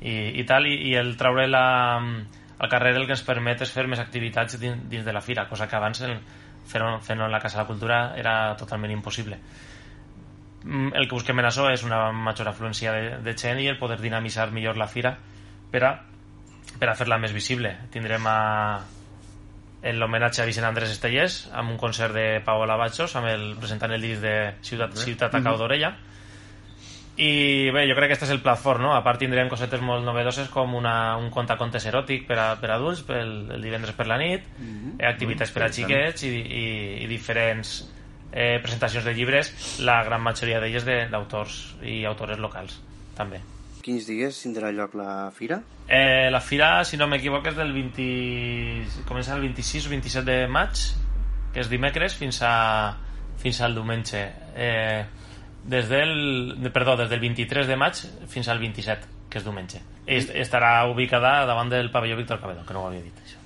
i, 0.01 0.17
i 0.41 0.45
tal 0.49 0.67
i, 0.67 0.75
i 0.91 0.97
el 0.97 1.15
treure 1.21 1.45
la, 1.49 1.63
al 2.01 2.73
carrer 2.73 2.95
el 2.97 3.05
que 3.07 3.15
ens 3.17 3.25
permet 3.27 3.63
és 3.65 3.73
fer 3.73 3.87
més 3.89 4.01
activitats 4.01 4.59
dins, 4.61 4.83
dins 4.91 5.05
de 5.05 5.13
la 5.13 5.21
fira 5.25 5.47
cosa 5.51 5.69
que 5.69 5.77
abans 5.77 6.01
fer-ho 6.67 6.97
fer 7.05 7.15
en 7.21 7.29
la 7.31 7.39
Casa 7.41 7.59
de 7.59 7.63
la 7.63 7.69
Cultura 7.69 7.99
era 8.19 8.57
totalment 8.59 8.91
impossible. 8.91 9.37
Mm, 10.65 10.89
el 10.99 11.07
que 11.07 11.15
busquem 11.15 11.39
en 11.39 11.47
això 11.47 11.69
és 11.71 11.85
una 11.87 12.11
major 12.11 12.49
afluència 12.51 12.93
de, 12.93 13.19
de 13.23 13.35
gent 13.39 13.61
i 13.63 13.69
el 13.71 13.79
poder 13.79 14.01
dinamitzar 14.03 14.49
millor 14.51 14.77
la 14.81 14.89
fira 14.91 15.13
per 15.71 15.83
a, 15.87 15.93
per 16.81 16.89
a 16.91 16.95
fer-la 16.99 17.21
més 17.23 17.31
visible. 17.37 17.71
Tindrem 17.95 18.27
a 18.27 18.39
l'homenatge 19.83 20.43
a 20.43 20.47
Vicent 20.49 20.65
Andrés 20.67 20.91
Estellers 20.91 21.49
amb 21.53 21.71
un 21.71 21.77
concert 21.79 22.15
de 22.15 22.41
Paola 22.45 22.77
Bachos 22.77 23.15
amb 23.17 23.27
el, 23.29 23.55
presentant 23.61 23.93
el 23.93 24.01
disc 24.03 24.21
de 24.23 24.55
Ciutat, 24.63 24.97
Ciutat 24.99 25.35
a 25.35 25.43
Cau 25.45 25.57
d'Orella 25.59 25.93
i 27.17 27.71
bé, 27.73 27.87
jo 27.89 27.95
crec 27.97 28.11
que 28.11 28.13
este 28.19 28.27
és 28.27 28.31
el 28.35 28.43
plat 28.45 28.59
fort, 28.61 28.81
no? 28.83 28.91
A 28.93 29.01
part 29.05 29.19
tindrem 29.23 29.49
cosetes 29.49 29.81
molt 29.81 30.05
novedoses 30.05 30.51
com 30.53 30.75
una, 30.77 31.17
un 31.17 31.31
contacontes 31.33 31.87
eròtic 31.89 32.27
per 32.29 32.37
a, 32.39 32.49
per 32.61 32.71
adults 32.75 33.01
pel, 33.09 33.51
el 33.57 33.63
divendres 33.65 33.95
per 33.97 34.07
la 34.07 34.19
nit, 34.21 34.45
eh, 34.99 35.07
activitats 35.09 35.51
per 35.51 35.63
a 35.63 35.71
xiquets 35.73 36.23
i, 36.29 36.33
i, 36.37 36.65
i 37.05 37.07
diferents 37.09 37.87
eh, 38.33 38.59
presentacions 38.61 39.05
de 39.09 39.15
llibres, 39.17 39.79
la 39.81 40.03
gran 40.05 40.21
majoria 40.21 40.61
d'elles 40.61 40.85
de- 40.85 41.07
d'autors 41.09 41.77
i 41.83 42.05
autores 42.05 42.39
locals. 42.39 42.83
també. 43.17 43.41
Quins 43.87 44.07
dies 44.09 44.39
tindrà 44.43 44.73
lloc 44.75 44.97
la 44.99 45.31
fira? 45.31 45.61
Eh, 45.87 46.27
la 46.35 46.41
fira, 46.43 46.83
si 46.85 46.99
no 46.99 47.07
m'equivoco, 47.07 47.53
és 47.53 47.55
del 47.55 47.71
20... 47.73 49.05
comença 49.07 49.37
el 49.37 49.45
26 49.47 49.87
o 49.87 49.93
27 49.95 50.27
de 50.27 50.49
maig, 50.51 50.81
que 51.55 51.63
és 51.63 51.71
dimecres, 51.71 52.17
fins, 52.19 52.41
a, 52.43 52.97
fins 53.39 53.61
al 53.63 53.77
diumenge. 53.79 54.25
Eh, 54.59 55.05
des 55.67 55.87
del, 55.91 56.57
de- 56.63 56.73
perdó, 56.75 56.97
des 56.99 57.09
del 57.15 57.23
23 57.23 57.71
de 57.71 57.77
maig 57.79 58.03
fins 58.31 58.51
al 58.51 58.59
27, 58.63 59.07
que 59.31 59.39
és 59.39 59.47
diumenge. 59.47 59.85
Est, 60.07 60.35
estarà 60.35 60.81
ubicada 60.91 61.45
davant 61.47 61.71
del 61.71 61.93
pavelló 61.95 62.19
Víctor 62.19 62.43
Cabedo, 62.43 62.67
que 62.67 62.75
no 62.75 62.83
ho 62.83 62.91
havia 62.91 63.07
dit, 63.07 63.23
això. 63.23 63.39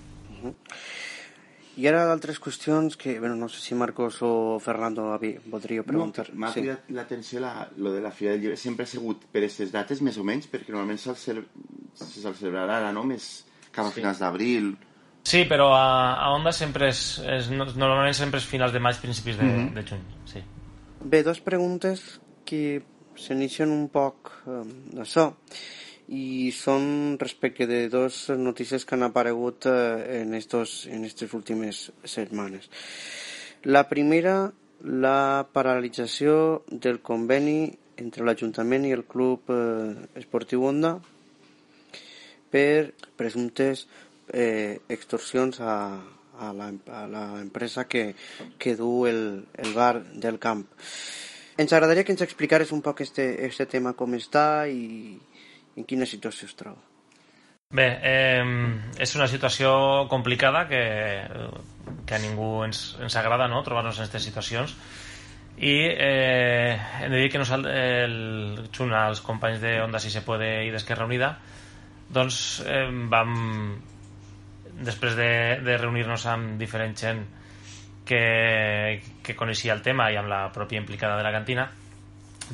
I 1.81 1.87
ara 1.89 2.03
d'altres 2.05 2.37
qüestions 2.43 2.97
que, 3.01 3.15
bueno, 3.21 3.37
no 3.41 3.49
sé 3.49 3.61
si 3.65 3.75
Marcos 3.79 4.19
o 4.27 4.59
Fernando 4.61 5.13
avi- 5.15 5.39
voldria 5.47 5.83
preguntar. 5.87 6.29
No, 6.33 6.41
M'ha 6.41 6.53
Sí. 6.53 6.61
cridat 6.61 6.91
l'atenció 6.91 7.41
la, 7.41 7.69
lo 7.79 7.93
de 7.93 8.01
la 8.03 8.11
Fira 8.11 8.33
del 8.33 8.41
Llibre. 8.43 8.57
Sempre 8.61 8.85
ha 8.85 8.87
sigut 8.91 9.25
per 9.33 9.41
aquestes 9.43 9.73
dates, 9.73 10.03
més 10.03 10.19
o 10.19 10.25
menys, 10.25 10.47
perquè 10.51 10.69
normalment 10.75 10.99
se'l 11.01 11.17
cele- 11.17 11.47
se 11.95 12.21
celebrarà 12.35 12.77
ara, 12.83 12.93
no? 12.93 13.05
Més 13.05 13.47
cap 13.73 13.87
a 13.87 13.89
Sí. 13.89 14.01
finals 14.01 14.19
d'abril. 14.19 14.77
Sí, 15.23 15.45
però 15.45 15.71
a, 15.75 16.15
a 16.17 16.31
Onda 16.35 16.51
sempre 16.53 16.89
és, 16.89 17.19
és, 17.27 17.51
no- 17.51 17.65
normalment 17.67 18.15
sempre 18.15 18.39
és 18.41 18.47
finals 18.47 18.73
de 18.73 18.81
maig, 18.81 18.97
principis 19.01 19.37
de, 19.39 19.45
Mhm. 19.45 19.75
de 19.75 19.83
juny. 19.83 20.01
Sí. 20.27 20.43
Bé, 21.05 21.23
dos 21.23 21.41
preguntes 21.41 22.21
que 22.45 22.83
s'inicien 23.17 23.71
un 23.71 23.89
poc 23.89 24.31
eh, 24.47 24.63
d'això 24.97 25.35
i 26.11 26.51
són 26.51 27.17
respecte 27.21 27.69
de 27.71 27.85
dos 27.89 28.29
notícies 28.35 28.85
que 28.85 28.97
han 28.97 29.07
aparegut 29.07 29.67
eh, 29.71 30.21
en 30.23 30.35
estos 30.35 30.87
en 30.91 31.05
estas 31.07 31.35
últimes 31.39 31.93
setmanes. 32.03 32.67
La 33.63 33.87
primera, 33.89 34.51
la 34.83 35.47
paralització 35.53 36.65
del 36.67 36.99
conveni 37.01 37.71
entre 38.01 38.27
l'Ajuntament 38.27 38.89
i 38.89 38.95
el 38.97 39.05
Club 39.07 39.53
eh, 39.55 39.95
Esportiu 40.19 40.67
Onda 40.67 40.97
per 42.51 42.91
presumptes 43.15 43.87
eh, 44.33 44.81
extorsions 44.89 45.61
a, 45.63 45.79
a, 46.41 46.53
la, 46.53 46.73
a 46.91 47.07
la 47.07 47.25
empresa 47.39 47.87
que, 47.87 48.17
que 48.59 48.75
du 48.75 49.07
el, 49.07 49.45
el 49.55 49.75
bar 49.75 50.03
del 50.03 50.43
camp. 50.43 50.67
Ens 51.61 51.73
agradaria 51.77 52.03
que 52.03 52.15
ens 52.17 52.25
explicares 52.25 52.73
un 52.73 52.81
poc 52.83 53.05
este, 53.05 53.45
este 53.47 53.67
tema 53.69 53.93
com 53.95 54.17
està 54.17 54.65
i 54.67 55.21
en 55.77 55.85
quina 55.85 56.07
situació 56.07 56.49
es 56.49 56.57
troba. 56.59 56.81
Bé, 57.71 57.87
eh, 58.03 58.43
és 58.99 59.13
una 59.15 59.29
situació 59.31 59.71
complicada 60.11 60.65
que, 60.67 60.83
que 62.03 62.17
a 62.17 62.19
ningú 62.19 62.65
ens, 62.67 62.97
ens 62.99 63.15
agrada 63.21 63.47
no? 63.47 63.63
trobar-nos 63.63 64.01
en 64.01 64.09
aquestes 64.09 64.27
situacions 64.27 64.75
i 65.61 65.75
eh, 65.87 66.75
hem 67.05 67.13
de 67.13 67.21
dir 67.21 67.29
que 67.31 67.39
nosaltres, 67.39 67.77
el, 68.09 68.67
junt 68.75 68.91
als 68.97 69.23
companys 69.23 69.61
de 69.63 69.77
Onda 69.85 70.01
Si 70.03 70.11
Se 70.11 70.25
Puede 70.27 70.65
i 70.67 70.73
d'Esquerra 70.75 71.07
Unida 71.07 71.37
doncs 72.11 72.41
eh, 72.67 72.89
vam 73.13 73.37
després 74.83 75.15
de, 75.15 75.31
de 75.63 75.77
reunir-nos 75.79 76.27
amb 76.27 76.59
diferent 76.59 76.97
gent 76.99 77.23
que, 78.09 78.99
que 79.23 79.39
coneixia 79.39 79.77
el 79.79 79.85
tema 79.87 80.11
i 80.11 80.19
amb 80.19 80.33
la 80.33 80.49
pròpia 80.51 80.83
implicada 80.83 81.21
de 81.21 81.29
la 81.29 81.35
cantina 81.39 81.69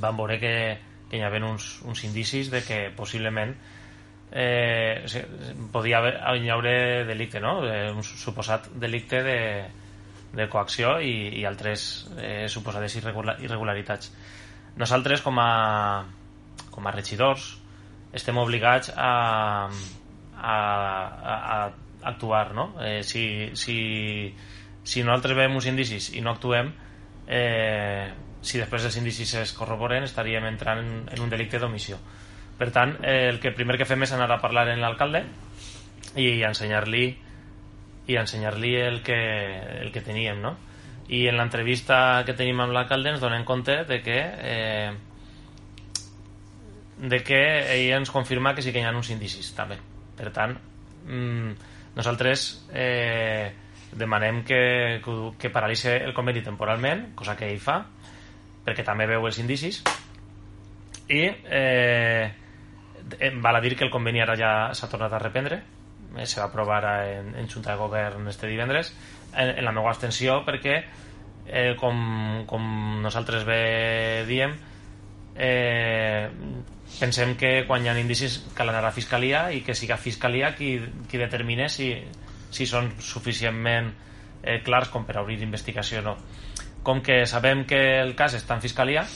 vam 0.03 0.21
veure 0.21 0.37
que, 0.43 0.55
que 1.11 1.19
hi 1.19 1.25
havia 1.27 1.45
uns, 1.47 1.81
uns 1.87 2.05
indicis 2.05 2.51
de 2.51 2.63
que 2.67 2.79
possiblement 2.97 3.55
eh, 4.33 5.07
podia 5.73 5.99
haver, 5.99 6.15
hi 6.41 6.51
haure 6.51 7.05
delicte, 7.07 7.41
no? 7.41 7.61
Eh, 7.67 7.91
un 7.93 8.03
suposat 8.03 8.69
delicte 8.75 9.23
de, 9.23 9.39
de 10.35 10.49
coacció 10.53 10.97
i, 11.01 11.41
i 11.41 11.45
altres 11.47 12.07
eh, 12.19 12.47
suposades 12.53 12.99
irregular, 12.99 13.39
irregularitats. 13.45 14.13
Nosaltres, 14.77 15.23
com 15.25 15.39
a, 15.41 16.05
com 16.71 16.87
a 16.87 16.93
regidors, 16.93 17.55
estem 18.17 18.37
obligats 18.41 18.91
a, 18.97 19.13
a, 20.37 20.57
a, 20.57 21.37
a 21.57 21.59
actuar, 22.07 22.53
no? 22.55 22.75
Eh, 22.83 23.03
si, 23.03 23.51
si, 23.55 24.35
si 24.85 25.03
nosaltres 25.03 25.39
veiem 25.39 25.57
uns 25.57 25.71
indicis 25.71 26.11
i 26.15 26.23
no 26.25 26.35
actuem, 26.35 26.73
eh, 27.27 28.12
si 28.43 28.61
després 28.61 28.87
els 28.87 28.97
indicis 29.01 29.35
es 29.41 29.53
corroboren, 29.57 30.07
estaríem 30.07 30.47
entrant 30.47 30.83
en, 30.85 31.22
un 31.22 31.33
delicte 31.33 31.59
d'omissió. 31.59 31.99
Per 32.57 32.70
tant, 32.72 32.97
eh, 33.03 33.29
el 33.31 33.41
que 33.43 33.53
primer 33.53 33.77
que 33.77 33.89
fem 33.89 34.07
és 34.07 34.14
anar 34.16 34.31
a 34.33 34.41
parlar 34.41 34.68
amb 34.70 34.83
l'alcalde 34.83 35.24
i 36.16 36.43
ensenyar-li 36.47 37.07
i 38.07 38.16
ensenyar-li 38.16 38.72
el, 38.79 39.03
que, 39.03 39.18
el 39.83 39.91
que 39.93 40.05
teníem, 40.05 40.39
no? 40.41 40.55
I 41.11 41.27
en 41.31 41.37
l'entrevista 41.39 42.22
que 42.27 42.35
tenim 42.39 42.61
amb 42.62 42.74
l'alcalde 42.74 43.12
ens 43.12 43.22
donem 43.22 43.45
compte 43.47 43.83
de 43.87 44.01
que 44.03 44.16
eh, 44.22 44.95
de 46.97 47.20
que 47.22 47.41
ell 47.74 47.93
ens 47.99 48.11
confirma 48.11 48.55
que 48.55 48.62
sí 48.64 48.72
que 48.72 48.81
hi 48.81 48.87
ha 48.87 48.95
uns 48.95 49.11
indicis, 49.12 49.51
també. 49.55 49.77
Per 50.16 50.31
tant, 50.33 50.55
mm, 51.05 51.51
nosaltres 51.99 52.47
eh, 52.72 53.53
demanem 53.93 54.43
que, 54.45 55.01
que, 55.39 55.51
paralitze 55.51 55.97
el 56.05 56.14
conveni 56.14 56.43
temporalment, 56.45 57.12
cosa 57.14 57.37
que 57.37 57.49
ell 57.49 57.62
fa, 57.62 57.78
perquè 58.66 58.84
també 58.84 59.07
veu 59.07 59.26
els 59.28 59.39
indicis, 59.39 59.82
i 61.09 61.22
eh, 61.30 62.26
val 63.43 63.57
a 63.57 63.62
dir 63.62 63.76
que 63.76 63.87
el 63.87 63.93
conveni 63.95 64.20
ara 64.22 64.37
ja 64.37 64.53
s'ha 64.74 64.91
tornat 64.91 65.14
a 65.14 65.22
reprendre, 65.22 65.62
eh, 66.16 66.26
se 66.26 66.41
va 66.41 66.49
aprovar 66.49 66.82
en, 67.07 67.34
en 67.39 67.49
Junta 67.49 67.72
de 67.72 67.78
Govern 67.78 68.28
este 68.28 68.51
divendres, 68.51 68.93
en, 69.34 69.55
en 69.55 69.64
la 69.64 69.72
meva 69.72 69.93
abstenció, 69.93 70.41
perquè, 70.47 70.80
eh, 71.47 71.74
com, 71.78 72.45
com 72.51 73.03
nosaltres 73.03 73.47
bé 73.47 74.24
diem, 74.26 74.57
eh, 75.37 76.28
pensem 76.99 77.34
que 77.37 77.64
quan 77.68 77.84
hi 77.84 77.91
ha 77.91 77.99
indicis 77.99 78.39
cal 78.57 78.70
anar 78.72 78.84
a 78.89 78.95
Fiscalia 78.95 79.51
i 79.53 79.61
que 79.66 79.74
siga 79.74 79.99
Fiscalia 80.01 80.55
qui, 80.57 80.78
qui 81.11 81.20
determine 81.20 81.68
si, 81.68 81.91
si 82.51 82.67
són 82.67 82.93
suficientment 83.03 83.93
eh, 84.43 84.61
clars 84.65 84.91
com 84.93 85.07
per 85.07 85.19
obrir 85.21 85.41
investigació 85.43 86.01
o 86.01 86.07
no. 86.11 86.17
Com 86.87 87.03
que 87.03 87.25
sabem 87.27 87.65
que 87.67 88.01
el 88.01 88.15
cas 88.19 88.37
està 88.39 88.55
en 88.55 88.63
Fiscalia, 88.63 89.07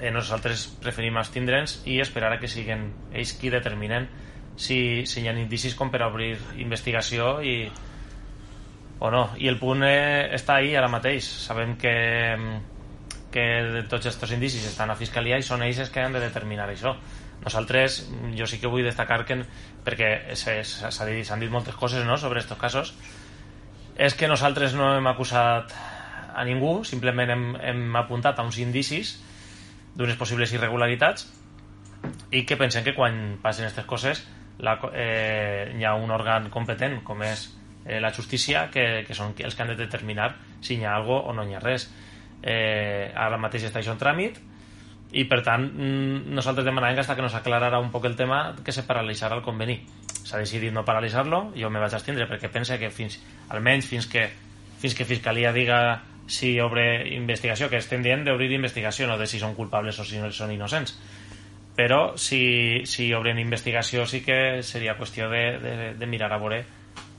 eh, 0.00 0.10
nosaltres 0.10 0.66
preferim 0.82 1.18
abstindre'ns 1.20 1.82
i 1.86 2.00
esperar 2.00 2.32
a 2.32 2.40
que 2.40 2.50
siguin 2.50 2.88
ells 3.12 3.36
qui 3.38 3.52
determinen 3.52 4.08
si, 4.56 5.06
si 5.06 5.22
hi 5.22 5.28
ha 5.28 5.36
indicis 5.38 5.76
com 5.78 5.90
per 5.92 6.02
obrir 6.06 6.34
investigació 6.60 7.38
i 7.42 7.56
o 9.02 9.10
no. 9.10 9.22
I 9.38 9.48
el 9.50 9.58
punt 9.58 9.82
eh, 9.86 10.30
està 10.36 10.60
ahí 10.60 10.76
ara 10.78 10.90
mateix. 10.90 11.26
Sabem 11.46 11.74
que, 11.80 11.94
que 13.34 13.46
tots 13.90 14.06
aquests 14.06 14.36
indicis 14.36 14.68
estan 14.68 14.92
a 14.92 14.98
Fiscalia 14.98 15.40
i 15.40 15.46
són 15.46 15.64
ells 15.66 15.82
els 15.82 15.90
que 15.90 16.04
han 16.04 16.14
de 16.14 16.22
determinar 16.22 16.68
això. 16.70 16.94
Nosaltres, 17.42 18.04
jo 18.38 18.46
sí 18.46 18.60
que 18.62 18.70
vull 18.70 18.86
destacar 18.86 19.24
que, 19.26 19.40
perquè 19.82 20.36
s'han 20.38 21.10
dit, 21.10 21.26
dit 21.26 21.50
moltes 21.50 21.74
coses 21.74 22.06
no, 22.06 22.16
sobre 22.18 22.38
aquests 22.38 22.60
casos, 22.60 22.94
és 23.98 24.14
que 24.14 24.30
nosaltres 24.30 24.76
no 24.78 24.94
hem 24.96 25.08
acusat 25.10 25.74
a 26.32 26.44
ningú, 26.48 26.80
simplement 26.88 27.30
hem, 27.34 27.48
hem 27.60 27.96
apuntat 27.98 28.38
a 28.38 28.46
uns 28.46 28.58
indicis 28.62 29.16
d'unes 29.96 30.16
possibles 30.16 30.52
irregularitats 30.54 31.26
i 32.32 32.46
que 32.48 32.56
pensem 32.56 32.86
que 32.86 32.94
quan 32.96 33.36
passen 33.42 33.66
aquestes 33.66 33.84
coses 33.84 34.22
la, 34.62 34.78
eh, 34.94 35.74
hi 35.76 35.84
ha 35.84 35.92
un 35.98 36.10
òrgan 36.14 36.48
competent 36.54 37.00
com 37.04 37.20
és 37.26 37.44
eh, 37.84 38.00
la 38.00 38.12
justícia 38.14 38.68
que, 38.72 39.04
que 39.06 39.16
són 39.18 39.34
els 39.36 39.54
que 39.54 39.64
han 39.64 39.74
de 39.74 39.78
determinar 39.78 40.32
si 40.62 40.78
hi 40.78 40.86
ha 40.86 40.96
algo 40.96 41.18
o 41.18 41.34
no 41.36 41.44
hi 41.44 41.54
ha 41.54 41.60
res. 41.60 41.90
Eh, 42.42 43.12
ara 43.14 43.38
mateix 43.38 43.68
està 43.68 43.82
això 43.82 43.94
en 43.94 44.00
tràmit 44.00 44.40
i 45.12 45.26
per 45.28 45.42
tant 45.44 45.66
mm, 45.68 46.32
nosaltres 46.32 46.64
demanàvem 46.64 46.96
que 46.96 47.04
hasta 47.04 47.16
que 47.16 47.24
nos 47.24 47.34
aclarara 47.36 47.80
un 47.82 47.90
poc 47.92 48.06
el 48.08 48.16
tema 48.16 48.54
que 48.64 48.72
se 48.72 48.86
paralitzara 48.88 49.36
el 49.36 49.44
conveni 49.44 49.80
s'ha 50.22 50.40
decidit 50.40 50.72
no 50.72 50.86
paralitzar-lo 50.88 51.50
jo 51.56 51.70
me 51.70 51.82
vaig 51.82 51.98
abstindre 51.98 52.28
perquè 52.30 52.48
pense 52.52 52.78
que 52.80 52.90
fins 52.90 53.18
almenys 53.50 53.90
fins 53.90 54.08
que, 54.08 54.30
fins 54.80 54.96
que 54.96 55.04
Fiscalia 55.04 55.52
diga 55.52 55.82
si 56.26 56.60
obre 56.60 57.08
investigació, 57.12 57.68
que 57.68 57.80
estem 57.82 58.02
dient 58.02 58.24
d'obrir 58.24 58.50
investigació, 58.54 59.08
no 59.08 59.18
de 59.18 59.26
si 59.26 59.40
són 59.42 59.56
culpables 59.58 59.98
o 59.98 60.06
si 60.06 60.20
no 60.20 60.30
són 60.32 60.52
innocents. 60.54 60.94
Però 61.76 62.16
si, 62.20 62.84
si 62.88 63.08
obren 63.16 63.40
investigació 63.40 64.06
sí 64.06 64.20
que 64.24 64.62
seria 64.62 64.96
qüestió 64.98 65.28
de, 65.32 65.42
de, 65.58 65.74
de 65.98 66.06
mirar 66.06 66.32
a 66.32 66.38
veure 66.38 66.62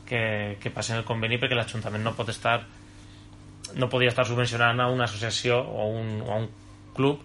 que, 0.05 0.57
que 0.61 0.71
passen 0.73 0.99
el 0.99 1.07
conveni 1.07 1.39
perquè 1.41 1.57
l'Ajuntament 1.57 2.03
no 2.05 2.13
pot 2.17 2.29
estar 2.29 2.61
no 3.73 3.89
podia 3.89 4.11
estar 4.11 4.27
subvencionant 4.29 4.81
a 4.83 4.89
una 4.93 5.07
associació 5.07 5.57
o 5.57 5.87
un, 5.89 6.19
o 6.21 6.33
a 6.33 6.37
un 6.43 6.49
club 6.93 7.23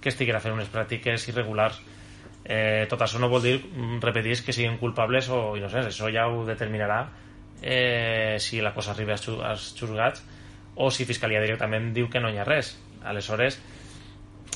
que 0.00 0.12
estiguera 0.12 0.40
fent 0.40 0.56
unes 0.56 0.70
pràctiques 0.72 1.28
irregulars 1.28 1.80
eh, 2.44 2.86
tot 2.90 3.02
això 3.04 3.20
no 3.20 3.28
vol 3.28 3.42
dir 3.44 3.56
repetir 4.00 4.38
que 4.44 4.52
siguin 4.56 4.78
culpables 4.80 5.28
o 5.28 5.56
innocents 5.56 5.92
això 5.92 6.10
ja 6.12 6.26
ho 6.28 6.44
determinarà 6.48 7.04
eh, 7.62 8.36
si 8.40 8.60
la 8.60 8.72
cosa 8.74 8.92
arriba 8.92 9.14
als 9.14 9.74
juzgats 9.76 10.24
o 10.80 10.90
si 10.90 11.04
Fiscalia 11.04 11.42
directament 11.42 11.92
diu 11.94 12.08
que 12.08 12.20
no 12.20 12.30
hi 12.30 12.38
ha 12.40 12.46
res. 12.46 12.72
Aleshores, 13.04 13.58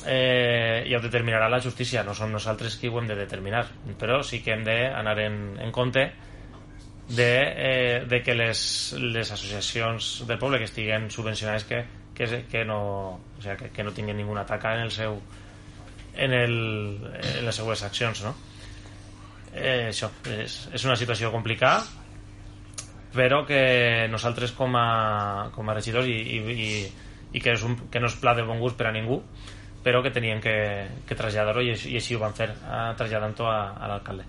eh, 0.05 0.85
ja 0.89 0.97
ho 0.97 1.03
determinarà 1.03 1.49
la 1.49 1.61
justícia, 1.61 2.03
no 2.03 2.15
som 2.17 2.31
nosaltres 2.33 2.77
qui 2.81 2.89
ho 2.89 2.99
hem 2.99 3.09
de 3.09 3.17
determinar, 3.19 3.65
però 3.99 4.21
sí 4.23 4.41
que 4.41 4.55
hem 4.55 4.63
d'anar 4.65 5.19
en, 5.21 5.37
en 5.61 5.71
compte 5.75 6.07
de, 7.09 7.29
eh, 7.29 8.05
de 8.09 8.21
que 8.23 8.33
les, 8.35 8.59
les 9.01 9.31
associacions 9.31 10.25
del 10.25 10.41
poble 10.41 10.57
que 10.57 10.69
estiguen 10.69 11.11
subvencionades 11.11 11.65
que, 11.69 11.83
que, 12.15 12.45
que, 12.49 12.63
no, 12.65 12.79
o 13.19 13.41
sigui, 13.43 13.57
que, 13.59 13.69
que 13.75 13.83
no 13.83 13.93
tinguin 13.93 14.17
ninguna 14.17 14.45
taca 14.47 14.73
en 14.75 14.87
el 14.87 14.91
seu 14.95 15.19
en, 16.15 16.33
el, 16.33 16.55
en 17.19 17.45
les 17.45 17.55
següents 17.55 17.83
accions, 17.83 18.23
no? 18.23 18.33
Eh, 19.55 19.91
això, 19.91 20.09
és, 20.31 20.55
és 20.75 20.85
una 20.87 20.97
situació 20.99 21.31
complicada, 21.31 21.83
però 23.15 23.43
que 23.47 24.07
nosaltres 24.11 24.51
com 24.55 24.75
a, 24.75 25.49
com 25.55 25.69
a 25.69 25.75
regidors 25.75 26.07
i, 26.11 26.15
i, 26.15 26.39
i, 26.55 26.69
i 27.35 27.43
que, 27.43 27.55
és 27.55 27.63
un, 27.63 27.77
que 27.91 28.01
no 28.03 28.11
és 28.11 28.17
pla 28.19 28.35
de 28.35 28.43
bon 28.47 28.59
gust 28.63 28.79
per 28.79 28.89
a 28.89 28.95
ningú, 28.95 29.21
però 29.85 30.01
que 30.03 30.11
tenien 30.11 30.41
que, 30.43 30.55
que 31.07 31.15
traslladar-ho 31.15 31.63
i, 31.63 31.75
i 31.75 31.99
així 31.99 32.17
ho 32.17 32.23
van 32.23 32.35
fer, 32.35 32.49
eh, 32.51 32.89
traslladant-ho 32.99 33.47
a, 33.51 33.59
a 33.79 33.91
l'alcalde. 33.91 34.27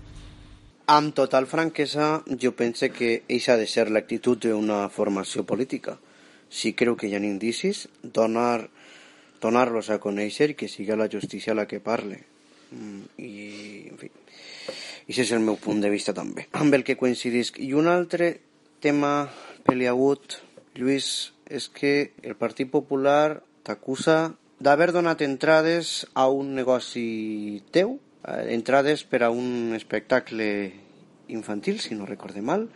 Amb 0.87 1.11
total 1.11 1.49
franquesa, 1.51 2.21
jo 2.39 2.53
pense 2.55 2.87
que 2.95 3.23
eixa 3.27 3.57
ha 3.57 3.59
de 3.59 3.67
ser 3.67 3.89
l'actitud 3.91 4.39
d'una 4.45 4.85
formació 4.87 5.43
política. 5.43 5.97
Si 6.49 6.73
creu 6.73 6.95
que 6.95 7.09
hi 7.09 7.15
ha 7.15 7.21
indicis, 7.23 7.87
donar, 8.01 8.69
donar-los 9.41 9.89
a 9.89 9.99
conèixer 9.99 10.55
que 10.55 10.69
sigui 10.71 10.95
la 10.95 11.09
justícia 11.11 11.55
la 11.55 11.67
que 11.67 11.79
parle. 11.83 12.23
Mm, 12.71 13.01
I, 13.17 13.33
en 13.91 13.97
fi, 13.99 14.11
i 15.07 15.15
és 15.15 15.31
el 15.31 15.43
meu 15.43 15.55
punt 15.59 15.79
de 15.83 15.91
vista 15.91 16.13
també. 16.15 16.47
Amb 16.61 16.75
el 16.75 16.83
que 16.87 16.97
coincidisc. 16.99 17.59
I 17.59 17.73
un 17.77 17.87
altre 17.91 18.33
tema 18.83 19.29
peliagut, 19.67 20.41
Lluís, 20.77 21.33
és 21.49 21.69
que 21.71 22.11
el 22.23 22.35
Partit 22.39 22.69
Popular 22.69 23.39
t'acusa 23.67 24.35
d'haver 24.63 24.91
donat 24.91 25.21
entrades 25.21 26.05
a 26.13 26.27
un 26.33 26.53
negoci 26.57 27.63
teu, 27.71 27.97
eh, 28.23 28.53
entrades 28.55 29.03
per 29.03 29.23
a 29.23 29.31
un 29.31 29.73
espectacle 29.77 30.49
infantil, 31.27 31.79
si 31.79 31.95
no 31.95 32.07
recorde 32.07 32.41
mal, 32.41 32.67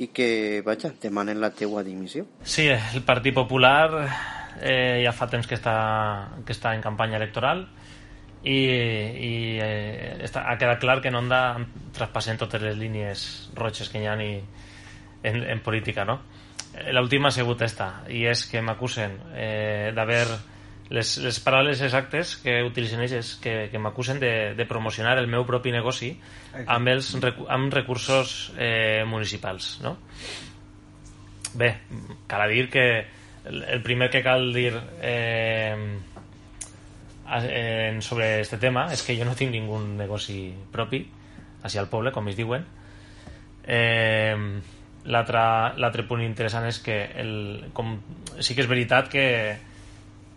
i 0.00 0.08
que, 0.16 0.62
vaja, 0.64 0.94
demanen 1.02 1.40
la 1.42 1.50
teua 1.52 1.82
dimissió. 1.84 2.24
Sí, 2.42 2.68
el 2.70 3.02
Partit 3.04 3.36
Popular 3.36 4.06
eh, 4.60 5.02
ja 5.04 5.12
fa 5.12 5.28
temps 5.28 5.48
que 5.48 5.58
està, 5.58 5.76
que 6.46 6.56
està 6.56 6.72
en 6.74 6.84
campanya 6.84 7.18
electoral 7.20 7.66
i, 8.40 8.56
i 8.56 9.32
eh, 9.60 10.16
està, 10.24 10.46
ha 10.48 10.56
quedat 10.60 10.80
clar 10.80 11.00
que 11.04 11.12
en 11.12 11.18
Onda 11.20 11.42
traspassen 11.96 12.40
totes 12.40 12.64
les 12.64 12.78
línies 12.80 13.26
roges 13.58 13.92
que 13.92 14.00
hi 14.00 14.08
ha 14.08 14.16
i, 14.24 14.32
en, 15.22 15.42
en 15.44 15.60
política, 15.60 16.06
no? 16.08 16.20
Eh, 16.72 16.92
L'última 16.96 17.28
ha 17.28 17.36
sigut 17.36 17.60
esta, 17.66 18.06
i 18.08 18.24
és 18.30 18.46
que 18.48 18.64
m'acusen 18.64 19.18
eh, 19.34 19.92
d'haver... 19.96 20.24
Les, 20.90 21.10
les 21.22 21.38
paraules 21.38 21.80
exactes 21.86 22.34
que 22.42 22.56
utilitzen 22.66 23.02
ells 23.04 23.14
és 23.14 23.28
que, 23.42 23.54
que 23.70 23.78
m'acusen 23.78 24.18
de, 24.18 24.32
de 24.58 24.66
promocionar 24.66 25.16
el 25.20 25.28
meu 25.30 25.44
propi 25.46 25.70
negoci 25.70 26.10
amb, 26.66 26.90
els, 26.90 27.12
amb 27.46 27.76
recursos 27.76 28.50
eh, 28.58 29.04
municipals, 29.06 29.76
no? 29.84 29.94
Bé, 31.54 31.70
cal 32.30 32.48
dir 32.50 32.66
que 32.70 32.84
el, 33.46 33.82
primer 33.86 34.10
que 34.10 34.22
cal 34.26 34.52
dir 34.54 34.74
eh, 35.02 35.78
sobre 38.02 38.40
este 38.40 38.58
tema 38.58 38.88
és 38.90 39.06
que 39.06 39.14
jo 39.14 39.24
no 39.26 39.38
tinc 39.38 39.54
ningú 39.54 39.78
negoci 39.78 40.50
propi 40.74 41.04
hacia 41.62 41.84
el 41.84 41.90
poble, 41.92 42.10
com 42.10 42.26
es 42.26 42.38
diuen 42.38 42.66
eh, 43.70 44.36
l'altre 45.06 46.04
punt 46.08 46.22
interessant 46.24 46.66
és 46.68 46.78
que 46.82 46.98
el, 47.22 47.34
com, 47.72 47.96
sí 48.38 48.54
que 48.54 48.64
és 48.64 48.70
veritat 48.70 49.10
que 49.12 49.24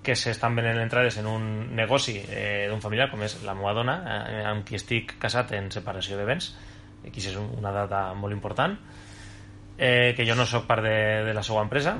que 0.04 0.16
s'estan 0.20 0.56
venent 0.56 0.82
entrades 0.84 1.18
en 1.22 1.28
un 1.32 1.46
negoci 1.76 2.18
eh, 2.28 2.68
d'un 2.70 2.84
familiar 2.84 3.10
com 3.12 3.24
és 3.24 3.38
la 3.48 3.56
meva 3.58 3.74
dona 3.74 3.96
eh, 4.04 4.42
amb 4.50 4.68
qui 4.68 4.76
estic 4.76 5.16
casat 5.22 5.56
en 5.56 5.72
separació 5.72 6.20
de 6.20 6.28
béns 6.28 6.52
aquí 7.08 7.24
és 7.24 7.38
una 7.40 7.72
data 7.72 8.10
molt 8.16 8.36
important 8.36 8.76
eh, 9.78 10.14
que 10.16 10.28
jo 10.28 10.36
no 10.36 10.46
sóc 10.46 10.68
part 10.68 10.84
de, 10.84 10.98
de 11.28 11.34
la 11.34 11.44
seva 11.44 11.64
empresa 11.64 11.98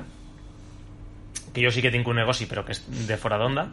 que 1.54 1.62
jo 1.64 1.70
sí 1.72 1.82
que 1.82 1.92
tinc 1.94 2.08
un 2.08 2.20
negoci 2.20 2.48
però 2.50 2.64
que 2.66 2.76
és 2.76 2.82
de 3.08 3.16
fora 3.20 3.38
d'onda 3.40 3.68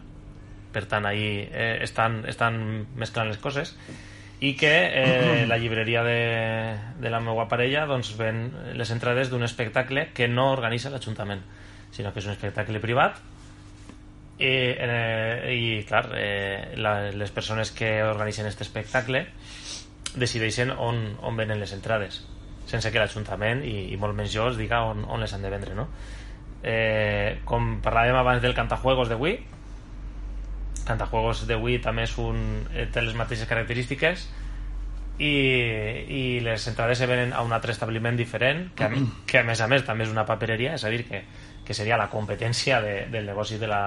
per 0.72 0.86
tant 0.88 1.06
ahí 1.06 1.44
eh, 1.52 1.80
estan, 1.84 2.22
estan 2.30 2.88
mesclant 2.96 3.28
les 3.28 3.42
coses 3.42 3.76
i 4.42 4.56
que 4.58 4.72
eh, 4.72 5.44
la 5.46 5.60
llibreria 5.62 6.02
de, 6.04 6.22
de 7.04 7.12
la 7.14 7.20
meva 7.22 7.46
parella 7.52 7.84
doncs 7.90 8.16
ven 8.18 8.48
les 8.80 8.94
entrades 8.96 9.30
d'un 9.30 9.44
espectacle 9.46 10.08
que 10.16 10.32
no 10.32 10.52
organitza 10.56 10.90
l'Ajuntament 10.90 11.44
sinó 11.92 12.14
que 12.14 12.24
és 12.24 12.30
un 12.30 12.34
espectacle 12.34 12.80
privat 12.82 13.20
i, 14.42 14.52
eh, 14.74 15.54
i 15.54 15.84
clar, 15.86 16.08
eh, 16.18 16.74
la, 16.82 17.12
les 17.14 17.32
persones 17.32 17.72
que 17.78 18.00
organitzen 18.04 18.48
aquest 18.50 18.66
espectacle 18.66 19.26
decideixen 20.16 20.74
on, 20.74 21.04
on 21.22 21.38
venen 21.38 21.62
les 21.62 21.74
entrades 21.78 22.24
sense 22.72 22.92
que 22.92 23.00
l'Ajuntament 23.02 23.64
i, 23.68 23.92
i 23.94 24.00
molt 24.02 24.18
menys 24.18 24.34
jo 24.34 24.50
els 24.50 24.60
diga 24.60 24.82
on, 24.89 25.06
on 25.06 25.22
les 25.22 25.34
han 25.34 25.46
de 25.46 25.54
vendre 25.54 25.78
no? 25.78 25.88
eh, 26.64 27.39
com 27.46 27.78
parlàvem 27.86 28.18
abans 28.18 28.42
del 28.44 28.58
Cantajuegos 28.58 29.12
de 29.12 29.18
Wii 29.22 29.39
Cantajuegos 30.88 31.46
de 31.48 31.58
Wii 31.62 31.82
també 31.86 32.08
és 32.10 32.18
un, 32.22 32.42
eh, 32.74 32.88
té 32.92 33.06
les 33.06 33.18
mateixes 33.18 33.50
característiques 33.50 34.28
i, 35.22 35.34
i 36.10 36.24
les 36.42 36.66
entrades 36.72 36.98
se 36.98 37.06
venen 37.06 37.34
a 37.38 37.44
un 37.46 37.54
altre 37.54 37.76
establiment 37.76 38.18
diferent 38.18 38.72
que 38.76 38.88
a, 38.88 39.04
que 39.30 39.42
a 39.42 39.46
més 39.46 39.62
a 39.62 39.70
més 39.70 39.86
també 39.86 40.08
és 40.08 40.14
una 40.14 40.26
papereria 40.26 40.74
és 40.80 40.86
a 40.88 40.94
dir 40.94 41.06
que, 41.06 41.22
que 41.66 41.78
seria 41.78 42.00
la 42.02 42.10
competència 42.10 42.82
de, 42.82 42.96
del 43.14 43.30
negoci 43.30 43.62
de 43.62 43.70
la, 43.70 43.84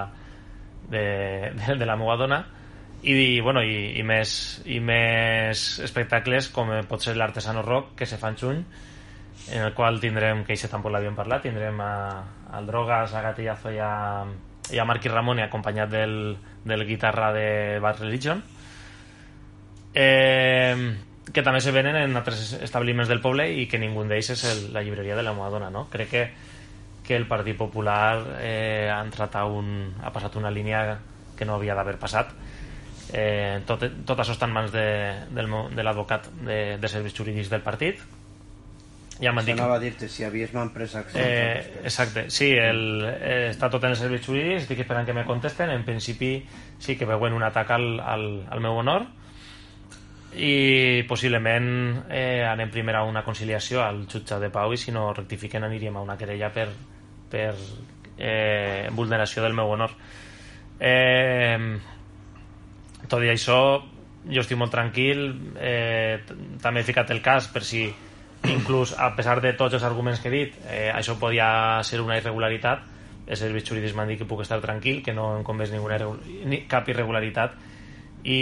de, 0.90 1.52
de, 1.54 1.76
de 1.80 1.86
la 1.86 1.96
meva 1.96 2.16
dona 2.20 2.44
i, 3.04 3.40
bueno, 3.40 3.62
i, 3.62 3.98
i, 3.98 4.02
més, 4.06 4.62
i 4.64 4.80
més 4.80 5.64
espectacles 5.84 6.48
com 6.54 6.72
pot 6.88 7.04
ser 7.04 7.16
l'Artesano 7.18 7.62
Rock 7.62 7.94
que 8.00 8.08
se 8.08 8.18
fa 8.20 8.32
en 8.32 8.38
juny 8.40 8.64
en 9.52 9.60
el 9.60 9.74
qual 9.76 10.00
tindrem, 10.00 10.44
que 10.46 10.54
això 10.54 10.70
tampoc 10.72 10.94
l'havíem 10.94 11.16
parlat 11.16 11.44
tindrem 11.44 11.80
a, 11.84 11.94
al 12.56 12.66
Drogas, 12.66 13.12
a 13.12 13.22
Gatillazo 13.26 13.74
i 13.74 13.80
a, 13.82 13.92
i 14.72 14.80
a 14.80 14.86
Marqui 14.88 15.12
Ramon 15.12 15.42
acompanyat 15.44 15.90
del, 15.92 16.14
del 16.64 16.86
guitarra 16.88 17.32
de 17.36 17.48
Bad 17.84 18.00
Religion 18.00 18.40
eh, 19.92 20.94
que 21.32 21.42
també 21.42 21.60
se 21.60 21.72
venen 21.76 21.96
en 22.00 22.16
altres 22.16 22.54
establiments 22.62 23.10
del 23.12 23.20
poble 23.24 23.50
i 23.52 23.68
que 23.68 23.80
ningú 23.80 24.06
d'ells 24.08 24.32
és 24.32 24.48
el, 24.48 24.66
la 24.72 24.82
llibreria 24.84 25.16
de 25.16 25.26
la 25.26 25.36
meva 25.36 25.52
dona 25.52 25.68
no? 25.70 25.86
crec 25.92 26.10
que, 26.10 26.24
que 27.04 27.16
el 27.16 27.28
Partit 27.28 27.56
Popular 27.56 28.38
eh, 28.40 28.90
ha 28.90 29.00
entrat 29.04 29.36
a 29.36 29.44
un, 29.44 29.94
ha 30.02 30.10
passat 30.12 30.36
una 30.40 30.50
línia 30.50 30.98
que 31.36 31.44
no 31.44 31.58
havia 31.58 31.76
d'haver 31.76 31.98
passat 32.00 32.32
eh, 33.12 33.60
tot, 33.68 33.84
tot 34.06 34.18
això 34.18 34.34
està 34.34 34.48
en 34.48 34.54
mans 34.56 34.72
de, 34.72 34.88
del, 35.36 35.50
de 35.76 35.86
l'advocat 35.86 36.30
de, 36.40 36.60
de 36.80 36.90
serveis 36.90 37.16
jurídics 37.16 37.52
del 37.52 37.64
partit 37.66 38.00
ja 39.20 39.30
m'han 39.30 39.46
dit 39.46 39.54
Anava 39.54 39.76
a 39.78 39.82
dir-te 39.82 40.08
si 40.10 40.24
havies 40.26 40.54
empresa 40.58 41.04
accions. 41.04 41.22
Eh, 41.22 41.82
exacte, 41.84 42.24
sí, 42.34 42.50
el, 42.58 43.04
eh, 43.06 43.50
està 43.52 43.68
tot 43.70 43.84
en 43.86 43.94
els 43.94 44.00
serveis 44.02 44.24
jurídics, 44.26 44.64
estic 44.64 44.80
esperant 44.82 45.06
que 45.06 45.14
me 45.14 45.22
contesten. 45.24 45.70
En 45.70 45.84
principi 45.86 46.40
sí 46.82 46.96
que 46.98 47.06
veuen 47.06 47.32
un 47.32 47.44
atac 47.46 47.70
al, 47.70 48.00
al, 48.00 48.26
al 48.50 48.64
meu 48.64 48.80
honor 48.80 49.06
i 50.34 51.04
possiblement 51.06 51.68
eh, 52.10 52.42
anem 52.42 52.72
primer 52.74 52.96
a 52.98 53.04
una 53.06 53.22
conciliació 53.22 53.84
al 53.84 54.02
jutge 54.10 54.40
de 54.42 54.50
Pau 54.50 54.72
i 54.74 54.80
si 54.82 54.90
no 54.90 55.12
rectifiquen 55.14 55.62
aniríem 55.62 55.94
a 55.94 56.02
una 56.02 56.18
querella 56.18 56.50
per, 56.50 56.72
per 57.34 57.50
eh, 58.16 58.86
vulneració 58.94 59.42
del 59.42 59.58
meu 59.58 59.74
honor. 59.74 59.92
Eh, 60.78 61.58
tot 63.10 63.22
i 63.22 63.30
això, 63.34 63.60
jo 64.30 64.40
estic 64.40 64.58
molt 64.58 64.72
tranquil, 64.72 65.26
eh, 65.58 66.22
també 66.62 66.80
he 66.80 66.88
ficat 66.88 67.10
el 67.12 67.22
cas 67.22 67.50
per 67.52 67.66
si 67.66 67.88
inclús 68.48 68.94
a 68.98 69.14
pesar 69.16 69.40
de 69.40 69.52
tots 69.52 69.74
els 69.74 69.84
arguments 69.84 70.20
que 70.20 70.28
he 70.28 70.32
dit 70.32 70.56
eh, 70.68 70.90
això 70.92 71.16
podia 71.20 71.80
ser 71.84 72.00
una 72.04 72.18
irregularitat 72.18 72.90
els 73.24 73.40
serveis 73.40 73.64
jurídics 73.64 73.94
m'han 73.96 74.10
dit 74.12 74.20
que 74.20 74.28
puc 74.28 74.42
estar 74.44 74.60
tranquil 74.60 75.00
que 75.02 75.14
no 75.16 75.30
em 75.38 75.44
convés 75.46 75.72
ninguna, 75.72 75.96
ni, 76.44 76.64
cap 76.68 76.88
irregularitat 76.92 77.56
i, 78.24 78.36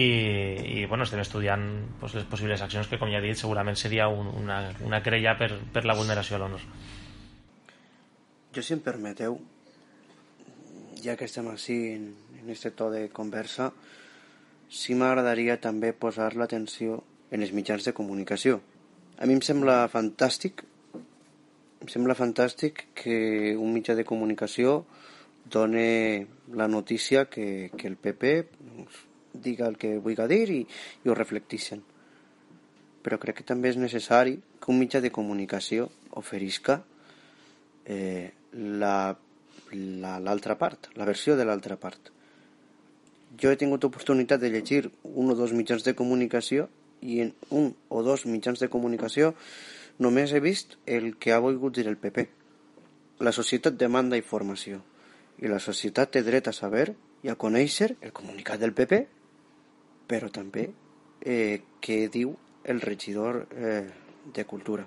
i 0.78 0.86
bueno, 0.86 1.06
estem 1.06 1.22
estudiant 1.22 1.62
pues, 2.00 2.16
les 2.18 2.26
possibles 2.30 2.62
accions 2.62 2.90
que 2.90 2.98
com 2.98 3.10
ja 3.10 3.20
he 3.20 3.28
dit 3.28 3.38
segurament 3.38 3.78
seria 3.78 4.08
un, 4.10 4.26
una, 4.42 4.64
una 4.82 5.02
querella 5.02 5.36
per, 5.38 5.52
per 5.72 5.84
la 5.86 5.94
vulneració 5.98 6.38
a 6.38 6.42
l'honor 6.42 6.66
Jo, 8.52 8.60
si 8.60 8.74
em 8.76 8.82
permeteu, 8.84 9.38
ja 11.00 11.14
que 11.16 11.24
estem 11.24 11.46
així 11.48 11.76
en, 11.94 12.10
en 12.36 12.50
este 12.52 12.68
to 12.76 12.90
de 12.92 13.06
conversa, 13.08 13.70
sí 14.68 14.92
m'agradaria 14.92 15.56
també 15.56 15.94
posar 15.96 16.34
l'atenció 16.36 16.98
en 17.32 17.40
els 17.40 17.54
mitjans 17.56 17.86
de 17.88 17.94
comunicació. 17.96 18.58
A 19.16 19.24
mi 19.24 19.38
em 19.38 19.40
sembla 19.40 19.86
fantàstic, 19.88 20.60
em 21.80 21.88
sembla 21.88 22.18
fantàstic 22.18 22.84
que 23.00 23.16
un 23.56 23.72
mitjà 23.72 23.96
de 23.96 24.04
comunicació 24.04 24.82
done 25.48 26.26
la 26.52 26.68
notícia 26.68 27.24
que, 27.32 27.70
que 27.72 27.88
el 27.88 27.96
PP 27.96 28.34
doncs, 28.60 29.00
diga 29.32 29.64
el 29.64 29.80
que 29.80 29.94
vulgui 29.96 30.28
dir 30.28 30.44
i, 30.58 30.60
i 31.04 31.08
ho 31.08 31.16
reflecteixen. 31.16 31.80
Però 33.00 33.16
crec 33.16 33.40
que 33.40 33.48
també 33.48 33.72
és 33.72 33.80
necessari 33.80 34.36
que 34.60 34.70
un 34.76 34.78
mitjà 34.84 35.00
de 35.00 35.10
comunicació 35.10 35.88
oferisca 36.20 36.82
eh, 37.88 38.28
la 38.52 39.16
la- 39.72 40.18
l'altra 40.20 40.58
part, 40.58 40.90
la 40.96 41.06
versió 41.08 41.34
de 41.36 41.44
l'altra 41.48 41.78
part. 41.80 42.10
Jo 43.40 43.50
he 43.50 43.56
tingut 43.56 43.84
oportunitat 43.84 44.40
de 44.42 44.50
llegir 44.52 44.90
un 45.02 45.30
o 45.30 45.34
dos 45.34 45.52
mitjans 45.56 45.84
de 45.84 45.94
comunicació 45.96 46.68
i 47.00 47.20
en 47.24 47.30
un 47.50 47.70
o 47.88 48.02
dos 48.02 48.26
mitjans 48.26 48.60
de 48.60 48.68
comunicació 48.68 49.34
només 49.98 50.32
he 50.32 50.40
vist 50.40 50.76
el 50.84 51.16
que 51.16 51.32
ha 51.32 51.38
volgut 51.40 51.74
dir 51.74 51.86
el 51.88 51.96
PP. 51.96 52.28
La 53.20 53.32
societat 53.32 53.78
demanda 53.80 54.16
informació 54.20 54.82
i 55.40 55.48
la 55.48 55.58
societat 55.58 56.10
té 56.12 56.22
dret 56.22 56.48
a 56.48 56.52
saber 56.52 56.92
i 57.22 57.30
a 57.32 57.36
conèixer 57.36 57.96
el 58.02 58.12
comunicat 58.12 58.60
del 58.60 58.74
PP 58.76 59.06
però 60.08 60.28
també 60.30 60.68
eh, 61.24 61.62
què 61.80 62.08
diu 62.12 62.36
el 62.64 62.80
regidor 62.80 63.46
eh, 63.56 63.88
de 64.34 64.44
Cultura. 64.44 64.84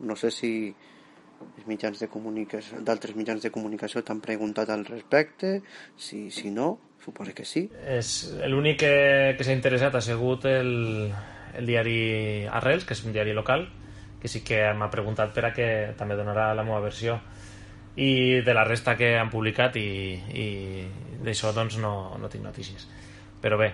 No 0.00 0.14
sé 0.16 0.30
si 0.30 0.74
els 1.44 1.66
mitjans 1.68 2.00
de 2.00 2.08
comunicació, 2.08 2.80
d'altres 2.84 3.16
mitjans 3.16 3.42
de 3.42 3.50
comunicació 3.54 4.02
t'han 4.04 4.20
preguntat 4.24 4.70
al 4.70 4.84
respecte, 4.88 5.60
si, 5.96 6.30
si 6.30 6.50
no, 6.50 6.76
suposo 7.04 7.34
que 7.34 7.44
sí. 7.44 7.66
És 7.96 8.12
l'únic 8.48 8.80
que, 8.84 8.92
que 9.38 9.46
s'ha 9.46 9.56
interessat 9.56 9.94
ha 9.94 10.04
sigut 10.04 10.46
el, 10.50 11.10
el 11.56 11.66
diari 11.68 11.98
Arrels, 12.46 12.86
que 12.86 12.96
és 12.96 13.04
un 13.04 13.16
diari 13.16 13.34
local, 13.36 13.68
que 14.20 14.30
sí 14.32 14.42
que 14.46 14.62
m'ha 14.74 14.90
preguntat 14.92 15.34
per 15.34 15.48
a 15.48 15.52
que 15.56 15.68
també 15.98 16.16
donarà 16.18 16.52
la 16.54 16.64
meva 16.66 16.80
versió. 16.84 17.20
I 17.96 18.42
de 18.44 18.52
la 18.52 18.66
resta 18.68 18.96
que 18.96 19.14
han 19.16 19.30
publicat 19.32 19.76
i, 19.80 19.88
i 20.36 20.46
d'això 21.24 21.54
doncs 21.56 21.78
no, 21.80 21.92
no 22.20 22.28
tinc 22.32 22.44
notícies. 22.44 22.88
Però 23.40 23.56
bé 23.60 23.72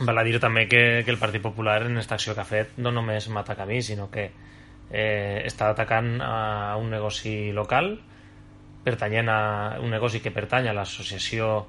val 0.00 0.18
a 0.18 0.24
dir 0.24 0.38
també 0.40 0.66
que, 0.70 1.02
que 1.04 1.12
el 1.12 1.18
Partit 1.20 1.42
Popular 1.42 1.82
en 1.86 1.98
aquesta 1.98 2.16
acció 2.16 2.34
que 2.34 2.40
ha 2.40 2.48
fet 2.48 2.78
no 2.80 2.92
només 2.94 3.28
m'ataca 3.28 3.66
a 3.66 3.68
mi 3.68 3.82
sinó 3.82 4.08
que 4.10 4.30
eh, 4.92 5.42
està 5.48 5.72
atacant 5.72 6.20
a 6.22 6.76
un 6.78 6.90
negoci 6.92 7.50
local 7.56 7.96
pertanyent 8.84 9.28
a 9.30 9.40
un 9.80 9.90
negoci 9.90 10.20
que 10.20 10.34
pertany 10.34 10.68
a 10.68 10.74
l'associació 10.76 11.66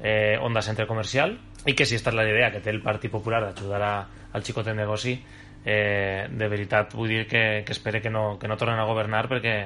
eh, 0.00 0.36
Onda 0.42 0.62
Centre 0.62 0.86
Comercial 0.86 1.36
i 1.66 1.74
que 1.74 1.86
si 1.86 1.96
aquesta 1.96 2.10
és 2.10 2.16
la 2.18 2.26
idea 2.28 2.50
que 2.52 2.62
té 2.64 2.72
el 2.74 2.82
Partit 2.82 3.12
Popular 3.12 3.42
d'ajudar 3.44 3.92
al 4.32 4.44
xicot 4.44 4.66
de 4.66 4.74
negoci 4.74 5.18
eh, 5.64 6.26
de 6.30 6.48
veritat 6.48 6.94
vull 6.94 7.12
dir 7.12 7.26
que, 7.28 7.62
que 7.66 7.76
espere 7.76 8.02
que 8.02 8.10
no, 8.10 8.38
que 8.38 8.48
no 8.48 8.56
tornen 8.56 8.80
a 8.80 8.88
governar 8.88 9.26
perquè 9.28 9.58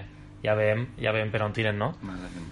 ja 0.43 0.57
veiem, 0.59 0.89
ja 0.99 1.15
veiem 1.15 1.31
per 1.31 1.45
on 1.47 1.55
tiren, 1.55 1.79
no? 1.79 1.93
Malanem. 2.03 2.51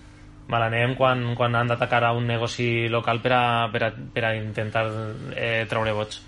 Mal 0.51 0.65
anem 0.67 0.97
quan, 0.99 1.23
quan 1.39 1.55
han 1.55 1.69
d'atacar 1.71 2.03
a 2.09 2.13
un 2.15 2.27
negoci 2.27 2.89
local 2.91 3.21
per 3.23 3.33
a, 3.37 3.43
per 3.71 3.83
a, 3.87 3.91
per 4.15 4.25
a 4.27 4.35
intentar 4.35 4.87
eh, 5.35 5.67
treure 5.71 5.95
vots 5.95 6.23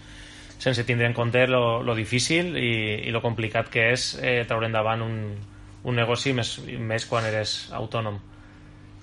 sense 0.62 0.84
tindre 0.86 1.08
en 1.08 1.14
compte 1.14 1.46
lo, 1.50 1.82
lo 1.82 1.94
difícil 1.98 2.54
i, 2.54 3.08
i 3.08 3.10
lo 3.10 3.22
complicat 3.24 3.70
que 3.72 3.88
és 3.96 4.12
eh, 4.22 4.42
treure 4.46 4.68
endavant 4.68 5.02
un, 5.02 5.16
un 5.82 5.98
negoci 5.98 6.30
més, 6.38 6.52
més 6.78 7.06
quan 7.10 7.26
eres 7.26 7.72
autònom. 7.74 8.20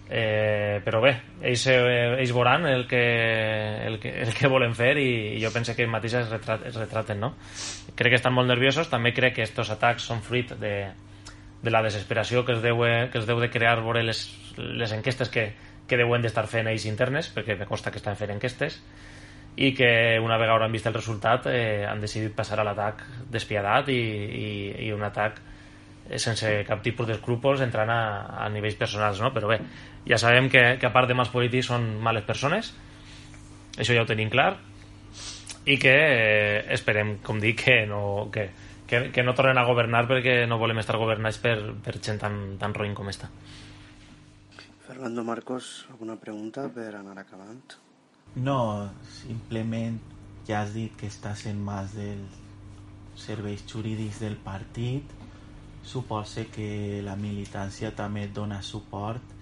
Eh, 0.09 0.79
però 0.81 1.03
bé 1.03 1.11
ells, 1.45 1.67
eh, 1.69 2.15
ells 2.15 2.31
veuran 2.33 2.63
el 2.65 2.87
que, 2.89 3.01
el, 3.85 3.99
que, 4.01 4.13
el 4.23 4.31
que 4.33 4.49
volen 4.49 4.71
fer 4.73 4.95
i, 4.97 5.35
i 5.35 5.43
jo 5.43 5.51
penso 5.53 5.75
que 5.75 5.83
ells 5.83 5.91
mateixos 5.91 6.23
es, 6.23 6.31
retrat, 6.31 6.63
es 6.65 6.79
retraten 6.79 7.19
no? 7.21 7.35
crec 7.93 8.15
que 8.15 8.21
estan 8.21 8.33
molt 8.33 8.47
nerviosos. 8.49 8.89
També 8.89 9.11
crec 9.13 9.35
que 9.35 9.45
aquests 9.45 9.75
atacs 9.75 10.07
són 10.09 10.23
fruit 10.25 10.55
de, 10.63 10.73
de 11.61 11.75
la 11.75 11.83
desesperació 11.83 12.45
que 12.47 12.55
es 12.55 12.63
deu, 12.63 12.85
que 13.11 13.19
es 13.19 13.27
deu 13.27 13.43
de 13.43 13.51
crear 13.51 13.81
veure 13.83 14.01
les, 14.07 14.23
les 14.55 14.95
enquestes 14.95 15.29
que, 15.29 15.49
que 15.85 15.99
deuen 15.99 16.23
d'estar 16.23 16.47
fent 16.47 16.71
ells 16.71 16.87
internes 16.87 17.27
perquè 17.35 17.59
me 17.59 17.67
consta 17.67 17.91
que 17.91 17.99
estan 17.99 18.15
fent 18.15 18.31
enquestes 18.37 18.79
i 19.59 19.73
que 19.75 19.91
una 20.23 20.37
vegada 20.39 20.55
hauran 20.55 20.71
vist 20.71 20.87
el 20.87 20.95
resultat 20.95 21.49
eh, 21.51 21.85
han 21.87 21.99
decidit 21.99 22.35
passar 22.35 22.61
a 22.61 22.65
l'atac 22.67 23.03
despiadat 23.31 23.91
i, 23.91 23.99
i, 23.99 24.49
i 24.87 24.91
un 24.95 25.03
atac 25.03 25.41
sense 26.15 26.51
cap 26.65 26.79
tipus 26.81 27.09
d'escrúpols 27.09 27.61
entrant 27.61 27.91
a, 27.91 28.01
a 28.39 28.47
nivells 28.49 28.79
personals 28.79 29.19
no? 29.21 29.33
però 29.35 29.51
bé, 29.51 29.59
ja 30.07 30.17
sabem 30.17 30.47
que, 30.49 30.63
que 30.79 30.87
a 30.87 30.93
part 30.95 31.11
de 31.11 31.17
mals 31.17 31.33
polítics 31.33 31.69
són 31.73 31.91
males 32.01 32.25
persones 32.25 32.71
això 33.75 33.93
ja 33.93 34.05
ho 34.05 34.09
tenim 34.09 34.31
clar 34.31 34.53
i 35.69 35.77
que 35.77 35.93
eh, 35.93 36.63
esperem, 36.73 37.17
com 37.25 37.39
dic, 37.41 37.59
que 37.65 37.83
no, 37.85 38.29
que, 38.33 38.47
que, 38.87 39.09
que 39.13 39.25
no 39.25 39.35
tornen 39.37 39.59
a 39.59 39.65
governar 39.67 40.05
perquè 40.09 40.41
no 40.49 40.57
volem 40.61 40.81
estar 40.81 40.97
governats 40.97 41.37
per, 41.43 41.57
per 41.83 41.99
gent 41.99 42.21
tan, 42.23 42.39
tan 42.61 42.73
roïn 42.73 42.95
com 42.97 43.11
esta. 43.11 43.29
Fernando 44.87 45.23
Marcos, 45.27 45.85
alguna 45.91 46.17
pregunta 46.17 46.65
per 46.73 46.89
anar 46.97 47.19
acabant? 47.21 47.88
No, 48.35 48.89
simplement 49.09 49.99
ja 50.47 50.61
has 50.61 50.73
dit 50.73 50.93
que 50.97 51.07
estàs 51.09 51.45
en 51.49 51.57
mans 51.65 51.95
dels 51.97 52.35
serveis 53.17 53.65
jurídics 53.67 54.19
del 54.21 54.37
partit. 54.37 55.15
Suposa 55.81 56.45
que 56.53 57.01
la 57.05 57.15
militància 57.15 57.91
també 57.95 58.27
et 58.27 58.33
dona 58.35 58.61
suport 58.61 59.33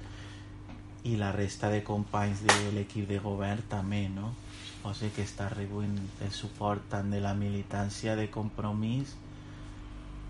i 1.03 1.15
la 1.19 1.31
resta 1.35 1.69
de 1.73 1.83
companys 1.83 2.43
de 2.45 2.71
l'equip 2.75 3.07
de 3.09 3.19
govern 3.19 3.63
també, 3.69 4.07
no? 4.09 4.33
Suposa 4.69 5.11
que 5.15 5.23
està 5.27 5.49
rebent 5.53 5.97
el 6.23 6.31
suport 6.31 6.87
tant 6.89 7.11
de 7.11 7.21
la 7.23 7.33
militància 7.33 8.15
de 8.15 8.29
compromís 8.31 9.15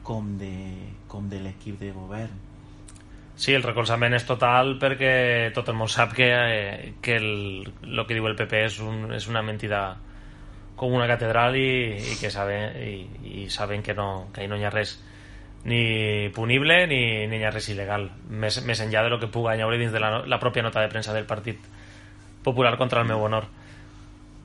com 0.04 0.38
de, 0.42 0.54
com 1.08 1.30
de 1.30 1.42
l'equip 1.44 1.80
de 1.80 1.92
govern. 1.94 2.47
Sí, 3.38 3.54
el 3.54 3.62
recolzament 3.62 4.16
és 4.18 4.26
total 4.26 4.76
perquè 4.82 5.52
tot 5.54 5.68
el 5.70 5.78
món 5.78 5.90
sap 5.94 6.16
que, 6.18 6.28
eh, 6.34 6.94
que 7.06 7.20
el, 7.22 7.68
el 7.86 8.06
que 8.10 8.16
diu 8.18 8.26
el 8.26 8.36
PP 8.36 8.64
és, 8.66 8.80
un, 8.82 9.12
és 9.14 9.28
una 9.30 9.44
mentida 9.46 9.82
com 10.78 10.94
una 10.98 11.06
catedral 11.10 11.58
i, 11.58 11.98
i 11.98 12.16
que 12.18 12.32
saben, 12.34 12.80
i, 12.82 13.44
i 13.44 13.50
saben 13.54 13.86
que, 13.86 13.94
no, 13.98 14.30
que 14.34 14.42
ahí 14.42 14.50
no 14.50 14.58
hi 14.58 14.66
ha 14.66 14.74
res 14.74 14.96
ni 15.70 16.30
punible 16.34 16.86
ni, 16.90 17.28
ni 17.30 17.38
hi 17.38 17.46
ha 17.46 17.52
res 17.54 17.70
il·legal. 17.70 18.08
Més, 18.30 18.58
més 18.66 18.82
enllà 18.82 19.04
de 19.06 19.14
lo 19.14 19.20
que 19.22 19.30
puga 19.30 19.54
haure 19.54 19.78
dins 19.78 19.94
de 19.94 20.02
la, 20.02 20.12
la 20.26 20.40
pròpia 20.42 20.66
nota 20.66 20.82
de 20.82 20.90
premsa 20.90 21.14
del 21.14 21.30
Partit 21.30 21.62
Popular 22.42 22.74
contra 22.78 23.02
el 23.02 23.10
meu 23.10 23.22
honor. 23.22 23.46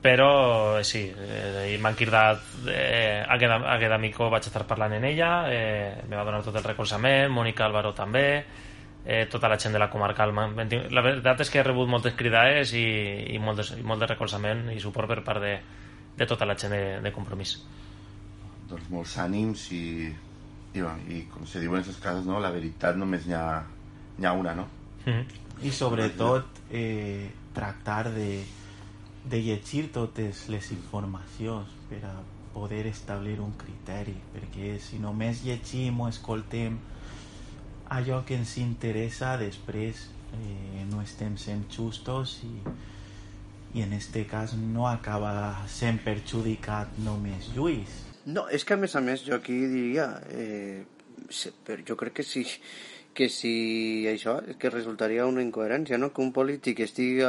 Però 0.03 0.29
eh, 0.77 0.83
sí, 0.83 1.05
eh, 1.07 1.77
m'han 1.81 1.97
cridat 1.97 2.45
eh, 2.67 3.23
aquest, 3.25 3.55
aquest 3.73 3.95
amico 3.95 4.29
vaig 4.29 4.49
estar 4.49 4.67
parlant 4.69 4.97
en 4.99 5.07
ella 5.07 5.31
eh, 5.49 6.03
me 6.09 6.19
va 6.19 6.25
donar 6.27 6.43
tot 6.43 6.59
el 6.59 6.65
recolzament 6.65 7.31
Mònica 7.31 7.63
Álvaro 7.63 7.93
també 7.95 8.25
eh, 9.05 9.27
tota 9.29 9.49
la 9.49 9.57
gent 9.59 9.73
de 9.73 9.79
la 9.79 9.89
comarcal 9.91 10.31
la 10.33 11.03
veritat 11.03 11.41
és 11.43 11.51
que 11.51 11.59
he 11.59 11.63
rebut 11.65 11.89
moltes 11.89 12.15
cridades 12.15 12.73
i, 12.73 12.85
i, 13.35 13.39
molt, 13.39 13.59
de, 13.59 13.79
i 13.79 13.83
molt 13.83 14.03
de 14.03 14.07
recolzament 14.13 14.69
i 14.71 14.79
suport 14.79 15.11
per 15.11 15.23
part 15.23 15.43
de, 15.43 15.57
de 16.17 16.27
tota 16.29 16.47
la 16.47 16.55
gent 16.55 16.71
de, 16.71 16.83
de 17.03 17.11
compromís 17.15 17.57
doncs 18.69 18.89
molts 18.89 19.17
ànims 19.19 19.67
i, 19.75 20.07
i, 20.73 20.79
bueno, 20.79 20.99
i 21.11 21.23
com 21.31 21.45
se 21.49 21.59
diu 21.59 21.75
en 21.75 21.83
aquests 21.83 22.01
casos 22.03 22.27
no? 22.29 22.39
la 22.39 22.53
veritat 22.53 22.97
només 22.99 23.27
n'hi 23.27 23.35
ha, 23.37 23.63
ha 24.23 24.33
una 24.33 24.55
no? 24.55 24.67
mm 25.05 25.11
-hmm. 25.11 25.65
i 25.67 25.71
sobretot 25.71 26.63
eh, 26.71 27.29
tractar 27.53 28.11
de, 28.11 28.43
de 29.25 29.41
llegir 29.41 29.91
totes 29.91 30.47
les 30.49 30.71
informacions 30.71 31.67
per 31.89 32.05
a 32.05 32.15
poder 32.53 32.87
establir 32.87 33.39
un 33.41 33.53
criteri 33.57 34.15
perquè 34.33 34.77
si 34.79 34.99
només 34.99 35.43
llegim 35.43 35.99
o 36.01 36.07
escoltem 36.07 36.79
allò 37.93 38.23
que 38.25 38.37
ens 38.39 38.57
interessa 38.61 39.35
després 39.41 40.07
eh, 40.33 40.85
no 40.89 41.01
estem 41.03 41.37
sent 41.37 41.67
justos 41.71 42.39
i, 42.47 42.53
i 43.77 43.85
en 43.85 43.93
este 43.93 44.25
cas 44.29 44.55
no 44.57 44.87
acaba 44.89 45.33
sent 45.69 46.01
perjudicat 46.05 46.97
només 47.05 47.53
Lluís 47.57 48.01
No, 48.23 48.45
és 48.47 48.63
que 48.63 48.77
a 48.77 48.79
més 48.79 48.93
a 48.95 49.01
més 49.03 49.25
jo 49.27 49.35
aquí 49.35 49.55
diria 49.67 50.07
eh, 50.31 50.83
però 51.67 51.83
jo 51.87 51.97
crec 51.99 52.21
que 52.21 52.27
sí 52.27 52.45
que 53.13 53.29
si 53.29 54.07
això 54.09 54.39
és 54.49 54.57
que 54.57 54.71
resultaria 54.73 55.27
una 55.29 55.43
incoherència, 55.45 55.99
no? 56.01 56.09
que 56.13 56.21
un 56.23 56.31
polític 56.33 56.81
estigui 56.81 57.21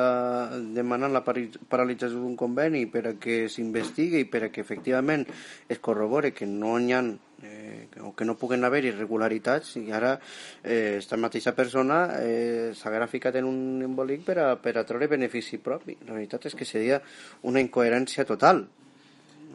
demanant 0.75 1.13
la 1.13 1.23
paralització 1.25 2.23
d'un 2.23 2.39
conveni 2.41 2.87
per 2.91 3.05
a 3.11 3.15
que 3.21 3.45
s'investigui 3.53 4.25
i 4.25 4.29
per 4.31 4.47
a 4.47 4.51
que 4.55 4.65
efectivament 4.65 5.27
es 5.69 5.83
corrobore 5.85 6.33
que 6.33 6.49
no 6.49 6.79
hi 6.81 6.97
ha 6.97 7.03
eh, 7.45 7.89
o 8.01 8.15
que 8.17 8.25
no 8.25 8.37
puguen 8.41 8.65
haver 8.65 8.85
irregularitats 8.89 9.77
i 9.81 9.85
ara 9.93 10.15
eh, 10.63 10.97
esta 10.99 11.19
mateixa 11.21 11.55
persona 11.55 11.99
eh, 12.21 12.73
s'haguera 12.77 13.11
ficat 13.11 13.37
en 13.41 13.49
un 13.51 13.85
embolic 13.85 14.25
per 14.27 14.39
a, 14.41 14.49
per 14.57 14.79
a 14.79 14.87
treure 14.89 15.11
benefici 15.11 15.61
propi. 15.63 15.99
La 16.09 16.17
veritat 16.17 16.49
és 16.51 16.57
que 16.57 16.69
seria 16.69 17.01
una 17.43 17.63
incoherència 17.63 18.27
total. 18.29 18.65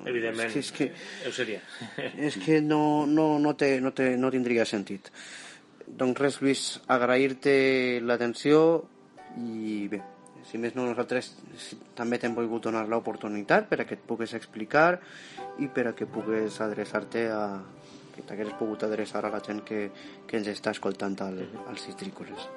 Evidentment, 0.08 0.54
és 0.56 0.70
que, 0.72 0.92
ho 1.28 1.34
seria. 1.36 1.60
és 2.30 2.38
que 2.40 2.62
no, 2.64 3.06
no, 3.10 3.34
no, 3.42 3.56
té, 3.60 3.76
no, 3.84 3.92
té, 3.96 4.14
no 4.18 4.32
tindria 4.32 4.68
sentit. 4.70 5.12
Doncs 5.90 6.22
res, 6.22 6.40
Lluís, 6.40 6.64
agrair-te 6.88 7.58
l'atenció 8.06 8.62
i 9.42 9.88
bé, 9.92 10.00
si 10.50 10.58
més 10.62 10.76
no 10.78 10.86
nosaltres 10.88 11.34
també 11.98 12.20
t'hem 12.22 12.36
volgut 12.38 12.66
donar 12.66 12.86
l'oportunitat 12.90 13.68
per 13.70 13.82
a 13.82 13.86
que 13.90 13.98
et 13.98 14.06
pugues 14.06 14.34
explicar 14.38 15.00
i 15.60 15.68
per 15.68 15.90
a 15.90 15.94
que 15.98 16.08
pugues 16.10 16.62
adreçar-te 16.64 17.28
a 17.34 17.44
que 18.20 18.28
t'hagués 18.28 18.52
pogut 18.60 18.84
adreçar 18.84 19.24
a 19.26 19.32
la 19.32 19.40
gent 19.46 19.64
que, 19.64 19.88
que 20.28 20.40
ens 20.40 20.52
està 20.52 20.76
escoltant 20.76 21.16
al, 21.24 21.40
als 21.72 21.88
citrícoles. 21.88 22.50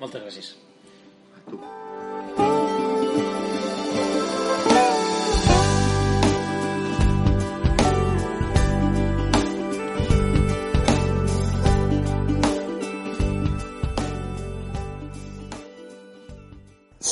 Moltes 0.00 0.24
gràcies. 0.24 0.54
A 1.36 1.44
tu. 1.50 1.60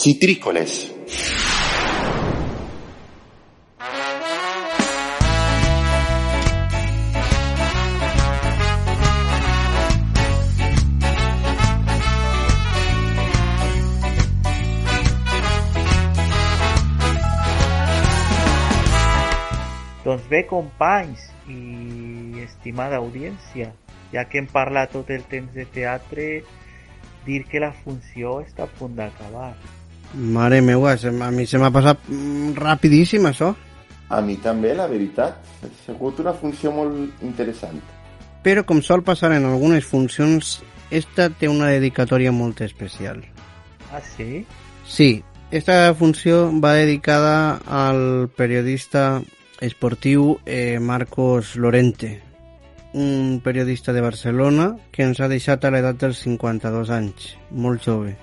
Citrícoles. 0.00 0.99
Bé, 20.30 20.44
companys 20.48 21.26
i 21.50 22.40
estimada 22.44 22.96
audiència, 23.02 23.72
ja 24.14 24.24
que 24.30 24.38
hem 24.40 24.46
parlat 24.50 24.92
tot 24.94 25.10
el 25.10 25.24
temps 25.30 25.52
de 25.54 25.66
teatre, 25.66 26.42
dir 27.26 27.44
que 27.50 27.60
la 27.60 27.72
funció 27.84 28.38
està 28.44 28.64
a 28.64 28.70
punt 28.78 28.94
d'acabar. 28.98 29.52
Mare 30.14 30.60
meua, 30.62 30.96
se 30.98 31.08
m- 31.12 31.22
a 31.26 31.30
mi 31.30 31.44
se 31.46 31.58
m'ha 31.58 31.70
passat 31.70 32.00
mm, 32.08 32.54
rapidíssim 32.58 33.26
això. 33.28 33.52
A 34.10 34.18
mi 34.26 34.34
també, 34.42 34.72
la 34.74 34.88
veritat. 34.90 35.36
Ha 35.62 35.68
sigut 35.84 36.18
una 36.18 36.32
funció 36.34 36.72
molt 36.74 37.22
interessant. 37.22 37.78
Però 38.42 38.64
com 38.66 38.80
sol 38.82 39.04
passar 39.06 39.30
en 39.36 39.44
algunes 39.46 39.84
funcions, 39.86 40.62
esta 40.90 41.28
té 41.30 41.46
una 41.46 41.68
dedicatòria 41.70 42.32
molt 42.32 42.62
especial. 42.66 43.20
Ah, 43.92 44.00
sí? 44.00 44.44
Sí, 44.86 45.22
esta 45.52 45.94
funció 45.94 46.48
va 46.58 46.72
dedicada 46.74 47.60
al 47.68 48.30
periodista 48.34 49.20
esportiu 49.60 50.40
eh, 50.46 50.78
Marcos 50.80 51.56
Lorente, 51.56 52.22
un 52.92 53.40
periodista 53.44 53.92
de 53.92 54.00
Barcelona 54.00 54.76
que 54.90 55.04
ens 55.04 55.20
ha 55.20 55.28
deixat 55.30 55.64
a 55.64 55.70
l'edat 55.70 56.00
dels 56.00 56.24
52 56.24 56.90
anys, 56.90 57.36
molt 57.52 57.84
jove. 57.84 58.16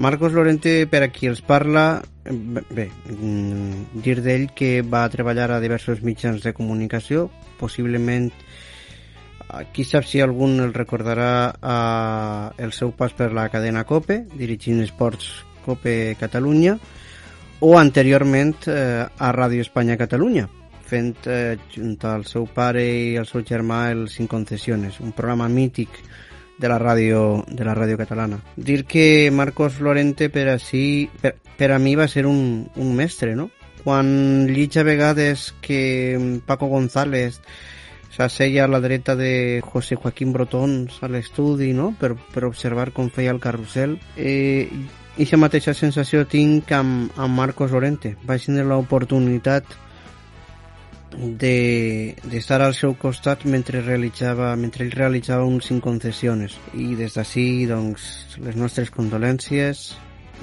Marcos 0.00 0.32
Lorente, 0.32 0.86
per 0.88 1.02
a 1.04 1.10
qui 1.12 1.28
els 1.28 1.42
parla, 1.42 2.00
eh, 2.24 2.32
bé, 2.32 2.88
mm, 3.10 4.00
dir 4.00 4.22
d'ell 4.22 4.48
que 4.54 4.80
va 4.80 5.08
treballar 5.10 5.50
a 5.50 5.60
diversos 5.60 6.00
mitjans 6.02 6.42
de 6.42 6.54
comunicació, 6.54 7.28
possiblement 7.58 8.30
eh, 8.30 9.66
qui 9.74 9.84
sap 9.84 10.06
si 10.06 10.22
algun 10.22 10.60
el 10.60 10.72
recordarà 10.72 11.52
eh, 11.52 12.64
el 12.64 12.72
seu 12.72 12.94
pas 12.96 13.12
per 13.12 13.32
la 13.32 13.50
cadena 13.50 13.84
COPE, 13.84 14.24
dirigint 14.32 14.80
esports 14.80 15.44
COPE 15.66 16.16
Catalunya, 16.18 16.78
o 17.60 17.76
anteriorment 17.78 18.66
eh, 18.66 19.04
a 19.04 19.32
Ràdio 19.32 19.64
Espanya 19.64 19.98
Catalunya, 20.00 20.48
fent 20.90 21.28
eh, 21.28 21.58
junt 21.72 21.98
al 22.08 22.24
seu 22.26 22.48
pare 22.50 22.82
i 22.82 23.16
al 23.20 23.28
seu 23.28 23.44
germà 23.46 23.90
el 23.92 24.08
Sin 24.08 24.26
Concesiones, 24.26 25.00
un 25.00 25.12
programa 25.12 25.48
mític 25.48 26.00
de 26.60 26.68
la 26.68 26.78
ràdio, 26.78 27.44
de 27.48 27.64
la 27.64 27.74
ràdio 27.76 27.96
catalana. 27.96 28.40
Dir 28.56 28.84
que 28.84 29.30
Marcos 29.32 29.80
Lorente 29.80 30.28
per 30.28 30.48
a, 30.56 30.58
si, 30.58 31.08
per, 31.20 31.36
per 31.56 31.72
a 31.72 31.78
mi 31.80 31.94
va 31.96 32.08
ser 32.08 32.26
un, 32.28 32.68
un 32.76 32.94
mestre, 32.96 33.34
no? 33.36 33.48
Quan 33.80 34.46
llig 34.52 34.76
a 34.76 34.84
vegades 34.84 35.54
que 35.64 36.40
Paco 36.44 36.68
González 36.68 37.40
s'asseia 38.12 38.66
a 38.66 38.68
la 38.68 38.80
dreta 38.84 39.14
de 39.16 39.62
José 39.64 39.96
Joaquín 39.96 40.34
Brotons 40.34 40.98
a 41.00 41.08
l'estudi, 41.08 41.72
no?, 41.72 41.94
per, 41.96 42.12
per 42.34 42.44
observar 42.44 42.90
com 42.92 43.08
feia 43.08 43.32
el 43.32 43.40
carrusel. 43.40 43.96
Eh, 44.16 44.68
Ixa 45.20 45.36
mateixa 45.36 45.74
sensació 45.76 46.22
tinc 46.24 46.70
amb, 46.72 47.10
amb 47.20 47.36
Marcos 47.36 47.74
Lorente. 47.74 48.14
Vaig 48.24 48.46
tindre 48.46 48.64
l'oportunitat 48.64 49.74
de 51.42 52.14
d'estar 52.22 52.60
al 52.64 52.72
seu 52.78 52.94
costat 52.96 53.44
mentre 53.44 53.82
realitzava 53.82 54.54
mentre 54.56 54.86
ell 54.86 54.94
realitzava 54.94 55.44
un 55.44 55.58
cinc 55.60 55.82
concessiones 55.84 56.54
i 56.72 56.94
des 56.96 57.18
d'ací 57.18 57.66
doncs 57.66 58.38
les 58.46 58.56
nostres 58.56 58.92
condolències 58.94 59.90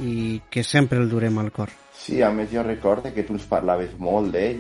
i 0.04 0.42
que 0.52 0.64
sempre 0.68 1.00
el 1.00 1.10
durem 1.10 1.40
al 1.40 1.54
cor 1.56 1.72
Sí, 1.98 2.22
a 2.22 2.30
més 2.30 2.52
jo 2.52 2.62
recorde 2.68 3.14
que 3.16 3.24
tu 3.24 3.34
ens 3.34 3.48
parlaves 3.50 3.96
molt 3.98 4.30
d'ell, 4.36 4.60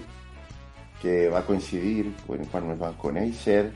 que 1.01 1.27
va 1.29 1.43
coincidir 1.45 2.07
quan, 2.25 2.41
quan 2.51 2.71
ens 2.71 2.79
vam 2.81 2.95
conèixer, 2.99 3.67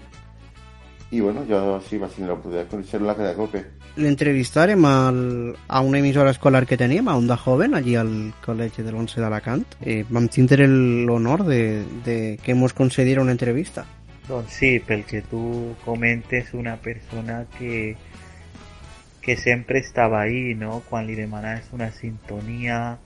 i 1.12 1.20
bueno, 1.20 1.44
jo 1.48 1.80
sí 1.88 2.00
vaig 2.00 2.14
tenir 2.16 2.30
l'oportunitat 2.30 2.66
de 2.66 2.72
conèixer-lo 2.72 3.08
a 3.08 3.12
la 3.12 3.16
cadena 3.20 3.36
COPE. 3.36 3.64
l'entrevistarem 3.96 4.86
al, 4.86 5.56
a 5.68 5.82
una 5.82 6.00
emissora 6.00 6.32
escolar 6.32 6.66
que 6.66 6.78
teníem, 6.78 7.10
a 7.10 7.18
Onda 7.18 7.36
Joven, 7.38 7.76
allí 7.76 7.98
al 8.00 8.32
col·legi 8.46 8.86
de 8.86 8.92
l'Once 8.92 9.20
d'Alacant. 9.20 9.66
Eh, 9.82 10.06
vam 10.08 10.30
tindre 10.32 10.68
l'honor 10.68 11.44
de, 11.44 11.84
de 12.06 12.38
que 12.44 12.56
mos 12.56 12.74
concediera 12.74 13.22
una 13.22 13.36
entrevista. 13.36 13.84
Doncs 14.30 14.54
sí, 14.62 14.80
pel 14.80 15.04
que 15.04 15.22
tu 15.28 15.76
comentes, 15.84 16.54
una 16.54 16.78
persona 16.78 17.44
que, 17.58 17.98
que 19.20 19.36
sempre 19.36 19.80
estava 19.80 20.22
ahí, 20.22 20.56
no? 20.56 20.84
Quan 20.90 21.08
li 21.08 21.18
demanaves 21.20 21.68
una 21.76 21.92
sintonia 21.92 22.98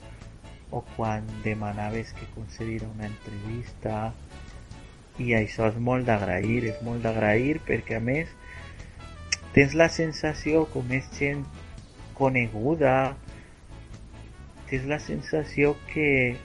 o 0.69 0.83
quan 0.95 1.25
demanaves 1.43 2.13
que 2.13 2.29
concediera 2.35 2.85
una 2.93 3.07
entrevista 3.07 4.13
i 5.21 5.31
això 5.37 5.69
és 5.71 5.77
molt 5.79 6.07
d'agrair, 6.09 6.63
és 6.71 6.81
molt 6.83 7.05
d'agrair 7.05 7.61
perquè 7.67 7.99
a 7.99 8.03
més 8.03 8.31
tens 9.55 9.75
la 9.79 9.87
sensació 9.87 10.65
com 10.73 10.91
és 10.91 11.07
gent 11.15 11.45
coneguda 12.17 13.15
tens 14.69 14.89
la 14.91 14.99
sensació 14.99 15.75
que 15.93 16.35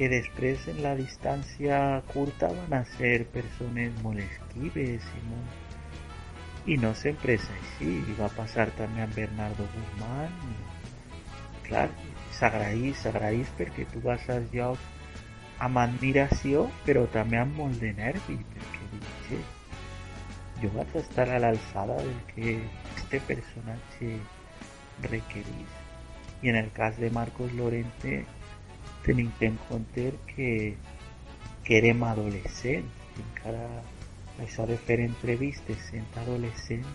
que 0.00 0.08
després 0.08 0.62
en 0.72 0.78
la 0.80 0.94
distància 0.96 1.78
curta 2.08 2.48
van 2.56 2.78
a 2.78 2.84
ser 2.94 3.26
persones 3.34 3.98
molt 4.00 4.22
esquives 4.22 5.08
i, 5.18 5.20
molt... 5.28 5.74
i 6.72 6.78
no 6.80 6.94
sempre 6.96 7.34
és 7.36 7.48
així 7.52 7.98
i 7.98 8.16
va 8.16 8.30
passar 8.32 8.70
també 8.78 9.04
amb 9.04 9.18
Bernardo 9.18 9.66
Guzmán 9.74 10.32
i 10.48 10.56
clar, 11.66 11.90
s'agraís, 12.38 13.02
s'agraís 13.02 13.52
perquè 13.58 13.84
tu 13.92 14.00
vas 14.06 14.24
als 14.32 14.48
llocs 14.56 14.99
amb 15.66 15.80
admiració 15.82 16.66
però 16.86 17.04
també 17.14 17.40
amb 17.40 17.56
molt 17.60 17.80
de 17.82 17.92
nervi 17.98 18.38
perquè 18.54 18.88
dius, 18.92 19.48
jo 20.62 20.70
vaig 20.76 20.96
estar 21.02 21.28
a 21.28 21.40
l'alçada 21.42 21.96
del 22.00 22.20
que 22.32 22.56
este 22.96 23.20
personatge 23.28 24.16
requerís 25.08 25.78
i 26.42 26.52
en 26.52 26.56
el 26.56 26.70
cas 26.72 26.98
de 26.98 27.10
Marcos 27.10 27.52
Lorente 27.52 28.24
tenim 29.04 29.30
en 29.40 29.56
compte 29.68 30.12
que, 30.32 30.76
que 31.64 31.78
érem 31.78 32.04
adolescents 32.04 33.20
encara 33.20 33.66
això 34.40 34.66
de 34.68 34.76
fer 34.88 35.00
entrevistes 35.04 35.88
sent 35.90 36.20
adolescents 36.22 36.88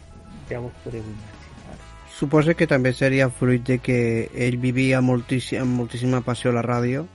ja 0.49 0.59
vos 0.59 0.74
podeu 0.84 1.01
imaginar. 1.01 1.78
Suposo 2.09 2.55
que 2.55 2.68
també 2.68 2.93
seria 2.93 3.30
fruit 3.30 3.66
de 3.68 3.78
que 3.84 3.97
ell 4.34 4.57
vivia 4.61 5.01
moltíssim, 5.01 5.61
amb 5.61 5.78
moltíssima 5.82 6.22
passió 6.26 6.51
a 6.51 6.57
la 6.57 6.63
ràdio 6.66 7.05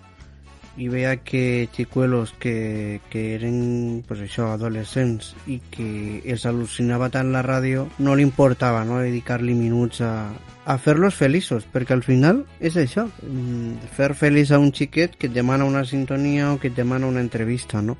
i 0.76 0.86
veia 0.88 1.16
que 1.16 1.68
xicuelos 1.74 2.32
que, 2.38 3.00
que 3.10 3.34
eren 3.34 4.04
pues 4.06 4.20
això, 4.22 4.52
adolescents 4.54 5.34
i 5.50 5.58
que 5.70 6.22
els 6.30 6.46
al·lucinava 6.46 7.10
tant 7.10 7.32
la 7.34 7.42
ràdio 7.42 7.88
no 7.98 8.14
li 8.14 8.22
importava 8.22 8.84
no? 8.86 9.00
dedicar-li 9.02 9.56
minuts 9.58 10.00
a, 10.06 10.30
a 10.64 10.76
fer-los 10.78 11.16
feliços 11.18 11.66
perquè 11.72 11.96
al 11.96 12.04
final 12.06 12.44
és 12.60 12.78
això 12.78 13.08
mm, 13.08 13.90
fer 13.96 14.12
feliç 14.14 14.52
a 14.54 14.60
un 14.62 14.70
xiquet 14.72 15.16
que 15.18 15.26
et 15.26 15.34
demana 15.34 15.66
una 15.66 15.84
sintonia 15.84 16.52
o 16.54 16.60
que 16.62 16.70
et 16.70 16.76
demana 16.78 17.10
una 17.10 17.24
entrevista 17.24 17.82
no? 17.82 17.98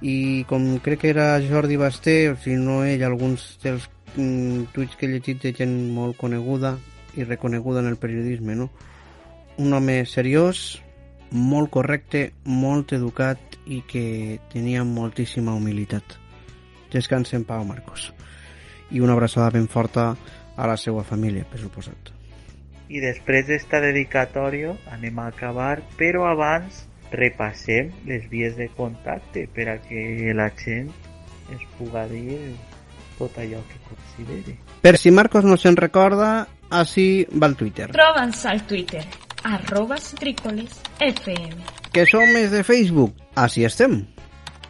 i 0.00 0.44
com 0.48 0.78
crec 0.84 1.04
que 1.04 1.12
era 1.12 1.36
Jordi 1.44 1.76
Basté 1.76 2.16
o 2.32 2.38
si 2.40 2.56
no 2.56 2.82
ell, 2.84 3.04
alguns 3.04 3.58
dels 3.62 3.90
mm, 4.16 4.72
tuits 4.72 4.96
que 4.96 5.06
he 5.06 5.12
llegit 5.12 5.44
de 5.44 5.52
gent 5.52 5.76
molt 5.92 6.16
coneguda 6.16 6.78
i 7.14 7.28
reconeguda 7.28 7.84
en 7.84 7.92
el 7.92 8.00
periodisme 8.00 8.56
no? 8.56 8.70
un 9.60 9.72
home 9.72 10.00
seriós 10.08 10.80
molt 11.30 11.70
correcte, 11.70 12.32
molt 12.44 12.92
educat 12.92 13.38
i 13.66 13.82
que 13.88 14.40
tenia 14.52 14.84
moltíssima 14.84 15.54
humilitat. 15.54 16.04
Descansa 16.92 17.36
en 17.36 17.44
pau, 17.44 17.64
Marcos. 17.64 18.12
I 18.90 19.00
una 19.00 19.14
abraçada 19.14 19.50
ben 19.50 19.66
forta 19.68 20.16
a 20.56 20.66
la 20.66 20.76
seva 20.76 21.02
família, 21.02 21.44
per 21.44 21.58
suposat. 21.60 22.12
i 22.88 23.00
després 23.00 23.46
d'esta 23.48 23.80
dedicatòria 23.80 24.74
anem 24.92 25.18
a 25.18 25.28
acabar 25.32 25.80
però 25.96 26.26
abans 26.28 26.84
repassem 27.10 27.90
les 28.04 28.28
vies 28.30 28.56
de 28.58 28.68
contacte 28.76 29.46
per 29.54 29.68
a 29.72 29.78
que 29.80 30.32
la 30.36 30.50
gent 30.60 30.90
ens 31.50 31.64
puga 31.78 32.04
dir 32.10 32.38
tot 33.18 33.38
allò 33.38 33.62
que 33.70 33.80
consideri 33.88 34.56
Per 34.82 34.98
si 34.98 35.10
Marcos 35.10 35.44
no 35.48 35.56
se'n 35.56 35.78
recorda, 35.80 36.46
així 36.70 37.24
va 37.32 37.48
el 37.48 37.56
Twitter. 37.56 37.88
Troba'ns 37.94 38.44
al 38.50 38.66
Twitter, 38.68 39.04
arroba 39.44 39.98
Citrícoles 39.98 40.80
FM. 40.98 41.54
Que 41.92 42.06
som 42.08 42.24
més 42.32 42.50
de 42.50 42.64
Facebook, 42.64 43.12
així 43.36 43.64
estem. 43.68 44.06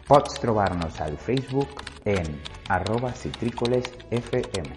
Pots 0.05 0.37
trobar-nos 0.43 0.99
al 1.01 1.17
Facebook 1.17 1.81
en 2.05 2.37
arroba 2.69 3.09
citrícolesfm. 3.15 4.67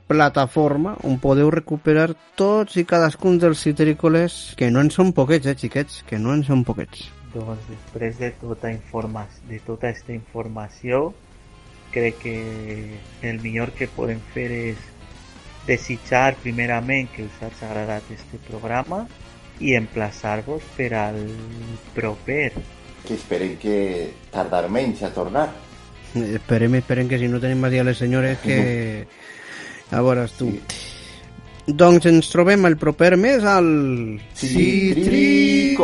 plataforma 0.06 0.96
on 1.02 1.18
podeu 1.18 1.50
recuperar 1.50 2.14
tots 2.36 2.76
i 2.76 2.84
cadascun 2.84 3.38
dels 3.40 3.58
citrícoles 3.64 4.54
que 4.58 4.70
no 4.70 4.80
en 4.84 4.90
són 4.92 5.12
poquets, 5.16 5.46
eh, 5.48 5.56
xiquets? 5.56 6.02
Que 6.06 6.18
no 6.18 6.34
en 6.34 6.44
són 6.44 6.64
poquets. 6.64 7.10
doncs 7.34 7.66
després 7.66 8.18
de 8.18 8.30
tota, 8.38 8.70
informa 8.70 9.26
de 9.48 9.58
tota 9.66 9.88
aquesta 9.90 10.12
informació 10.14 11.14
crec 11.90 12.14
que 12.22 12.98
el 13.22 13.40
millor 13.42 13.70
que 13.74 13.88
podem 13.90 14.20
fer 14.34 14.50
és 14.50 14.78
desitjar 15.66 16.36
primerament 16.42 17.08
que 17.10 17.24
us 17.24 17.42
hagi 17.42 17.64
agradat 17.64 18.02
este 18.14 18.38
programa 18.46 19.08
i 19.60 19.74
emplaçar-vos 19.78 20.62
per 20.76 20.94
al 20.98 21.20
proper. 21.94 22.52
Que 23.04 23.14
esperem 23.14 23.56
que 23.60 24.10
tardar 24.32 24.68
menys 24.72 25.02
a 25.04 25.10
tornar. 25.14 25.52
Esperem, 26.14 26.74
esperem 26.78 27.08
que 27.10 27.18
si 27.18 27.28
no 27.28 27.40
tenim 27.42 27.64
a 27.64 27.70
dir 27.70 27.80
a 27.82 27.84
les 27.90 27.98
senyores 27.98 28.38
que... 28.42 29.06
A 29.94 30.00
veure, 30.02 30.24
tu. 30.34 30.48
Doncs 31.68 32.06
ens 32.08 32.30
trobem 32.32 32.64
el 32.66 32.76
proper 32.80 33.16
mes 33.20 33.44
al... 33.46 33.68
Citrícoles. 34.34 35.76